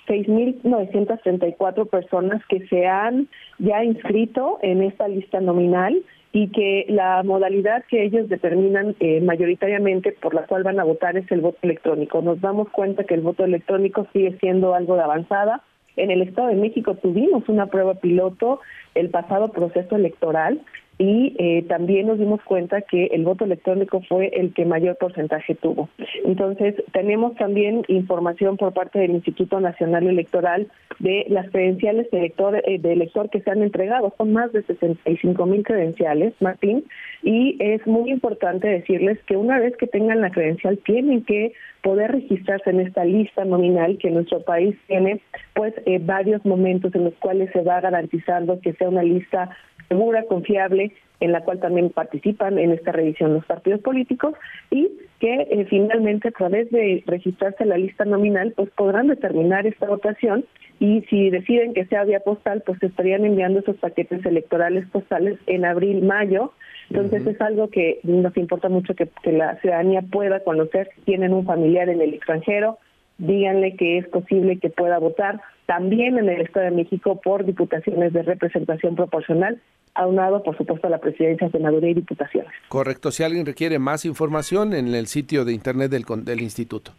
6.934 0.07 1.87
personas 1.87 2.41
que 2.47 2.67
se 2.67 2.87
han 2.87 3.27
ya 3.59 3.83
inscrito 3.83 4.59
en 4.61 4.81
esta 4.83 5.07
lista 5.07 5.39
nominal 5.39 6.03
y 6.31 6.47
que 6.47 6.85
la 6.89 7.21
modalidad 7.23 7.83
que 7.87 8.03
ellos 8.03 8.27
determinan 8.27 8.95
eh, 8.99 9.21
mayoritariamente 9.21 10.13
por 10.13 10.33
la 10.33 10.47
cual 10.47 10.63
van 10.63 10.79
a 10.79 10.83
votar 10.83 11.15
es 11.15 11.31
el 11.31 11.41
voto 11.41 11.59
electrónico. 11.61 12.23
Nos 12.23 12.41
damos 12.41 12.69
cuenta 12.69 13.03
que 13.03 13.13
el 13.13 13.21
voto 13.21 13.45
electrónico 13.45 14.07
sigue 14.11 14.35
siendo 14.39 14.73
algo 14.73 14.95
de 14.95 15.03
avanzada. 15.03 15.61
En 15.95 16.11
el 16.11 16.21
Estado 16.21 16.47
de 16.47 16.55
México 16.55 16.95
tuvimos 16.95 17.47
una 17.49 17.67
prueba 17.67 17.95
piloto 17.95 18.61
el 18.95 19.09
pasado 19.09 19.51
proceso 19.51 19.95
electoral 19.95 20.61
y 20.97 21.35
eh, 21.39 21.65
también 21.67 22.07
nos 22.07 22.19
dimos 22.19 22.41
cuenta 22.43 22.81
que 22.81 23.07
el 23.07 23.23
voto 23.23 23.45
electrónico 23.45 24.01
fue 24.07 24.27
el 24.27 24.53
que 24.53 24.65
mayor 24.65 24.97
porcentaje 24.97 25.55
tuvo. 25.55 25.89
Entonces, 26.23 26.75
tenemos 26.91 27.35
también 27.35 27.83
información 27.87 28.57
por 28.57 28.73
parte 28.73 28.99
del 28.99 29.11
Instituto 29.11 29.59
Nacional 29.59 30.07
Electoral 30.07 30.67
de 30.99 31.25
las 31.29 31.49
credenciales 31.49 32.09
de 32.11 32.19
elector, 32.19 32.61
eh, 32.65 32.77
de 32.79 32.93
elector 32.93 33.29
que 33.29 33.41
se 33.41 33.49
han 33.49 33.63
entregado. 33.63 34.13
Son 34.17 34.33
más 34.33 34.51
de 34.53 34.63
65 34.63 35.45
mil 35.45 35.63
credenciales, 35.63 36.33
Martín, 36.39 36.85
y 37.23 37.57
es 37.59 37.85
muy 37.87 38.11
importante 38.11 38.67
decirles 38.67 39.17
que 39.25 39.35
una 39.35 39.59
vez 39.59 39.75
que 39.77 39.87
tengan 39.87 40.21
la 40.21 40.31
credencial 40.31 40.77
tienen 40.85 41.23
que 41.23 41.53
poder 41.83 42.11
registrarse 42.11 42.69
en 42.69 42.79
esta 42.79 43.03
lista 43.03 43.43
nominal 43.43 43.97
que 43.97 44.09
nuestro 44.09 44.41
país 44.41 44.75
tiene 44.87 45.21
pues 45.53 45.73
eh, 45.85 45.99
varios 46.01 46.43
momentos 46.45 46.95
en 46.95 47.03
los 47.03 47.13
cuales 47.15 47.51
se 47.51 47.61
va 47.61 47.81
garantizando 47.81 48.59
que 48.61 48.73
sea 48.73 48.87
una 48.87 49.03
lista 49.03 49.49
segura, 49.87 50.23
confiable, 50.23 50.93
en 51.23 51.31
la 51.31 51.41
cual 51.41 51.59
también 51.59 51.89
participan 51.89 52.59
en 52.59 52.71
esta 52.71 52.91
revisión 52.91 53.33
los 53.33 53.45
partidos 53.45 53.79
políticos 53.79 54.35
y 54.69 54.91
que 55.19 55.33
eh, 55.33 55.65
finalmente 55.69 56.27
a 56.27 56.31
través 56.31 56.69
de 56.69 57.01
registrarse 57.07 57.63
en 57.63 57.69
la 57.69 57.77
lista 57.77 58.03
nominal 58.03 58.53
pues 58.57 58.69
podrán 58.71 59.07
determinar 59.07 59.65
esta 59.65 59.87
votación 59.87 60.43
y 60.81 61.01
si 61.03 61.29
deciden 61.29 61.73
que 61.73 61.85
sea 61.85 62.03
vía 62.03 62.19
postal 62.19 62.61
pues 62.65 62.83
estarían 62.83 63.23
enviando 63.23 63.59
esos 63.59 63.77
paquetes 63.77 64.25
electorales 64.25 64.85
postales 64.89 65.39
en 65.47 65.63
abril, 65.63 66.03
mayo. 66.03 66.51
Entonces 66.89 67.25
es 67.25 67.39
algo 67.39 67.69
que 67.69 68.01
nos 68.03 68.35
importa 68.35 68.67
mucho 68.67 68.93
que, 68.93 69.07
que 69.23 69.31
la 69.31 69.55
ciudadanía 69.61 70.01
pueda 70.01 70.41
conocer 70.41 70.89
si 70.95 71.01
tienen 71.03 71.33
un 71.33 71.45
familiar 71.45 71.87
en 71.87 72.01
el 72.01 72.13
extranjero, 72.13 72.79
díganle 73.17 73.77
que 73.77 73.97
es 73.97 74.07
posible 74.09 74.59
que 74.59 74.69
pueda 74.69 74.99
votar 74.99 75.39
también 75.65 76.17
en 76.17 76.29
el 76.29 76.41
Estado 76.41 76.65
de 76.65 76.71
México 76.71 77.19
por 77.21 77.45
diputaciones 77.45 78.13
de 78.13 78.23
representación 78.23 78.95
proporcional 78.95 79.61
aunado, 79.95 80.41
por 80.43 80.57
supuesto, 80.57 80.87
a 80.87 80.89
la 80.89 80.97
presidencia, 80.99 81.49
senaduría 81.49 81.91
y 81.91 81.95
diputaciones. 81.95 82.51
Correcto. 82.67 83.11
Si 83.11 83.23
alguien 83.23 83.45
requiere 83.45 83.79
más 83.79 84.05
información, 84.05 84.73
en 84.73 84.93
el 84.93 85.07
sitio 85.07 85.45
de 85.45 85.53
internet 85.53 85.91
del, 85.91 86.03
del 86.23 86.41
instituto. 86.41 86.91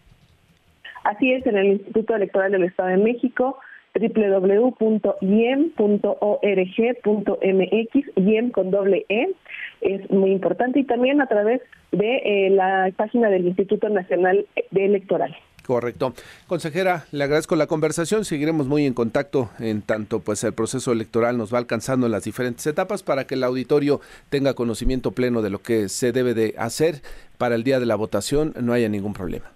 Así 1.02 1.32
es, 1.32 1.46
en 1.46 1.56
el 1.56 1.66
Instituto 1.66 2.14
Electoral 2.14 2.52
del 2.52 2.64
Estado 2.64 2.90
de 2.90 2.96
México, 2.96 3.58
www.iem.org.mx, 3.94 4.86
IEM 8.16 8.50
con 8.50 8.70
doble 8.70 9.06
E, 9.08 9.28
es 9.82 10.10
muy 10.10 10.30
importante, 10.32 10.80
y 10.80 10.84
también 10.84 11.20
a 11.20 11.26
través 11.26 11.60
de 11.92 12.16
eh, 12.24 12.50
la 12.50 12.90
página 12.96 13.28
del 13.28 13.46
Instituto 13.46 13.88
Nacional 13.88 14.46
de 14.70 14.84
Electoral. 14.84 15.36
Correcto. 15.66 16.12
Consejera, 16.46 17.06
le 17.10 17.24
agradezco 17.24 17.56
la 17.56 17.66
conversación. 17.66 18.26
Seguiremos 18.26 18.66
muy 18.66 18.84
en 18.84 18.92
contacto 18.92 19.48
en 19.58 19.80
tanto 19.80 20.20
pues 20.20 20.44
el 20.44 20.52
proceso 20.52 20.92
electoral 20.92 21.38
nos 21.38 21.54
va 21.54 21.58
alcanzando 21.58 22.04
en 22.04 22.12
las 22.12 22.24
diferentes 22.24 22.66
etapas 22.66 23.02
para 23.02 23.26
que 23.26 23.34
el 23.34 23.44
auditorio 23.44 24.00
tenga 24.28 24.52
conocimiento 24.52 25.12
pleno 25.12 25.40
de 25.40 25.50
lo 25.50 25.62
que 25.62 25.88
se 25.88 26.12
debe 26.12 26.34
de 26.34 26.54
hacer 26.58 27.02
para 27.38 27.54
el 27.54 27.64
día 27.64 27.80
de 27.80 27.86
la 27.86 27.96
votación, 27.96 28.54
no 28.60 28.74
haya 28.74 28.88
ningún 28.88 29.14
problema. 29.14 29.53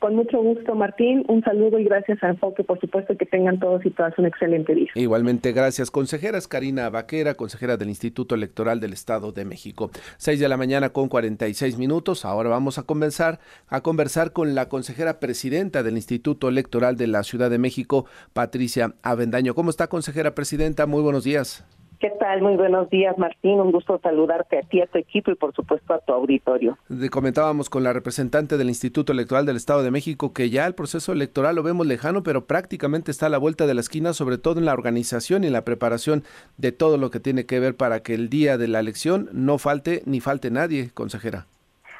Con 0.00 0.16
mucho 0.16 0.42
gusto, 0.42 0.74
Martín. 0.74 1.24
Un 1.28 1.44
saludo 1.44 1.78
y 1.78 1.84
gracias 1.84 2.22
a 2.22 2.30
Enfoque. 2.30 2.64
Por 2.64 2.80
supuesto 2.80 3.14
que 3.18 3.26
tengan 3.26 3.60
todos 3.60 3.84
y 3.84 3.90
todas 3.90 4.18
un 4.18 4.24
excelente 4.24 4.74
día. 4.74 4.88
Igualmente, 4.94 5.52
gracias. 5.52 5.90
Consejeras 5.90 6.48
Karina 6.48 6.88
Vaquera, 6.88 7.34
consejera 7.34 7.76
del 7.76 7.90
Instituto 7.90 8.34
Electoral 8.34 8.80
del 8.80 8.94
Estado 8.94 9.30
de 9.30 9.44
México. 9.44 9.90
Seis 10.16 10.40
de 10.40 10.48
la 10.48 10.56
mañana 10.56 10.88
con 10.88 11.08
46 11.08 11.76
minutos. 11.76 12.24
Ahora 12.24 12.48
vamos 12.48 12.78
a 12.78 12.84
conversar, 12.84 13.40
a 13.68 13.82
conversar 13.82 14.32
con 14.32 14.54
la 14.54 14.70
consejera 14.70 15.20
presidenta 15.20 15.82
del 15.82 15.96
Instituto 15.96 16.48
Electoral 16.48 16.96
de 16.96 17.06
la 17.06 17.22
Ciudad 17.22 17.50
de 17.50 17.58
México, 17.58 18.06
Patricia 18.32 18.94
Avendaño. 19.02 19.54
¿Cómo 19.54 19.68
está, 19.68 19.88
consejera 19.88 20.34
presidenta? 20.34 20.86
Muy 20.86 21.02
buenos 21.02 21.24
días. 21.24 21.66
¿Qué 22.00 22.08
tal? 22.18 22.40
Muy 22.40 22.56
buenos 22.56 22.88
días, 22.88 23.18
Martín. 23.18 23.60
Un 23.60 23.72
gusto 23.72 24.00
saludarte 24.02 24.58
a 24.58 24.62
ti, 24.62 24.80
a 24.80 24.86
tu 24.86 24.96
equipo 24.96 25.32
y 25.32 25.34
por 25.34 25.52
supuesto 25.52 25.92
a 25.92 25.98
tu 25.98 26.14
auditorio. 26.14 26.78
comentábamos 27.10 27.68
con 27.68 27.82
la 27.82 27.92
representante 27.92 28.56
del 28.56 28.70
Instituto 28.70 29.12
Electoral 29.12 29.44
del 29.44 29.56
Estado 29.56 29.82
de 29.82 29.90
México 29.90 30.32
que 30.32 30.48
ya 30.48 30.66
el 30.66 30.74
proceso 30.74 31.12
electoral 31.12 31.56
lo 31.56 31.62
vemos 31.62 31.86
lejano, 31.86 32.22
pero 32.22 32.46
prácticamente 32.46 33.10
está 33.10 33.26
a 33.26 33.28
la 33.28 33.36
vuelta 33.36 33.66
de 33.66 33.74
la 33.74 33.82
esquina, 33.82 34.14
sobre 34.14 34.38
todo 34.38 34.58
en 34.58 34.64
la 34.64 34.72
organización 34.72 35.44
y 35.44 35.48
en 35.48 35.52
la 35.52 35.66
preparación 35.66 36.24
de 36.56 36.72
todo 36.72 36.96
lo 36.96 37.10
que 37.10 37.20
tiene 37.20 37.44
que 37.44 37.60
ver 37.60 37.76
para 37.76 38.00
que 38.02 38.14
el 38.14 38.30
día 38.30 38.56
de 38.56 38.68
la 38.68 38.80
elección 38.80 39.28
no 39.34 39.58
falte 39.58 40.00
ni 40.06 40.20
falte 40.20 40.50
nadie, 40.50 40.92
consejera. 40.94 41.48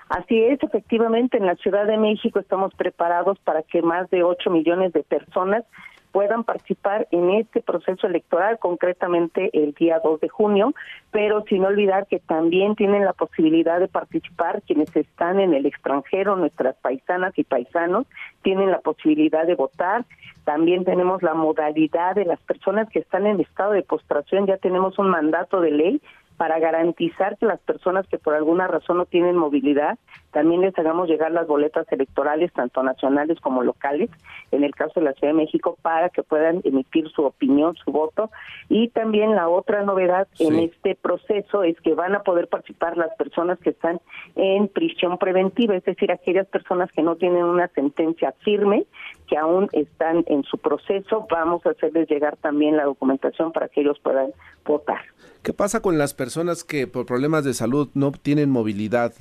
Así 0.09 0.43
es, 0.43 0.63
efectivamente, 0.63 1.37
en 1.37 1.45
la 1.45 1.57
Ciudad 1.57 1.87
de 1.87 1.99
México 1.99 2.41
estamos 2.41 2.75
preparados 2.75 3.39
para 3.41 3.63
que 3.63 3.83
más 3.83 4.09
de 4.09 4.25
8 4.25 4.49
millones 4.49 4.95
de 4.95 5.03
personas 5.03 5.65
puedan 6.13 6.45
participar 6.45 7.07
en 7.11 7.31
este 7.31 7.61
proceso 7.61 8.07
electoral, 8.07 8.59
concretamente 8.59 9.51
el 9.53 9.73
día 9.75 10.01
2 10.03 10.21
de 10.21 10.29
junio, 10.29 10.75
pero 11.11 11.45
sin 11.49 11.65
olvidar 11.65 12.07
que 12.07 12.19
también 12.19 12.75
tienen 12.75 13.05
la 13.05 13.13
posibilidad 13.13 13.81
de 13.81 13.89
participar 13.89 14.63
quienes 14.63 14.95
están 14.95 15.41
en 15.41 15.55
el 15.55 15.67
extranjero, 15.67 16.37
nuestras 16.37 16.77
paisanas 16.77 17.39
y 17.39 17.45
paisanos, 17.45 18.07
tienen 18.43 18.71
la 18.71 18.81
posibilidad 18.81 19.47
de 19.47 19.55
votar. 19.55 20.05
También 20.45 20.85
tenemos 20.85 21.23
la 21.23 21.35
modalidad 21.35 22.15
de 22.15 22.25
las 22.25 22.41
personas 22.41 22.89
que 22.89 23.01
están 23.01 23.27
en 23.27 23.41
estado 23.41 23.73
de 23.73 23.83
postración, 23.83 24.47
ya 24.47 24.57
tenemos 24.57 24.99
un 24.99 25.11
mandato 25.11 25.61
de 25.61 25.71
ley 25.71 26.03
para 26.41 26.59
garantizar 26.59 27.37
que 27.37 27.45
las 27.45 27.61
personas 27.61 28.09
que 28.09 28.17
por 28.17 28.35
alguna 28.35 28.67
razón 28.67 28.97
no 28.97 29.05
tienen 29.05 29.37
movilidad, 29.37 29.99
también 30.31 30.63
les 30.63 30.79
hagamos 30.79 31.07
llegar 31.07 31.33
las 31.33 31.47
boletas 31.47 31.87
electorales, 31.93 32.51
tanto 32.55 32.83
nacionales 32.83 33.39
como 33.41 33.63
locales, 33.63 34.09
en 34.51 34.65
el 34.65 34.75
caso 34.75 35.01
de 35.01 35.05
la 35.05 35.13
Ciudad 35.13 35.35
de 35.35 35.39
México, 35.39 35.77
para 35.83 36.09
que 36.09 36.23
puedan 36.23 36.63
emitir 36.65 37.11
su 37.11 37.27
opinión, 37.27 37.77
su 37.85 37.93
voto. 37.93 38.31
Y 38.71 38.89
también 38.89 39.35
la 39.35 39.51
otra 39.51 39.83
novedad 39.83 40.29
en 40.39 40.61
este 40.61 40.95
proceso 40.95 41.63
es 41.63 41.79
que 41.83 41.93
van 41.93 42.15
a 42.15 42.23
poder 42.23 42.49
participar 42.49 42.97
las 42.97 43.15
personas 43.17 43.59
que 43.59 43.71
están 43.71 44.01
en 44.35 44.69
prisión 44.69 45.19
preventiva, 45.19 45.77
es 45.77 45.85
decir, 45.85 46.11
aquellas 46.11 46.47
personas 46.47 46.91
que 46.93 47.03
no 47.03 47.17
tienen 47.17 47.45
una 47.45 47.69
sentencia 47.69 48.33
firme, 48.43 48.87
que 49.31 49.39
aún 49.39 49.69
están 49.73 50.25
en 50.27 50.43
su 50.43 50.59
proceso, 50.59 51.25
vamos 51.31 51.65
a 51.65 51.71
hacerles 51.71 52.11
llegar 52.11 52.37
también 52.37 52.77
la 52.77 52.85
documentación 52.85 53.53
para 53.53 53.69
que 53.69 53.83
ellos 53.83 53.99
puedan 54.03 54.33
votar. 54.65 54.99
¿Qué 55.45 55.53
pasa 55.53 55.81
con 55.81 55.99
las 55.99 56.15
personas 56.15 56.65
que 56.65 56.89
por 56.89 57.07
problemas 57.07 57.45
de 57.45 57.55
salud 57.55 57.89
no 57.95 58.11
tienen 58.11 58.51
movilidad, 58.51 59.13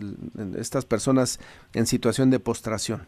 estas 0.58 0.86
personas 0.86 1.40
en 1.76 1.86
situación 1.86 2.32
de 2.32 2.40
postración? 2.40 3.02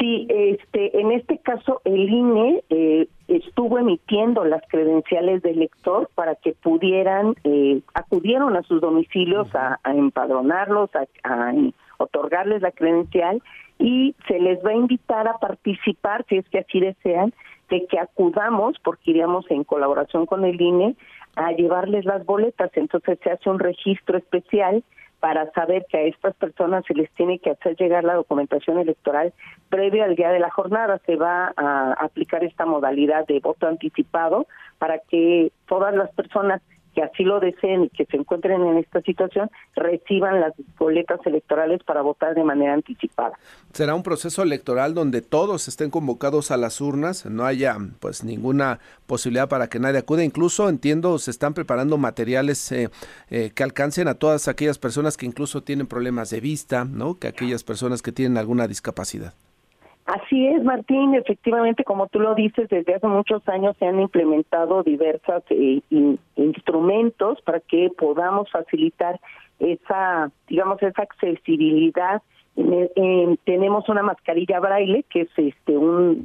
Sí, 0.00 0.26
este, 0.28 1.00
en 1.00 1.12
este 1.12 1.38
caso 1.38 1.80
el 1.84 2.10
INE 2.10 2.64
eh, 2.68 3.06
estuvo 3.28 3.78
emitiendo 3.78 4.44
las 4.44 4.62
credenciales 4.68 5.40
del 5.42 5.60
lector 5.60 6.10
para 6.16 6.34
que 6.34 6.52
pudieran, 6.52 7.36
eh, 7.44 7.80
acudieron 7.94 8.56
a 8.56 8.62
sus 8.64 8.80
domicilios 8.80 9.46
a, 9.54 9.78
empadronarlos, 9.84 10.90
a, 11.22 11.52
otorgarles 11.98 12.60
la 12.60 12.72
credencial 12.72 13.40
y 13.84 14.16
se 14.26 14.40
les 14.40 14.64
va 14.64 14.70
a 14.70 14.76
invitar 14.76 15.28
a 15.28 15.36
participar, 15.36 16.24
si 16.26 16.38
es 16.38 16.48
que 16.48 16.60
así 16.60 16.80
desean, 16.80 17.34
de 17.68 17.86
que 17.86 17.98
acudamos, 17.98 18.78
porque 18.82 19.10
iríamos 19.10 19.44
en 19.50 19.62
colaboración 19.62 20.24
con 20.24 20.46
el 20.46 20.58
INE, 20.58 20.96
a 21.36 21.52
llevarles 21.52 22.06
las 22.06 22.24
boletas. 22.24 22.70
Entonces 22.76 23.18
se 23.22 23.30
hace 23.30 23.50
un 23.50 23.58
registro 23.58 24.16
especial 24.16 24.82
para 25.20 25.50
saber 25.52 25.84
que 25.90 25.98
a 25.98 26.02
estas 26.02 26.34
personas 26.36 26.84
se 26.86 26.94
les 26.94 27.10
tiene 27.12 27.38
que 27.38 27.50
hacer 27.50 27.76
llegar 27.76 28.04
la 28.04 28.14
documentación 28.14 28.78
electoral 28.78 29.34
previo 29.68 30.04
al 30.04 30.16
día 30.16 30.30
de 30.30 30.40
la 30.40 30.50
jornada. 30.50 30.98
Se 31.04 31.16
va 31.16 31.52
a 31.54 31.92
aplicar 31.92 32.42
esta 32.42 32.64
modalidad 32.64 33.26
de 33.26 33.40
voto 33.40 33.66
anticipado 33.66 34.46
para 34.78 34.98
que 34.98 35.52
todas 35.66 35.94
las 35.94 36.10
personas 36.12 36.62
que 36.94 37.02
así 37.02 37.24
lo 37.24 37.40
deseen 37.40 37.84
y 37.84 37.88
que 37.90 38.06
se 38.06 38.16
encuentren 38.16 38.62
en 38.62 38.78
esta 38.78 39.00
situación 39.02 39.50
reciban 39.74 40.40
las 40.40 40.52
boletas 40.78 41.20
electorales 41.26 41.82
para 41.84 42.02
votar 42.02 42.34
de 42.34 42.44
manera 42.44 42.74
anticipada. 42.74 43.34
Será 43.72 43.94
un 43.94 44.02
proceso 44.02 44.42
electoral 44.42 44.94
donde 44.94 45.20
todos 45.22 45.68
estén 45.68 45.90
convocados 45.90 46.50
a 46.50 46.56
las 46.56 46.80
urnas, 46.80 47.26
no 47.26 47.44
haya 47.44 47.76
pues 48.00 48.24
ninguna 48.24 48.78
posibilidad 49.06 49.48
para 49.48 49.68
que 49.68 49.80
nadie 49.80 49.98
acude, 49.98 50.24
incluso 50.24 50.68
entiendo 50.68 51.18
se 51.18 51.30
están 51.30 51.54
preparando 51.54 51.98
materiales 51.98 52.70
eh, 52.72 52.90
eh, 53.30 53.50
que 53.54 53.62
alcancen 53.62 54.08
a 54.08 54.14
todas 54.14 54.48
aquellas 54.48 54.78
personas 54.78 55.16
que 55.16 55.26
incluso 55.26 55.62
tienen 55.62 55.86
problemas 55.86 56.30
de 56.30 56.40
vista, 56.40 56.84
¿no? 56.84 57.18
Que 57.18 57.28
aquellas 57.28 57.64
personas 57.64 58.02
que 58.02 58.12
tienen 58.12 58.38
alguna 58.38 58.68
discapacidad. 58.68 59.34
Así 60.06 60.46
es, 60.48 60.62
Martín. 60.62 61.14
Efectivamente, 61.14 61.82
como 61.82 62.08
tú 62.08 62.20
lo 62.20 62.34
dices, 62.34 62.68
desde 62.68 62.94
hace 62.94 63.06
muchos 63.06 63.46
años 63.48 63.74
se 63.78 63.86
han 63.86 64.00
implementado 64.00 64.82
diversos 64.82 65.42
eh, 65.48 65.80
instrumentos 66.36 67.40
para 67.42 67.60
que 67.60 67.90
podamos 67.96 68.50
facilitar 68.50 69.18
esa, 69.58 70.30
digamos, 70.46 70.82
esa 70.82 71.02
accesibilidad. 71.02 72.22
tenemos 73.44 73.88
una 73.88 74.02
mascarilla 74.02 74.60
braille, 74.60 75.04
que 75.08 75.22
es 75.22 75.30
este 75.36 75.76
un, 75.76 76.22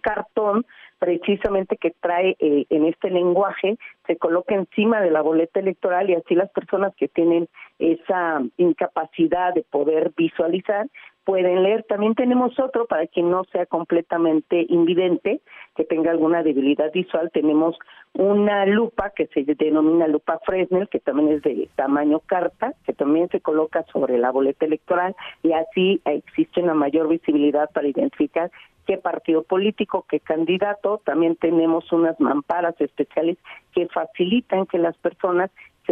cartón 0.00 0.64
precisamente 0.98 1.76
que 1.76 1.90
trae 2.00 2.34
eh, 2.38 2.64
en 2.70 2.86
este 2.86 3.10
lenguaje, 3.10 3.76
se 4.06 4.16
coloca 4.16 4.54
encima 4.54 5.02
de 5.02 5.10
la 5.10 5.20
boleta 5.20 5.60
electoral 5.60 6.08
y 6.08 6.14
así 6.14 6.34
las 6.34 6.50
personas 6.50 6.94
que 6.96 7.08
tienen 7.08 7.46
esa 7.78 8.40
incapacidad 8.56 9.52
de 9.52 9.64
poder 9.64 10.12
visualizar 10.16 10.86
pueden 11.24 11.62
leer. 11.62 11.84
También 11.84 12.14
tenemos 12.14 12.58
otro 12.58 12.86
para 12.86 13.06
quien 13.06 13.30
no 13.30 13.44
sea 13.52 13.66
completamente 13.66 14.66
invidente, 14.68 15.40
que 15.76 15.84
tenga 15.84 16.10
alguna 16.10 16.42
debilidad 16.42 16.92
visual. 16.92 17.30
Tenemos 17.32 17.76
una 18.14 18.66
lupa 18.66 19.10
que 19.10 19.26
se 19.28 19.44
denomina 19.44 20.06
lupa 20.06 20.40
Fresnel, 20.44 20.88
que 20.88 21.00
también 21.00 21.32
es 21.32 21.42
de 21.42 21.68
tamaño 21.76 22.20
carta, 22.20 22.74
que 22.84 22.92
también 22.92 23.28
se 23.30 23.40
coloca 23.40 23.84
sobre 23.92 24.18
la 24.18 24.30
boleta 24.30 24.66
electoral 24.66 25.14
y 25.42 25.52
así 25.52 26.00
existe 26.04 26.62
una 26.62 26.74
mayor 26.74 27.08
visibilidad 27.08 27.70
para 27.70 27.88
identificar 27.88 28.50
qué 28.86 28.98
partido 28.98 29.42
político, 29.42 30.04
qué 30.08 30.20
candidato. 30.20 31.00
También 31.04 31.36
tenemos 31.36 31.90
unas 31.92 32.18
mamparas 32.20 32.74
especiales 32.80 33.38
que 33.72 33.86
facilitan 33.88 34.66
que 34.66 34.78
las 34.78 34.96
personas 34.98 35.50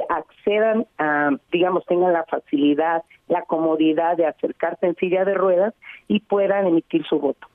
accedan 0.08 0.86
a, 0.98 1.30
digamos, 1.52 1.84
tengan 1.86 2.12
la 2.12 2.24
facilidad, 2.24 3.02
la 3.28 3.42
comodidad 3.42 4.16
de 4.16 4.26
acercarse 4.26 4.86
en 4.86 4.96
silla 4.96 5.24
de 5.24 5.34
ruedas 5.34 5.74
y 6.08 6.20
puedan 6.20 6.66
emitir 6.66 7.04
su 7.06 7.18
voto. 7.18 7.46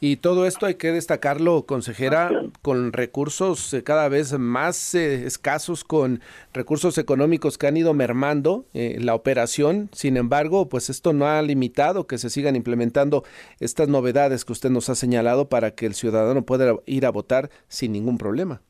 Y 0.00 0.16
todo 0.16 0.46
esto 0.46 0.66
hay 0.66 0.74
que 0.74 0.90
destacarlo, 0.90 1.64
consejera, 1.64 2.30
con 2.60 2.92
recursos 2.92 3.72
eh, 3.72 3.84
cada 3.84 4.08
vez 4.08 4.36
más 4.36 4.96
eh, 4.96 5.26
escasos, 5.26 5.84
con 5.84 6.20
recursos 6.52 6.98
económicos 6.98 7.56
que 7.56 7.68
han 7.68 7.76
ido 7.76 7.94
mermando 7.94 8.66
eh, 8.74 8.96
la 9.00 9.14
operación. 9.14 9.90
Sin 9.92 10.16
embargo, 10.16 10.68
pues 10.68 10.90
esto 10.90 11.12
no 11.12 11.28
ha 11.28 11.40
limitado 11.42 12.08
que 12.08 12.18
se 12.18 12.30
sigan 12.30 12.56
implementando 12.56 13.22
estas 13.60 13.86
novedades 13.86 14.44
que 14.44 14.52
usted 14.52 14.70
nos 14.70 14.88
ha 14.88 14.96
señalado 14.96 15.48
para 15.48 15.70
que 15.70 15.86
el 15.86 15.94
ciudadano 15.94 16.42
pueda 16.42 16.74
ir 16.86 17.06
a 17.06 17.10
votar 17.10 17.50
sin 17.68 17.92
ningún 17.92 18.18
problema. 18.18 18.60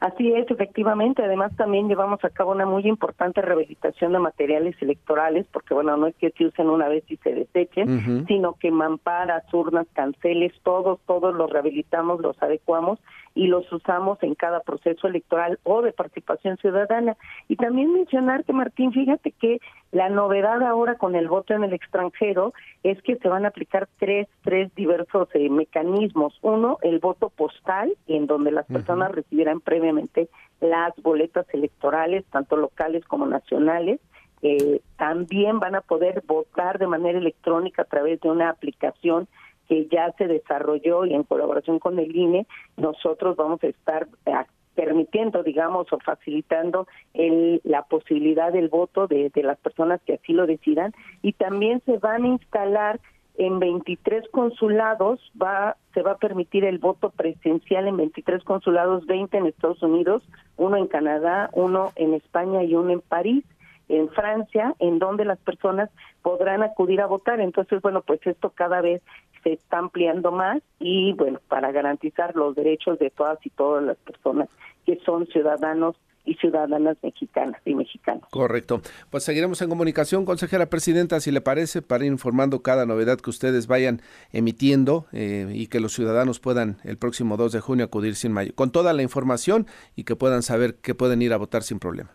Así 0.00 0.32
es, 0.32 0.48
efectivamente. 0.48 1.24
Además, 1.24 1.54
también 1.56 1.88
llevamos 1.88 2.24
a 2.24 2.30
cabo 2.30 2.52
una 2.52 2.66
muy 2.66 2.86
importante 2.86 3.42
rehabilitación 3.42 4.12
de 4.12 4.20
materiales 4.20 4.76
electorales, 4.80 5.46
porque, 5.52 5.74
bueno, 5.74 5.96
no 5.96 6.06
es 6.06 6.14
que 6.16 6.30
se 6.30 6.46
usen 6.46 6.68
una 6.68 6.88
vez 6.88 7.02
y 7.08 7.16
se 7.16 7.34
desechen, 7.34 8.24
sino 8.28 8.52
que 8.54 8.70
mamparas, 8.70 9.42
urnas, 9.52 9.88
canceles, 9.94 10.52
todos, 10.62 11.00
todos 11.06 11.34
los 11.34 11.50
rehabilitamos, 11.50 12.20
los 12.20 12.40
adecuamos 12.40 13.00
y 13.34 13.46
los 13.46 13.70
usamos 13.72 14.22
en 14.22 14.34
cada 14.34 14.60
proceso 14.60 15.06
electoral 15.06 15.58
o 15.62 15.82
de 15.82 15.92
participación 15.92 16.56
ciudadana. 16.58 17.16
Y 17.48 17.56
también 17.56 17.92
mencionar 17.92 18.44
que, 18.44 18.52
Martín, 18.52 18.92
fíjate 18.92 19.32
que 19.32 19.60
la 19.92 20.08
novedad 20.08 20.62
ahora 20.62 20.96
con 20.96 21.14
el 21.14 21.28
voto 21.28 21.54
en 21.54 21.64
el 21.64 21.72
extranjero 21.72 22.52
es 22.82 23.00
que 23.02 23.16
se 23.16 23.28
van 23.28 23.44
a 23.44 23.48
aplicar 23.48 23.88
tres, 23.98 24.28
tres 24.42 24.74
diversos 24.74 25.28
eh, 25.34 25.48
mecanismos. 25.48 26.38
Uno, 26.42 26.78
el 26.82 26.98
voto 26.98 27.30
postal, 27.30 27.92
en 28.06 28.26
donde 28.26 28.50
las 28.50 28.66
personas 28.66 29.12
recibirán 29.12 29.60
previamente 29.60 30.28
las 30.60 30.94
boletas 31.02 31.46
electorales, 31.52 32.24
tanto 32.30 32.56
locales 32.56 33.04
como 33.04 33.26
nacionales. 33.26 34.00
Eh, 34.42 34.80
también 34.96 35.58
van 35.58 35.74
a 35.74 35.80
poder 35.80 36.22
votar 36.26 36.78
de 36.78 36.86
manera 36.86 37.18
electrónica 37.18 37.82
a 37.82 37.86
través 37.86 38.20
de 38.20 38.30
una 38.30 38.50
aplicación 38.50 39.26
que 39.68 39.86
ya 39.86 40.12
se 40.18 40.26
desarrolló 40.26 41.04
y 41.04 41.14
en 41.14 41.24
colaboración 41.24 41.78
con 41.78 41.98
el 41.98 42.14
INE, 42.14 42.46
nosotros 42.76 43.36
vamos 43.36 43.62
a 43.62 43.68
estar 43.68 44.08
eh, 44.26 44.32
permitiendo, 44.74 45.42
digamos, 45.42 45.92
o 45.92 45.98
facilitando 45.98 46.86
el, 47.12 47.60
la 47.64 47.82
posibilidad 47.82 48.52
del 48.52 48.68
voto 48.68 49.06
de, 49.06 49.30
de 49.30 49.42
las 49.42 49.58
personas 49.58 50.00
que 50.06 50.14
así 50.14 50.32
lo 50.32 50.46
decidan 50.46 50.92
y 51.22 51.32
también 51.32 51.82
se 51.84 51.98
van 51.98 52.24
a 52.24 52.28
instalar 52.28 53.00
en 53.38 53.60
23 53.60 54.28
consulados 54.30 55.20
va 55.40 55.76
se 55.94 56.02
va 56.02 56.12
a 56.12 56.18
permitir 56.18 56.64
el 56.64 56.78
voto 56.78 57.10
presencial 57.10 57.86
en 57.88 57.96
23 57.96 58.44
consulados, 58.44 59.06
20 59.06 59.36
en 59.36 59.46
Estados 59.46 59.82
Unidos, 59.82 60.22
uno 60.56 60.76
en 60.76 60.86
Canadá, 60.86 61.50
uno 61.52 61.92
en 61.96 62.14
España 62.14 62.62
y 62.62 62.74
uno 62.74 62.90
en 62.90 63.00
París 63.00 63.44
en 63.88 64.08
Francia, 64.10 64.74
en 64.78 64.98
donde 64.98 65.24
las 65.24 65.38
personas 65.38 65.90
podrán 66.22 66.62
acudir 66.62 67.00
a 67.00 67.06
votar. 67.06 67.40
Entonces, 67.40 67.80
bueno, 67.80 68.02
pues 68.02 68.20
esto 68.26 68.50
cada 68.50 68.80
vez 68.80 69.02
se 69.42 69.52
está 69.52 69.78
ampliando 69.78 70.32
más 70.32 70.62
y, 70.78 71.12
bueno, 71.12 71.40
para 71.48 71.72
garantizar 71.72 72.34
los 72.36 72.54
derechos 72.54 72.98
de 72.98 73.10
todas 73.10 73.38
y 73.44 73.50
todas 73.50 73.84
las 73.84 73.96
personas 73.98 74.48
que 74.84 74.98
son 75.04 75.26
ciudadanos 75.26 75.96
y 76.28 76.34
ciudadanas 76.34 76.98
mexicanas 77.02 77.60
y 77.64 77.74
mexicanos. 77.74 78.24
Correcto. 78.30 78.82
Pues 79.10 79.24
seguiremos 79.24 79.62
en 79.62 79.70
comunicación, 79.70 80.26
consejera 80.26 80.66
presidenta, 80.66 81.20
si 81.20 81.30
le 81.30 81.40
parece, 81.40 81.80
para 81.80 82.04
ir 82.04 82.12
informando 82.12 82.62
cada 82.62 82.84
novedad 82.84 83.18
que 83.18 83.30
ustedes 83.30 83.66
vayan 83.66 84.02
emitiendo 84.30 85.06
eh, 85.12 85.50
y 85.50 85.68
que 85.68 85.80
los 85.80 85.94
ciudadanos 85.94 86.38
puedan 86.38 86.76
el 86.84 86.98
próximo 86.98 87.38
2 87.38 87.52
de 87.52 87.60
junio 87.60 87.86
acudir 87.86 88.14
sin 88.14 88.32
mayo, 88.32 88.52
con 88.54 88.70
toda 88.70 88.92
la 88.92 89.02
información 89.02 89.66
y 89.96 90.04
que 90.04 90.16
puedan 90.16 90.42
saber 90.42 90.76
que 90.76 90.94
pueden 90.94 91.22
ir 91.22 91.32
a 91.32 91.38
votar 91.38 91.62
sin 91.62 91.78
problema. 91.78 92.10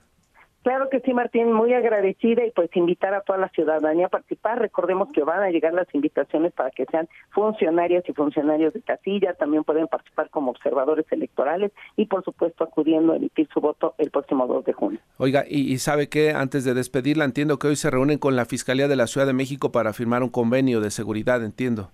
Claro 0.64 0.90
que 0.90 1.02
sí, 1.02 1.14
Martín, 1.14 1.52
muy 1.52 1.74
agradecida 1.74 2.46
y 2.46 2.52
pues 2.52 2.70
invitar 2.76 3.14
a 3.14 3.22
toda 3.22 3.38
la 3.38 3.50
ciudadanía 3.50 4.06
a 4.06 4.10
participar. 4.10 4.60
Recordemos 4.60 5.10
que 5.14 5.24
van 5.24 5.44
a 5.44 5.50
llegar 5.50 5.74
las 5.74 5.94
invitaciones 5.94 6.54
para 6.54 6.72
que 6.72 6.86
sean 6.86 7.10
funcionarias 7.32 8.04
y 8.08 8.14
funcionarios 8.14 8.74
de 8.74 8.82
casilla, 8.82 9.34
también 9.34 9.66
pueden 9.66 9.88
participar 9.88 10.30
como 10.30 10.52
observadores 10.52 11.06
electorales 11.12 11.72
y 11.98 12.06
por 12.06 12.24
supuesto 12.24 12.64
acudiendo 12.64 13.12
a 13.12 13.18
emitir 13.18 13.50
su 13.54 13.60
voto 13.60 13.94
el 13.98 14.10
próximo 14.10 14.48
2 14.48 14.64
de 14.64 14.74
junio. 14.74 15.00
Oiga, 15.18 15.44
y, 15.48 15.74
y 15.74 15.78
sabe 15.80 16.08
que 16.08 16.32
antes 16.32 16.64
de 16.64 16.74
despedirla, 16.74 17.26
entiendo 17.26 17.60
que 17.60 17.68
hoy 17.68 17.76
se 17.76 17.92
reúnen 17.92 18.18
con 18.18 18.38
la 18.38 18.46
Fiscalía 18.46 18.88
de 18.88 18.96
la 18.96 19.08
Ciudad 19.08 19.28
de 19.28 19.34
México 19.34 19.74
para 19.74 19.92
firmar 19.92 20.24
un 20.24 20.30
convenio 20.30 20.80
de 20.80 20.92
seguridad, 20.92 21.44
entiendo. 21.44 21.92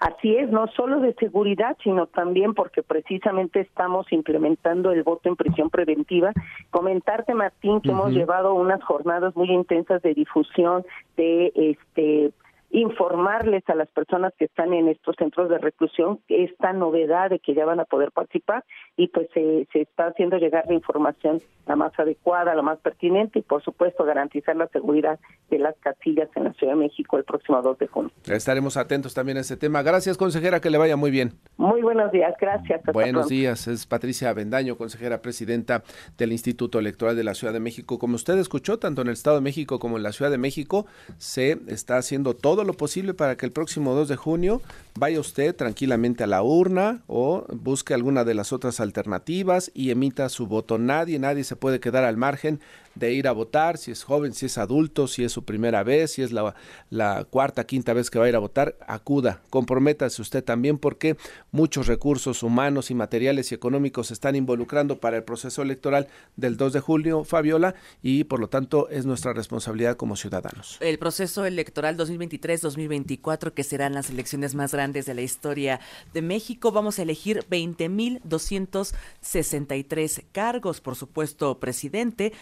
Así 0.00 0.36
es, 0.36 0.48
no 0.50 0.68
solo 0.68 1.00
de 1.00 1.14
seguridad, 1.14 1.76
sino 1.82 2.06
también 2.06 2.54
porque 2.54 2.82
precisamente 2.82 3.60
estamos 3.60 4.10
implementando 4.12 4.92
el 4.92 5.02
voto 5.02 5.28
en 5.28 5.36
prisión 5.36 5.70
preventiva. 5.70 6.32
Comentarte, 6.70 7.34
Martín, 7.34 7.80
que 7.80 7.90
hemos 7.90 8.12
llevado 8.12 8.54
unas 8.54 8.82
jornadas 8.84 9.34
muy 9.34 9.50
intensas 9.50 10.00
de 10.02 10.14
difusión 10.14 10.84
de 11.16 11.52
este 11.54 12.32
informarles 12.70 13.62
a 13.68 13.74
las 13.74 13.88
personas 13.88 14.32
que 14.38 14.44
están 14.44 14.72
en 14.74 14.88
estos 14.88 15.16
centros 15.16 15.48
de 15.48 15.58
reclusión 15.58 16.20
esta 16.28 16.72
novedad 16.72 17.30
de 17.30 17.38
que 17.38 17.54
ya 17.54 17.64
van 17.64 17.80
a 17.80 17.84
poder 17.84 18.12
participar 18.12 18.64
y 18.96 19.08
pues 19.08 19.28
se, 19.32 19.66
se 19.72 19.82
está 19.82 20.06
haciendo 20.06 20.36
llegar 20.36 20.64
la 20.66 20.74
información 20.74 21.40
la 21.68 21.76
más 21.76 21.92
adecuada, 21.98 22.54
la 22.54 22.62
más 22.62 22.78
pertinente 22.78 23.38
y 23.38 23.42
por 23.42 23.62
supuesto 23.62 24.04
garantizar 24.04 24.56
la 24.56 24.68
seguridad 24.68 25.20
de 25.50 25.58
las 25.58 25.76
casillas 25.80 26.28
en 26.34 26.44
la 26.44 26.52
Ciudad 26.54 26.72
de 26.72 26.78
México 26.78 27.18
el 27.18 27.24
próximo 27.24 27.60
2 27.60 27.78
de 27.78 27.86
junio. 27.86 28.10
Estaremos 28.24 28.76
atentos 28.76 29.14
también 29.14 29.36
a 29.36 29.40
este 29.40 29.56
tema. 29.56 29.82
Gracias, 29.82 30.16
consejera, 30.16 30.60
que 30.60 30.70
le 30.70 30.78
vaya 30.78 30.96
muy 30.96 31.10
bien. 31.10 31.34
Muy 31.58 31.82
buenos 31.82 32.10
días, 32.10 32.34
gracias. 32.40 32.80
buenos 32.92 33.28
días, 33.28 33.68
es 33.68 33.86
Patricia 33.86 34.30
Avendaño, 34.30 34.76
consejera 34.76 35.20
presidenta 35.20 35.82
del 36.16 36.32
Instituto 36.32 36.78
Electoral 36.78 37.16
de 37.16 37.24
la 37.24 37.34
Ciudad 37.34 37.52
de 37.52 37.60
México. 37.60 37.98
Como 37.98 38.16
usted 38.16 38.38
escuchó, 38.38 38.78
tanto 38.78 39.02
en 39.02 39.08
el 39.08 39.12
Estado 39.12 39.36
de 39.36 39.42
México 39.42 39.78
como 39.78 39.98
en 39.98 40.02
la 40.02 40.12
Ciudad 40.12 40.30
de 40.30 40.38
México 40.38 40.86
se 41.18 41.58
está 41.68 41.98
haciendo 41.98 42.34
todo 42.34 42.57
lo 42.64 42.74
posible 42.74 43.14
para 43.14 43.36
que 43.36 43.46
el 43.46 43.52
próximo 43.52 43.94
2 43.94 44.08
de 44.08 44.16
junio 44.16 44.62
vaya 44.94 45.20
usted 45.20 45.54
tranquilamente 45.54 46.24
a 46.24 46.26
la 46.26 46.42
urna 46.42 47.02
o 47.06 47.44
busque 47.52 47.94
alguna 47.94 48.24
de 48.24 48.34
las 48.34 48.52
otras 48.52 48.80
alternativas 48.80 49.70
y 49.74 49.90
emita 49.90 50.28
su 50.28 50.46
voto. 50.46 50.78
Nadie, 50.78 51.18
nadie 51.18 51.44
se 51.44 51.56
puede 51.56 51.80
quedar 51.80 52.04
al 52.04 52.16
margen 52.16 52.60
de 52.98 53.12
ir 53.12 53.28
a 53.28 53.32
votar, 53.32 53.78
si 53.78 53.90
es 53.90 54.04
joven, 54.04 54.32
si 54.32 54.46
es 54.46 54.58
adulto, 54.58 55.06
si 55.06 55.24
es 55.24 55.32
su 55.32 55.44
primera 55.44 55.82
vez, 55.82 56.12
si 56.12 56.22
es 56.22 56.32
la, 56.32 56.54
la 56.90 57.24
cuarta, 57.24 57.64
quinta 57.64 57.92
vez 57.92 58.10
que 58.10 58.18
va 58.18 58.26
a 58.26 58.28
ir 58.28 58.36
a 58.36 58.40
votar, 58.40 58.76
acuda, 58.86 59.40
comprométase 59.50 60.22
usted 60.22 60.42
también 60.42 60.78
porque 60.78 61.16
muchos 61.50 61.86
recursos 61.86 62.42
humanos 62.42 62.90
y 62.90 62.94
materiales 62.94 63.52
y 63.52 63.54
económicos 63.54 64.08
se 64.08 64.14
están 64.14 64.36
involucrando 64.36 64.98
para 64.98 65.16
el 65.16 65.24
proceso 65.24 65.62
electoral 65.62 66.08
del 66.36 66.56
2 66.56 66.72
de 66.72 66.80
julio, 66.80 67.24
Fabiola, 67.24 67.74
y 68.02 68.24
por 68.24 68.40
lo 68.40 68.48
tanto 68.48 68.88
es 68.88 69.06
nuestra 69.06 69.32
responsabilidad 69.32 69.96
como 69.96 70.16
ciudadanos. 70.16 70.78
El 70.80 70.98
proceso 70.98 71.46
electoral 71.46 71.96
2023-2024, 71.96 73.52
que 73.52 73.64
serán 73.64 73.94
las 73.94 74.10
elecciones 74.10 74.54
más 74.54 74.72
grandes 74.72 75.06
de 75.06 75.14
la 75.14 75.22
historia 75.22 75.80
de 76.12 76.22
México, 76.22 76.72
vamos 76.72 76.98
a 76.98 77.02
elegir 77.02 77.44
20.263 77.50 80.24
cargos, 80.32 80.80
por 80.80 80.96
supuesto, 80.96 81.60
presidente, 81.60 82.32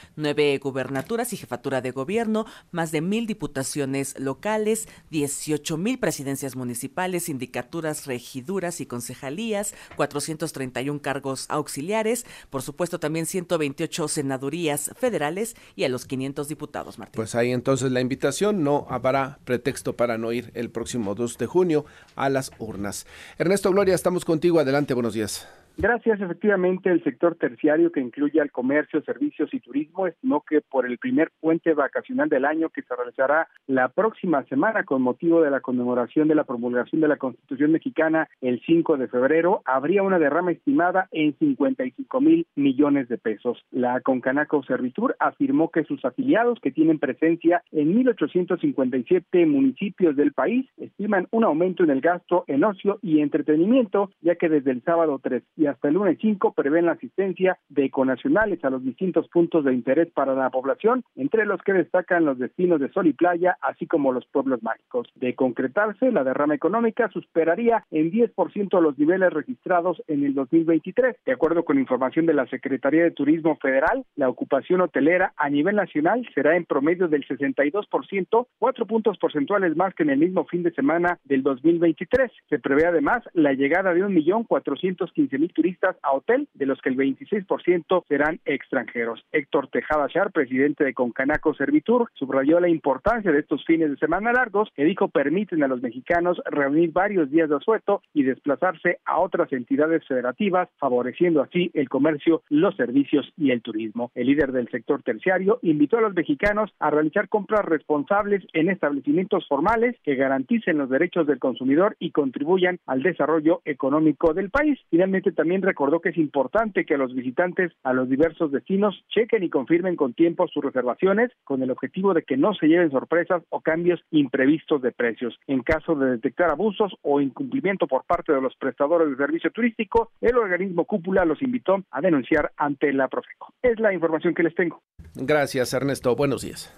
gubernaturas 0.63 1.33
y 1.33 1.37
jefatura 1.37 1.81
de 1.81 1.91
gobierno, 1.91 2.47
más 2.71 2.93
de 2.93 3.01
mil 3.01 3.27
diputaciones 3.27 4.19
locales, 4.19 4.89
18 5.11 5.77
mil 5.77 5.99
presidencias 5.99 6.57
municipales, 6.57 7.25
sindicaturas, 7.25 8.07
regiduras 8.07 8.81
y 8.81 8.87
concejalías, 8.87 9.75
431 9.97 11.01
cargos 11.03 11.47
auxiliares, 11.49 12.25
por 12.51 12.63
supuesto 12.63 13.01
también 13.01 13.27
128 13.27 14.09
senadurías 14.09 14.91
federales 14.97 15.57
y 15.75 15.85
a 15.85 15.89
los 15.89 16.07
500 16.07 16.49
diputados, 16.49 16.99
Martín. 16.99 17.17
Pues 17.17 17.35
ahí 17.35 17.53
entonces 17.53 17.91
la 17.91 18.01
invitación, 18.01 18.63
no 18.63 18.87
habrá 18.89 19.39
pretexto 19.45 19.97
para 19.97 20.19
no 20.19 20.33
ir 20.33 20.51
el 20.55 20.71
próximo 20.71 21.15
2 21.15 21.39
de 21.39 21.47
junio 21.47 21.85
a 22.15 22.29
las 22.29 22.51
urnas. 22.59 23.07
Ernesto 23.39 23.71
Gloria, 23.71 23.95
estamos 23.95 24.25
contigo, 24.25 24.61
adelante, 24.61 24.95
buenos 24.95 25.15
días. 25.15 25.47
Gracias. 25.79 26.19
Efectivamente, 26.23 26.91
el 26.91 27.05
sector 27.05 27.35
terciario 27.35 27.93
que 27.93 28.01
incluye 28.01 28.41
al 28.41 28.51
comercio, 28.51 29.03
servicios 29.03 29.53
y 29.53 29.61
turismo 29.61 30.07
estimó 30.07 30.43
que 30.49 30.63
por 30.63 30.87
el 30.87 30.97
primer 30.97 31.31
puente 31.39 31.75
vacacional 31.75 32.31
del 32.31 32.47
año 32.47 32.71
que 32.71 32.81
se 32.81 32.97
realizará 32.97 33.47
la 33.67 33.89
próxima 33.89 34.43
semana 34.45 34.85
con 34.85 35.03
motivo 35.03 35.43
de 35.43 35.51
la 35.51 35.61
conmemoración 35.61 36.29
de 36.29 36.35
la 36.35 36.45
promulgación 36.45 37.03
de 37.03 37.09
la 37.09 37.19
Constitución 37.19 37.73
mexicana 37.73 38.27
el 38.41 38.63
5 38.65 38.97
de 38.97 39.09
febrero, 39.09 39.61
habría 39.67 40.03
una 40.03 40.19
derrama 40.19 40.53
estimada 40.53 41.09
en 41.11 41.37
55 41.37 42.21
mil 42.23 42.47
millones 42.55 43.11
de 43.11 43.19
pesos. 43.19 43.63
La 43.71 44.01
Concanaco 44.01 44.63
Servitur 44.63 45.15
afirmó 45.19 45.71
que 45.71 45.85
sus 45.85 46.03
afiliados 46.07 46.59
que 46.61 46.73
tienen 46.73 46.99
presencia 46.99 47.63
en 47.71 47.95
1.857 48.03 49.47
municipios 49.47 50.17
del 50.17 50.33
país 50.33 50.67
estiman 50.79 51.29
un 51.33 51.45
aumento 51.45 51.85
en 51.85 51.91
el 51.91 52.01
gasto 52.01 52.45
en 52.47 52.65
ocio 52.65 52.99
y 53.03 53.21
entretenimiento, 53.21 54.11
ya 54.23 54.37
que 54.37 54.49
desde 54.49 54.71
el 54.71 54.83
sábado 54.83 55.21
3 55.23 55.43
hasta 55.69 55.89
el 55.89 55.95
lunes 55.95 56.19
5 56.21 56.53
prevén 56.53 56.87
la 56.87 56.93
asistencia 56.93 57.59
de 57.69 57.85
econacionales 57.85 58.65
a 58.65 58.71
los 58.71 58.85
distintos 58.85 59.29
puntos 59.29 59.65
de 59.65 59.75
interés 59.75 60.11
para 60.13 60.35
la 60.35 60.51
población, 60.51 61.05
entre 61.17 61.47
los 61.47 61.61
que 61.63 61.73
destacan 61.73 62.25
los 62.25 62.39
destinos 62.39 62.81
de 62.81 62.91
sol 62.91 63.07
y 63.07 63.13
playa, 63.13 63.57
así 63.61 63.87
como 63.87 64.13
los 64.13 64.27
pueblos 64.27 64.63
mágicos. 64.63 65.09
De 65.15 65.35
concretarse, 65.35 66.11
la 66.13 66.25
derrama 66.25 66.55
económica 66.55 67.09
superaría 67.11 67.85
en 67.91 68.11
10% 68.11 68.81
los 68.81 68.99
niveles 68.99 69.33
registrados 69.33 70.03
en 70.07 70.25
el 70.25 70.35
2023. 70.35 71.17
De 71.25 71.33
acuerdo 71.33 71.65
con 71.65 71.79
información 71.79 72.27
de 72.27 72.35
la 72.35 72.47
Secretaría 72.47 73.05
de 73.05 73.11
Turismo 73.11 73.57
Federal, 73.57 74.05
la 74.17 74.29
ocupación 74.29 74.81
hotelera 74.81 75.33
a 75.37 75.49
nivel 75.49 75.77
nacional 75.77 76.27
será 76.35 76.57
en 76.57 76.65
promedio 76.65 77.09
del 77.09 77.27
62%, 77.27 78.47
cuatro 78.59 78.87
puntos 78.87 79.19
porcentuales 79.19 79.77
más 79.77 79.95
que 79.95 80.03
en 80.03 80.11
el 80.11 80.19
mismo 80.19 80.45
fin 80.47 80.63
de 80.63 80.73
semana 80.73 81.19
del 81.25 81.43
2023. 81.43 82.31
Se 82.49 82.59
prevé 82.59 82.87
además 82.87 83.23
la 83.33 83.53
llegada 83.53 83.95
de 83.95 84.05
1.415.000 84.05 85.53
turistas 85.57 85.97
a 86.03 86.13
hotel, 86.13 86.49
de 86.55 86.67
los 86.67 86.81
que 86.83 86.91
el 86.91 86.97
26% 86.97 88.05
serán 88.07 88.41
extranjeros. 88.45 89.25
Héctor 89.33 89.69
Tejada 89.69 90.07
Char, 90.09 90.31
presidente 90.31 90.85
de 90.85 90.93
Concanaco 90.93 91.55
Servitur, 91.55 92.11
subrayó 92.15 92.61
la 92.61 92.69
importancia 92.69 93.33
de 93.33 93.41
estos 93.41 93.65
fines 93.65 93.91
de 93.91 93.97
semana 93.97 94.33
largos 94.33 94.69
que 94.77 94.85
dijo 94.85 95.09
permiten 95.09 95.65
a 95.65 95.69
los 95.69 95.81
mexicanos 95.81 96.41
reunir 96.45 96.93
varios 96.93 97.31
días 97.31 97.49
de 97.49 97.57
asueto 97.57 98.03
y 98.13 98.23
desplazarse 98.23 98.99
a 99.07 99.19
otras 99.19 99.51
entidades 99.53 100.07
federativas, 100.07 100.69
favoreciendo 100.79 101.41
así 101.41 101.71
el 101.73 101.89
comercio, 101.89 102.43
los 102.51 102.77
servicios 102.77 103.33
y 103.37 103.51
el 103.51 103.63
turismo. 103.63 104.11
El 104.15 104.27
líder 104.27 104.53
del 104.53 104.69
sector 104.69 105.03
terciario 105.03 105.59
invitó 105.63 105.99
a 105.99 106.03
los 106.03 106.15
mexicanos 106.15 106.71
a 106.79 106.91
realizar 106.91 107.31
compras 107.31 107.65
responsables 107.65 108.45
en 108.53 108.69
establecimientos 108.69 109.47
formales 109.49 109.97
que 110.03 110.17
garanticen 110.17 110.77
los 110.77 110.91
derechos 110.91 111.27
del 111.27 111.39
consumidor 111.39 111.97
y 111.99 112.11
contribuyan 112.11 112.79
al 112.87 113.03
desarrollo 113.03 113.63
económico 113.65 114.35
del 114.35 114.51
país. 114.51 114.79
Finalmente, 114.91 115.33
también 115.33 115.46
también 115.47 115.63
recordó 115.63 116.01
que 116.01 116.09
es 116.09 116.19
importante 116.19 116.85
que 116.85 116.97
los 116.97 117.15
visitantes 117.15 117.71
a 117.85 117.93
los 117.93 118.09
diversos 118.09 118.51
destinos 118.51 119.05
chequen 119.11 119.45
y 119.45 119.49
confirmen 119.49 119.95
con 119.95 120.13
tiempo 120.13 120.49
sus 120.49 120.65
reservaciones 120.65 121.31
con 121.45 121.63
el 121.63 121.71
objetivo 121.71 122.15
de 122.15 122.25
que 122.25 122.37
no 122.37 122.53
se 122.55 122.67
lleven 122.67 122.91
sorpresas 122.91 123.45
o 123.51 123.61
cambios 123.61 124.01
imprevistos 124.11 124.83
de 124.83 124.91
precios. 124.91 125.39
En 125.47 125.63
caso 125.63 125.95
de 125.95 126.11
detectar 126.11 126.51
abusos 126.51 126.93
o 127.03 127.21
incumplimiento 127.21 127.87
por 127.87 128.03
parte 128.07 128.33
de 128.33 128.41
los 128.41 128.57
prestadores 128.57 129.09
de 129.09 129.17
servicio 129.17 129.53
turístico, 129.53 130.11
el 130.21 130.37
organismo 130.37 130.85
cúpula 130.85 131.25
los 131.25 131.41
invitó 131.41 131.77
a 131.93 132.01
denunciar 132.01 132.51
ante 132.57 132.93
la 132.93 133.07
Profeco. 133.07 133.55
Es 133.63 133.79
la 133.79 133.95
información 133.95 134.35
que 134.35 134.43
les 134.43 134.55
tengo. 134.57 134.83
Gracias, 135.15 135.73
Ernesto. 135.75 136.17
Buenos 136.17 136.43
días. 136.43 136.75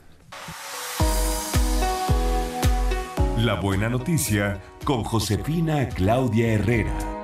La 3.38 3.54
buena 3.54 3.88
noticia 3.88 4.60
con 4.84 5.04
Josefina 5.04 5.88
Claudia 5.88 6.52
Herrera 6.52 7.17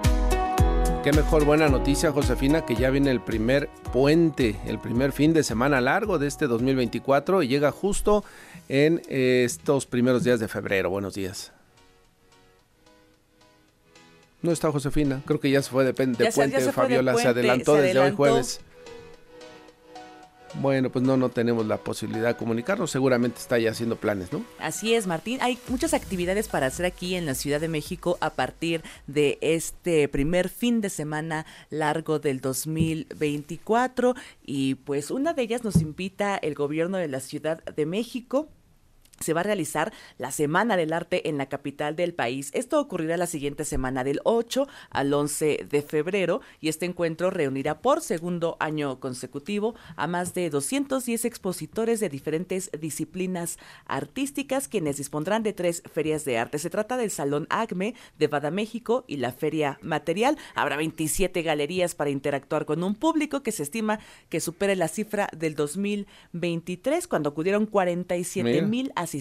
qué 1.05 1.13
mejor 1.13 1.45
buena 1.45 1.69
noticia, 1.69 2.13
Josefina, 2.13 2.65
que 2.65 2.77
ya 2.77 2.89
viene 2.89 3.11
el 3.11 3.21
primer 3.21 3.69
puente, 3.93 4.57
el 4.67 4.79
primer 4.79 5.13
fin 5.13 5.35
de 5.35 5.43
semana 5.43 5.83
largo 5.83 6.19
de 6.19 6.27
este 6.27 6.47
2024 6.47 7.43
y 7.43 7.49
llega 7.49 7.71
justo 7.73 8.25
en 8.71 9.03
eh, 9.11 9.43
estos 9.45 9.85
primeros 9.85 10.25
días 10.25 10.41
de 10.41 10.49
febrero. 10.49 10.89
Buenos 10.89 11.13
días. 11.13 11.53
No 14.41 14.51
está 14.51 14.73
Josefina, 14.73 15.21
creo 15.27 15.41
que 15.41 15.51
ya 15.51 15.61
se 15.61 15.69
fue 15.69 15.85
de, 15.85 15.93
puente. 15.93 16.33
Fabiola 16.73 17.15
se 17.17 17.29
adelantó 17.29 17.75
desde 17.75 17.99
hoy 17.99 18.13
jueves. 18.13 18.63
Bueno, 20.61 20.91
pues 20.91 21.05
no, 21.05 21.17
no 21.17 21.31
tenemos 21.31 21.67
la 21.67 21.79
posibilidad 21.79 22.29
de 22.29 22.37
comunicarnos. 22.37 22.91
Seguramente 22.91 23.41
está 23.41 23.59
ya 23.59 23.71
haciendo 23.71 23.97
planes, 23.97 24.33
¿no? 24.33 24.45
Así 24.59 24.95
es, 24.95 25.07
Martín. 25.07 25.39
Hay 25.43 25.59
muchas 25.69 25.95
actividades 25.95 26.49
para 26.49 26.67
hacer 26.67 26.87
aquí 26.87 27.17
en 27.17 27.27
la 27.27 27.35
Ciudad 27.35 27.61
de 27.61 27.69
México 27.69 28.19
a 28.21 28.31
partir 28.31 28.83
de 29.07 29.39
este 29.41 30.09
primer 30.09 30.49
fin 30.49 30.81
de 30.81 30.91
semana 30.91 31.45
largo 31.71 32.19
del 32.19 32.41
2024. 32.41 34.15
Y 34.45 34.77
pues 34.77 35.11
una 35.11 35.35
de 35.35 35.43
ellas 35.43 35.65
nos 35.65 35.77
invita 35.83 36.37
el 36.37 36.55
gobierno 36.55 36.99
de 36.99 37.09
la 37.09 37.21
Ciudad 37.21 37.63
de 37.65 37.87
México 37.87 38.49
se 39.21 39.33
va 39.33 39.41
a 39.41 39.45
realizar 39.45 39.93
la 40.19 40.31
Semana 40.31 40.77
del 40.77 40.93
Arte 40.93 41.29
en 41.29 41.39
la 41.39 41.47
capital 41.47 41.97
del 41.97 42.15
país. 42.15 42.51
Esto 42.53 42.81
ocurrirá 42.81 43.17
la 43.17 43.27
siguiente 43.27 43.65
semana 43.65 44.05
del 44.05 44.21
8 44.25 44.67
al 44.91 45.13
11 45.13 45.67
de 45.69 45.83
febrero 45.83 46.41
y 46.61 46.69
este 46.69 46.87
encuentro 46.87 47.31
reunirá 47.31 47.81
por 47.81 48.01
segundo 48.01 48.57
año 48.61 49.01
consecutivo 49.01 49.75
a 49.97 50.07
más 50.07 50.35
de 50.35 50.51
210 50.51 51.25
expositores 51.25 52.01
de 52.01 52.09
diferentes 52.09 52.71
disciplinas 52.79 53.59
artísticas 53.87 54.69
quienes 54.69 54.97
dispondrán 54.97 55.43
de 55.43 55.53
tres 55.53 55.83
ferias 55.93 56.25
de 56.25 56.39
arte. 56.39 56.59
Se 56.59 56.71
trata 56.71 56.97
del 56.97 57.11
Salón 57.11 57.47
ACME 57.51 57.95
de 58.19 58.27
Bada 58.27 58.51
México 58.51 59.05
y 59.07 59.17
la 59.17 59.33
Feria 59.33 59.79
Material. 59.81 60.37
Habrá 60.55 60.77
27 60.77 61.43
galerías 61.43 61.95
para 61.95 62.11
interactuar 62.11 62.67
con 62.67 62.83
un 62.83 62.95
público 62.95 63.43
que 63.43 63.53
se 63.53 63.63
estima 63.63 64.01
que 64.29 64.41
supere 64.41 64.77
la 64.77 64.89
cifra 64.89 65.29
del 65.37 65.55
2023 65.55 67.07
cuando 67.09 67.31
acudieron 67.31 67.67
47 67.67 68.63
mil 68.63 68.93
asistentes 68.97 69.14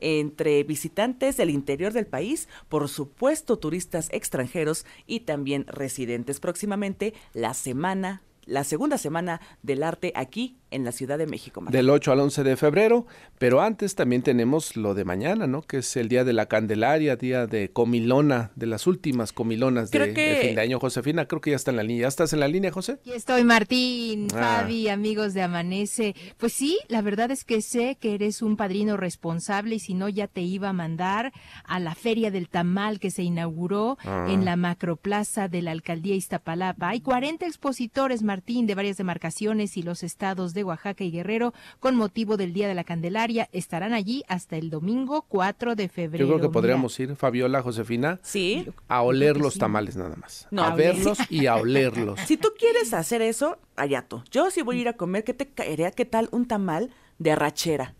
entre 0.00 0.62
visitantes 0.64 1.36
del 1.36 1.50
interior 1.50 1.92
del 1.92 2.06
país, 2.06 2.48
por 2.68 2.88
supuesto 2.88 3.58
turistas 3.58 4.08
extranjeros 4.12 4.86
y 5.06 5.20
también 5.20 5.66
residentes. 5.66 6.40
Próximamente 6.40 7.14
la 7.32 7.54
semana 7.54 8.22
la 8.50 8.64
segunda 8.64 8.98
semana 8.98 9.40
del 9.62 9.82
arte 9.82 10.12
aquí 10.16 10.56
en 10.70 10.84
la 10.84 10.92
Ciudad 10.92 11.18
de 11.18 11.26
México. 11.26 11.64
Del 11.68 11.90
8 11.90 12.12
al 12.12 12.20
11 12.20 12.44
de 12.44 12.56
febrero, 12.56 13.06
pero 13.38 13.60
antes 13.60 13.94
también 13.94 14.22
tenemos 14.22 14.76
lo 14.76 14.94
de 14.94 15.04
mañana, 15.04 15.46
¿no? 15.46 15.62
Que 15.62 15.78
es 15.78 15.96
el 15.96 16.08
Día 16.08 16.24
de 16.24 16.32
la 16.32 16.46
Candelaria, 16.46 17.16
Día 17.16 17.46
de 17.46 17.70
Comilona, 17.72 18.50
de 18.56 18.66
las 18.66 18.86
últimas 18.86 19.32
comilonas 19.32 19.90
de, 19.90 20.38
fin 20.40 20.54
de 20.54 20.60
año. 20.60 20.78
Josefina, 20.78 21.26
creo 21.26 21.40
que 21.40 21.50
ya 21.50 21.56
está 21.56 21.70
en 21.70 21.76
la 21.76 21.82
línea. 21.82 22.02
¿Ya 22.02 22.08
estás 22.08 22.32
en 22.32 22.40
la 22.40 22.48
línea, 22.48 22.70
José? 22.70 22.92
Aquí 22.92 23.12
estoy, 23.12 23.44
Martín, 23.44 24.28
ah. 24.34 24.60
Fabi, 24.60 24.88
amigos 24.88 25.34
de 25.34 25.42
Amanece. 25.42 26.14
Pues 26.36 26.52
sí, 26.52 26.78
la 26.88 27.02
verdad 27.02 27.30
es 27.30 27.44
que 27.44 27.62
sé 27.62 27.96
que 28.00 28.14
eres 28.14 28.42
un 28.42 28.56
padrino 28.56 28.96
responsable 28.96 29.76
y 29.76 29.78
si 29.80 29.94
no 29.94 30.08
ya 30.08 30.28
te 30.28 30.42
iba 30.42 30.68
a 30.68 30.72
mandar 30.72 31.32
a 31.64 31.80
la 31.80 31.94
Feria 31.94 32.30
del 32.30 32.48
Tamal 32.48 33.00
que 33.00 33.10
se 33.10 33.22
inauguró 33.22 33.98
ah. 34.04 34.26
en 34.28 34.44
la 34.44 34.56
macroplaza 34.56 35.48
de 35.48 35.62
la 35.62 35.72
Alcaldía 35.72 36.14
Iztapalapa. 36.14 36.88
Hay 36.88 37.00
40 37.00 37.46
expositores, 37.46 38.22
Martín, 38.22 38.39
de 38.40 38.74
varias 38.74 38.96
demarcaciones 38.96 39.76
y 39.76 39.82
los 39.82 40.02
estados 40.02 40.54
de 40.54 40.64
Oaxaca 40.64 41.04
y 41.04 41.10
Guerrero 41.10 41.52
con 41.78 41.94
motivo 41.94 42.36
del 42.36 42.52
Día 42.52 42.68
de 42.68 42.74
la 42.74 42.84
Candelaria. 42.84 43.48
Estarán 43.52 43.92
allí 43.92 44.24
hasta 44.28 44.56
el 44.56 44.70
domingo 44.70 45.22
4 45.28 45.76
de 45.76 45.88
febrero. 45.88 46.26
Yo 46.26 46.34
creo 46.34 46.48
que 46.48 46.52
podríamos 46.52 46.98
ir, 46.98 47.14
Fabiola, 47.16 47.62
Josefina, 47.62 48.18
¿Sí? 48.22 48.66
a 48.88 49.02
oler 49.02 49.36
los 49.36 49.58
tamales 49.58 49.96
nada 49.96 50.16
más. 50.16 50.48
a 50.56 50.74
verlos 50.74 51.18
y 51.28 51.46
a 51.46 51.56
olerlos. 51.56 52.18
Si 52.30 52.36
tú 52.36 52.48
quieres 52.58 52.94
hacer 52.94 53.22
eso, 53.22 53.58
allá 53.76 54.02
tú. 54.06 54.22
Yo 54.30 54.50
sí 54.50 54.62
voy 54.62 54.78
a 54.78 54.80
ir 54.82 54.88
a 54.88 54.92
comer, 54.92 55.24
¿qué 55.24 55.34
te 55.34 55.46
caería? 55.46 55.90
¿Qué 55.90 56.04
tal 56.04 56.28
un 56.32 56.46
tamal 56.46 56.90
de 57.18 57.32
arrachera? 57.32 57.94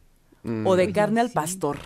Mm. 0.44 0.66
O 0.66 0.76
de 0.76 0.92
carne 0.92 1.20
al 1.20 1.30
pastor. 1.30 1.78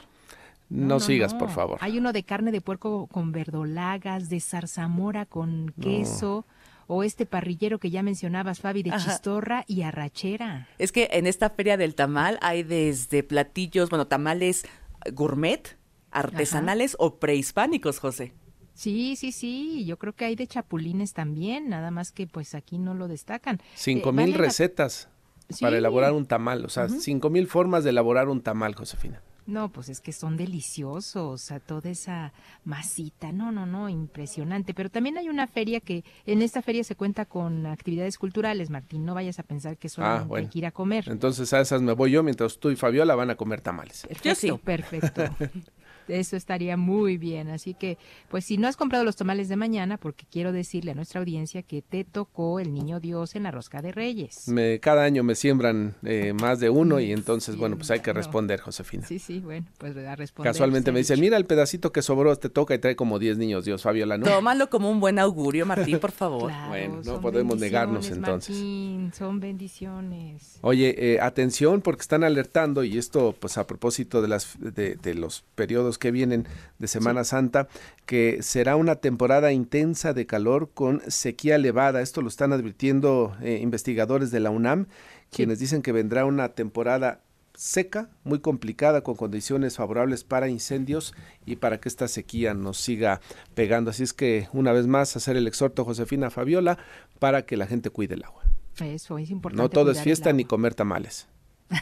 No, 0.68 1.00
sigas, 1.00 1.34
por 1.34 1.50
favor. 1.50 1.78
Hay 1.80 1.98
uno 1.98 2.12
de 2.12 2.22
carne 2.22 2.52
de 2.52 2.60
puerco 2.60 3.06
con 3.06 3.32
verdolagas, 3.32 4.28
de 4.28 4.40
zarzamora 4.40 5.26
con 5.26 5.72
queso 5.80 6.46
o 6.86 7.02
este 7.02 7.26
parrillero 7.26 7.78
que 7.78 7.90
ya 7.90 8.02
mencionabas, 8.02 8.60
Fabi, 8.60 8.82
de 8.82 8.92
chistorra 8.92 9.64
y 9.66 9.82
arrachera. 9.82 10.68
Es 10.78 10.92
que 10.92 11.08
en 11.12 11.26
esta 11.26 11.50
feria 11.50 11.76
del 11.76 11.94
tamal 11.94 12.38
hay 12.42 12.62
desde 12.62 13.22
platillos, 13.22 13.90
bueno, 13.90 14.06
tamales 14.06 14.64
gourmet, 15.12 15.76
artesanales 16.10 16.96
o 16.98 17.16
prehispánicos, 17.16 17.98
José. 17.98 18.32
Sí, 18.74 19.14
sí, 19.16 19.30
sí, 19.30 19.84
yo 19.84 19.98
creo 19.98 20.14
que 20.14 20.24
hay 20.24 20.34
de 20.34 20.46
chapulines 20.46 21.12
también, 21.12 21.68
nada 21.68 21.90
más 21.90 22.10
que 22.10 22.26
pues 22.26 22.54
aquí 22.54 22.78
no 22.78 22.94
lo 22.94 23.06
destacan. 23.06 23.60
Cinco 23.74 24.10
eh, 24.10 24.12
mil 24.12 24.34
recetas 24.34 25.08
para 25.60 25.78
elaborar 25.78 26.12
un 26.12 26.26
tamal, 26.26 26.64
o 26.64 26.68
sea, 26.68 26.88
cinco 26.88 27.30
mil 27.30 27.46
formas 27.46 27.84
de 27.84 27.90
elaborar 27.90 28.28
un 28.28 28.42
tamal, 28.42 28.74
Josefina. 28.74 29.22
No, 29.46 29.70
pues 29.70 29.88
es 29.88 30.00
que 30.00 30.12
son 30.12 30.36
deliciosos, 30.36 31.16
o 31.16 31.38
sea, 31.38 31.60
toda 31.60 31.90
esa 31.90 32.32
masita, 32.64 33.30
no, 33.32 33.52
no, 33.52 33.66
no, 33.66 33.88
impresionante. 33.88 34.72
Pero 34.72 34.90
también 34.90 35.18
hay 35.18 35.28
una 35.28 35.46
feria 35.46 35.80
que, 35.80 36.04
en 36.24 36.40
esta 36.40 36.62
feria 36.62 36.82
se 36.82 36.96
cuenta 36.96 37.26
con 37.26 37.66
actividades 37.66 38.16
culturales, 38.16 38.70
Martín, 38.70 39.04
no 39.04 39.14
vayas 39.14 39.38
a 39.38 39.42
pensar 39.42 39.76
que 39.76 39.88
solo 39.88 40.06
ah, 40.06 40.26
hay 40.34 40.48
que 40.48 40.58
ir 40.58 40.66
a 40.66 40.70
comer. 40.70 41.04
Entonces 41.08 41.52
a 41.52 41.60
esas 41.60 41.82
me 41.82 41.92
voy 41.92 42.12
yo, 42.12 42.22
mientras 42.22 42.58
tú 42.58 42.70
y 42.70 42.76
Fabiola 42.76 43.14
van 43.14 43.30
a 43.30 43.34
comer 43.34 43.60
tamales. 43.60 44.06
Perfecto, 44.06 44.58
perfecto. 44.58 45.22
Eso 46.08 46.36
estaría 46.36 46.76
muy 46.76 47.16
bien. 47.16 47.48
Así 47.48 47.74
que, 47.74 47.98
pues 48.28 48.44
si 48.44 48.58
no 48.58 48.68
has 48.68 48.76
comprado 48.76 49.04
los 49.04 49.16
tamales 49.16 49.48
de 49.48 49.56
mañana, 49.56 49.96
porque 49.96 50.26
quiero 50.30 50.52
decirle 50.52 50.92
a 50.92 50.94
nuestra 50.94 51.20
audiencia 51.20 51.62
que 51.62 51.82
te 51.82 52.04
tocó 52.04 52.60
el 52.60 52.72
niño 52.72 53.00
Dios 53.00 53.34
en 53.34 53.44
la 53.44 53.50
rosca 53.50 53.82
de 53.82 53.92
Reyes. 53.92 54.48
Me, 54.48 54.80
cada 54.80 55.04
año 55.04 55.22
me 55.22 55.34
siembran 55.34 55.94
eh, 56.04 56.32
más 56.32 56.60
de 56.60 56.70
uno 56.70 57.00
y 57.00 57.12
entonces, 57.12 57.56
bueno, 57.56 57.76
pues 57.76 57.90
hay 57.90 58.00
que 58.00 58.12
responder, 58.12 58.60
Josefina. 58.60 59.06
Sí, 59.06 59.18
sí, 59.18 59.40
bueno, 59.40 59.66
pues 59.78 59.96
a 59.96 60.16
responder. 60.16 60.52
Casualmente 60.52 60.92
me 60.92 60.98
dicen, 60.98 61.20
mira 61.20 61.36
el 61.36 61.46
pedacito 61.46 61.92
que 61.92 62.02
sobró, 62.02 62.36
te 62.36 62.48
toca 62.48 62.74
y 62.74 62.78
trae 62.78 62.96
como 62.96 63.18
10 63.18 63.38
niños 63.38 63.64
Dios, 63.64 63.82
Fabiola, 63.82 64.18
¿no? 64.18 64.26
Tómalo 64.26 64.70
como 64.70 64.90
un 64.90 65.00
buen 65.00 65.18
augurio, 65.18 65.66
Martín, 65.66 65.98
por 65.98 66.12
favor. 66.12 66.52
bueno, 66.68 67.00
no 67.04 67.20
podemos 67.20 67.58
negarnos 67.58 68.10
entonces. 68.10 68.56
Martín, 68.56 69.12
son 69.16 69.40
bendiciones. 69.40 70.58
Oye, 70.62 71.14
eh, 71.14 71.20
atención 71.20 71.80
porque 71.80 72.02
están 72.02 72.24
alertando 72.24 72.84
y 72.84 72.98
esto, 72.98 73.34
pues 73.38 73.58
a 73.58 73.66
propósito 73.66 74.22
de, 74.22 74.28
las, 74.28 74.56
de, 74.58 74.96
de 74.96 75.14
los 75.14 75.44
periodos 75.54 75.93
que 75.98 76.10
vienen 76.10 76.46
de 76.78 76.88
Semana 76.88 77.24
Santa, 77.24 77.68
que 78.06 78.38
será 78.42 78.76
una 78.76 78.96
temporada 78.96 79.52
intensa 79.52 80.12
de 80.12 80.26
calor 80.26 80.70
con 80.72 81.02
sequía 81.08 81.56
elevada. 81.56 82.00
Esto 82.00 82.22
lo 82.22 82.28
están 82.28 82.52
advirtiendo 82.52 83.36
eh, 83.42 83.58
investigadores 83.62 84.30
de 84.30 84.40
la 84.40 84.50
UNAM, 84.50 84.86
quienes 85.30 85.58
dicen 85.58 85.82
que 85.82 85.92
vendrá 85.92 86.24
una 86.24 86.50
temporada 86.50 87.20
seca, 87.54 88.10
muy 88.24 88.40
complicada, 88.40 89.02
con 89.02 89.14
condiciones 89.14 89.76
favorables 89.76 90.24
para 90.24 90.48
incendios 90.48 91.14
y 91.46 91.56
para 91.56 91.78
que 91.78 91.88
esta 91.88 92.08
sequía 92.08 92.52
nos 92.54 92.78
siga 92.78 93.20
pegando. 93.54 93.90
Así 93.90 94.02
es 94.02 94.12
que, 94.12 94.48
una 94.52 94.72
vez 94.72 94.86
más, 94.86 95.16
hacer 95.16 95.36
el 95.36 95.46
exhorto 95.46 95.84
Josefina 95.84 96.30
Fabiola 96.30 96.78
para 97.18 97.46
que 97.46 97.56
la 97.56 97.66
gente 97.66 97.90
cuide 97.90 98.14
el 98.14 98.24
agua. 98.24 98.42
Eso 98.80 99.18
es 99.18 99.30
importante. 99.30 99.62
No 99.62 99.68
todo 99.68 99.92
es 99.92 100.02
fiesta 100.02 100.32
ni 100.32 100.44
comer 100.44 100.74
tamales. 100.74 101.28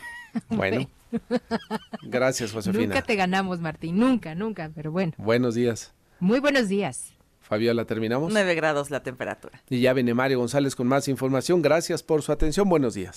Bueno. 0.48 0.88
Gracias, 2.02 2.52
Josefina. 2.52 2.86
Nunca 2.86 3.02
te 3.02 3.16
ganamos, 3.16 3.60
Martín, 3.60 3.98
nunca, 3.98 4.34
nunca, 4.34 4.70
pero 4.74 4.92
bueno. 4.92 5.12
Buenos 5.16 5.54
días. 5.54 5.92
Muy 6.20 6.40
buenos 6.40 6.68
días. 6.68 7.12
Fabiola, 7.40 7.84
terminamos. 7.84 8.32
9 8.32 8.54
grados 8.54 8.90
la 8.90 9.02
temperatura. 9.02 9.60
Y 9.68 9.80
ya 9.80 9.92
viene 9.92 10.14
Mario 10.14 10.38
González 10.38 10.74
con 10.74 10.86
más 10.86 11.08
información. 11.08 11.60
Gracias 11.60 12.02
por 12.02 12.22
su 12.22 12.32
atención. 12.32 12.68
Buenos 12.68 12.94
días. 12.94 13.10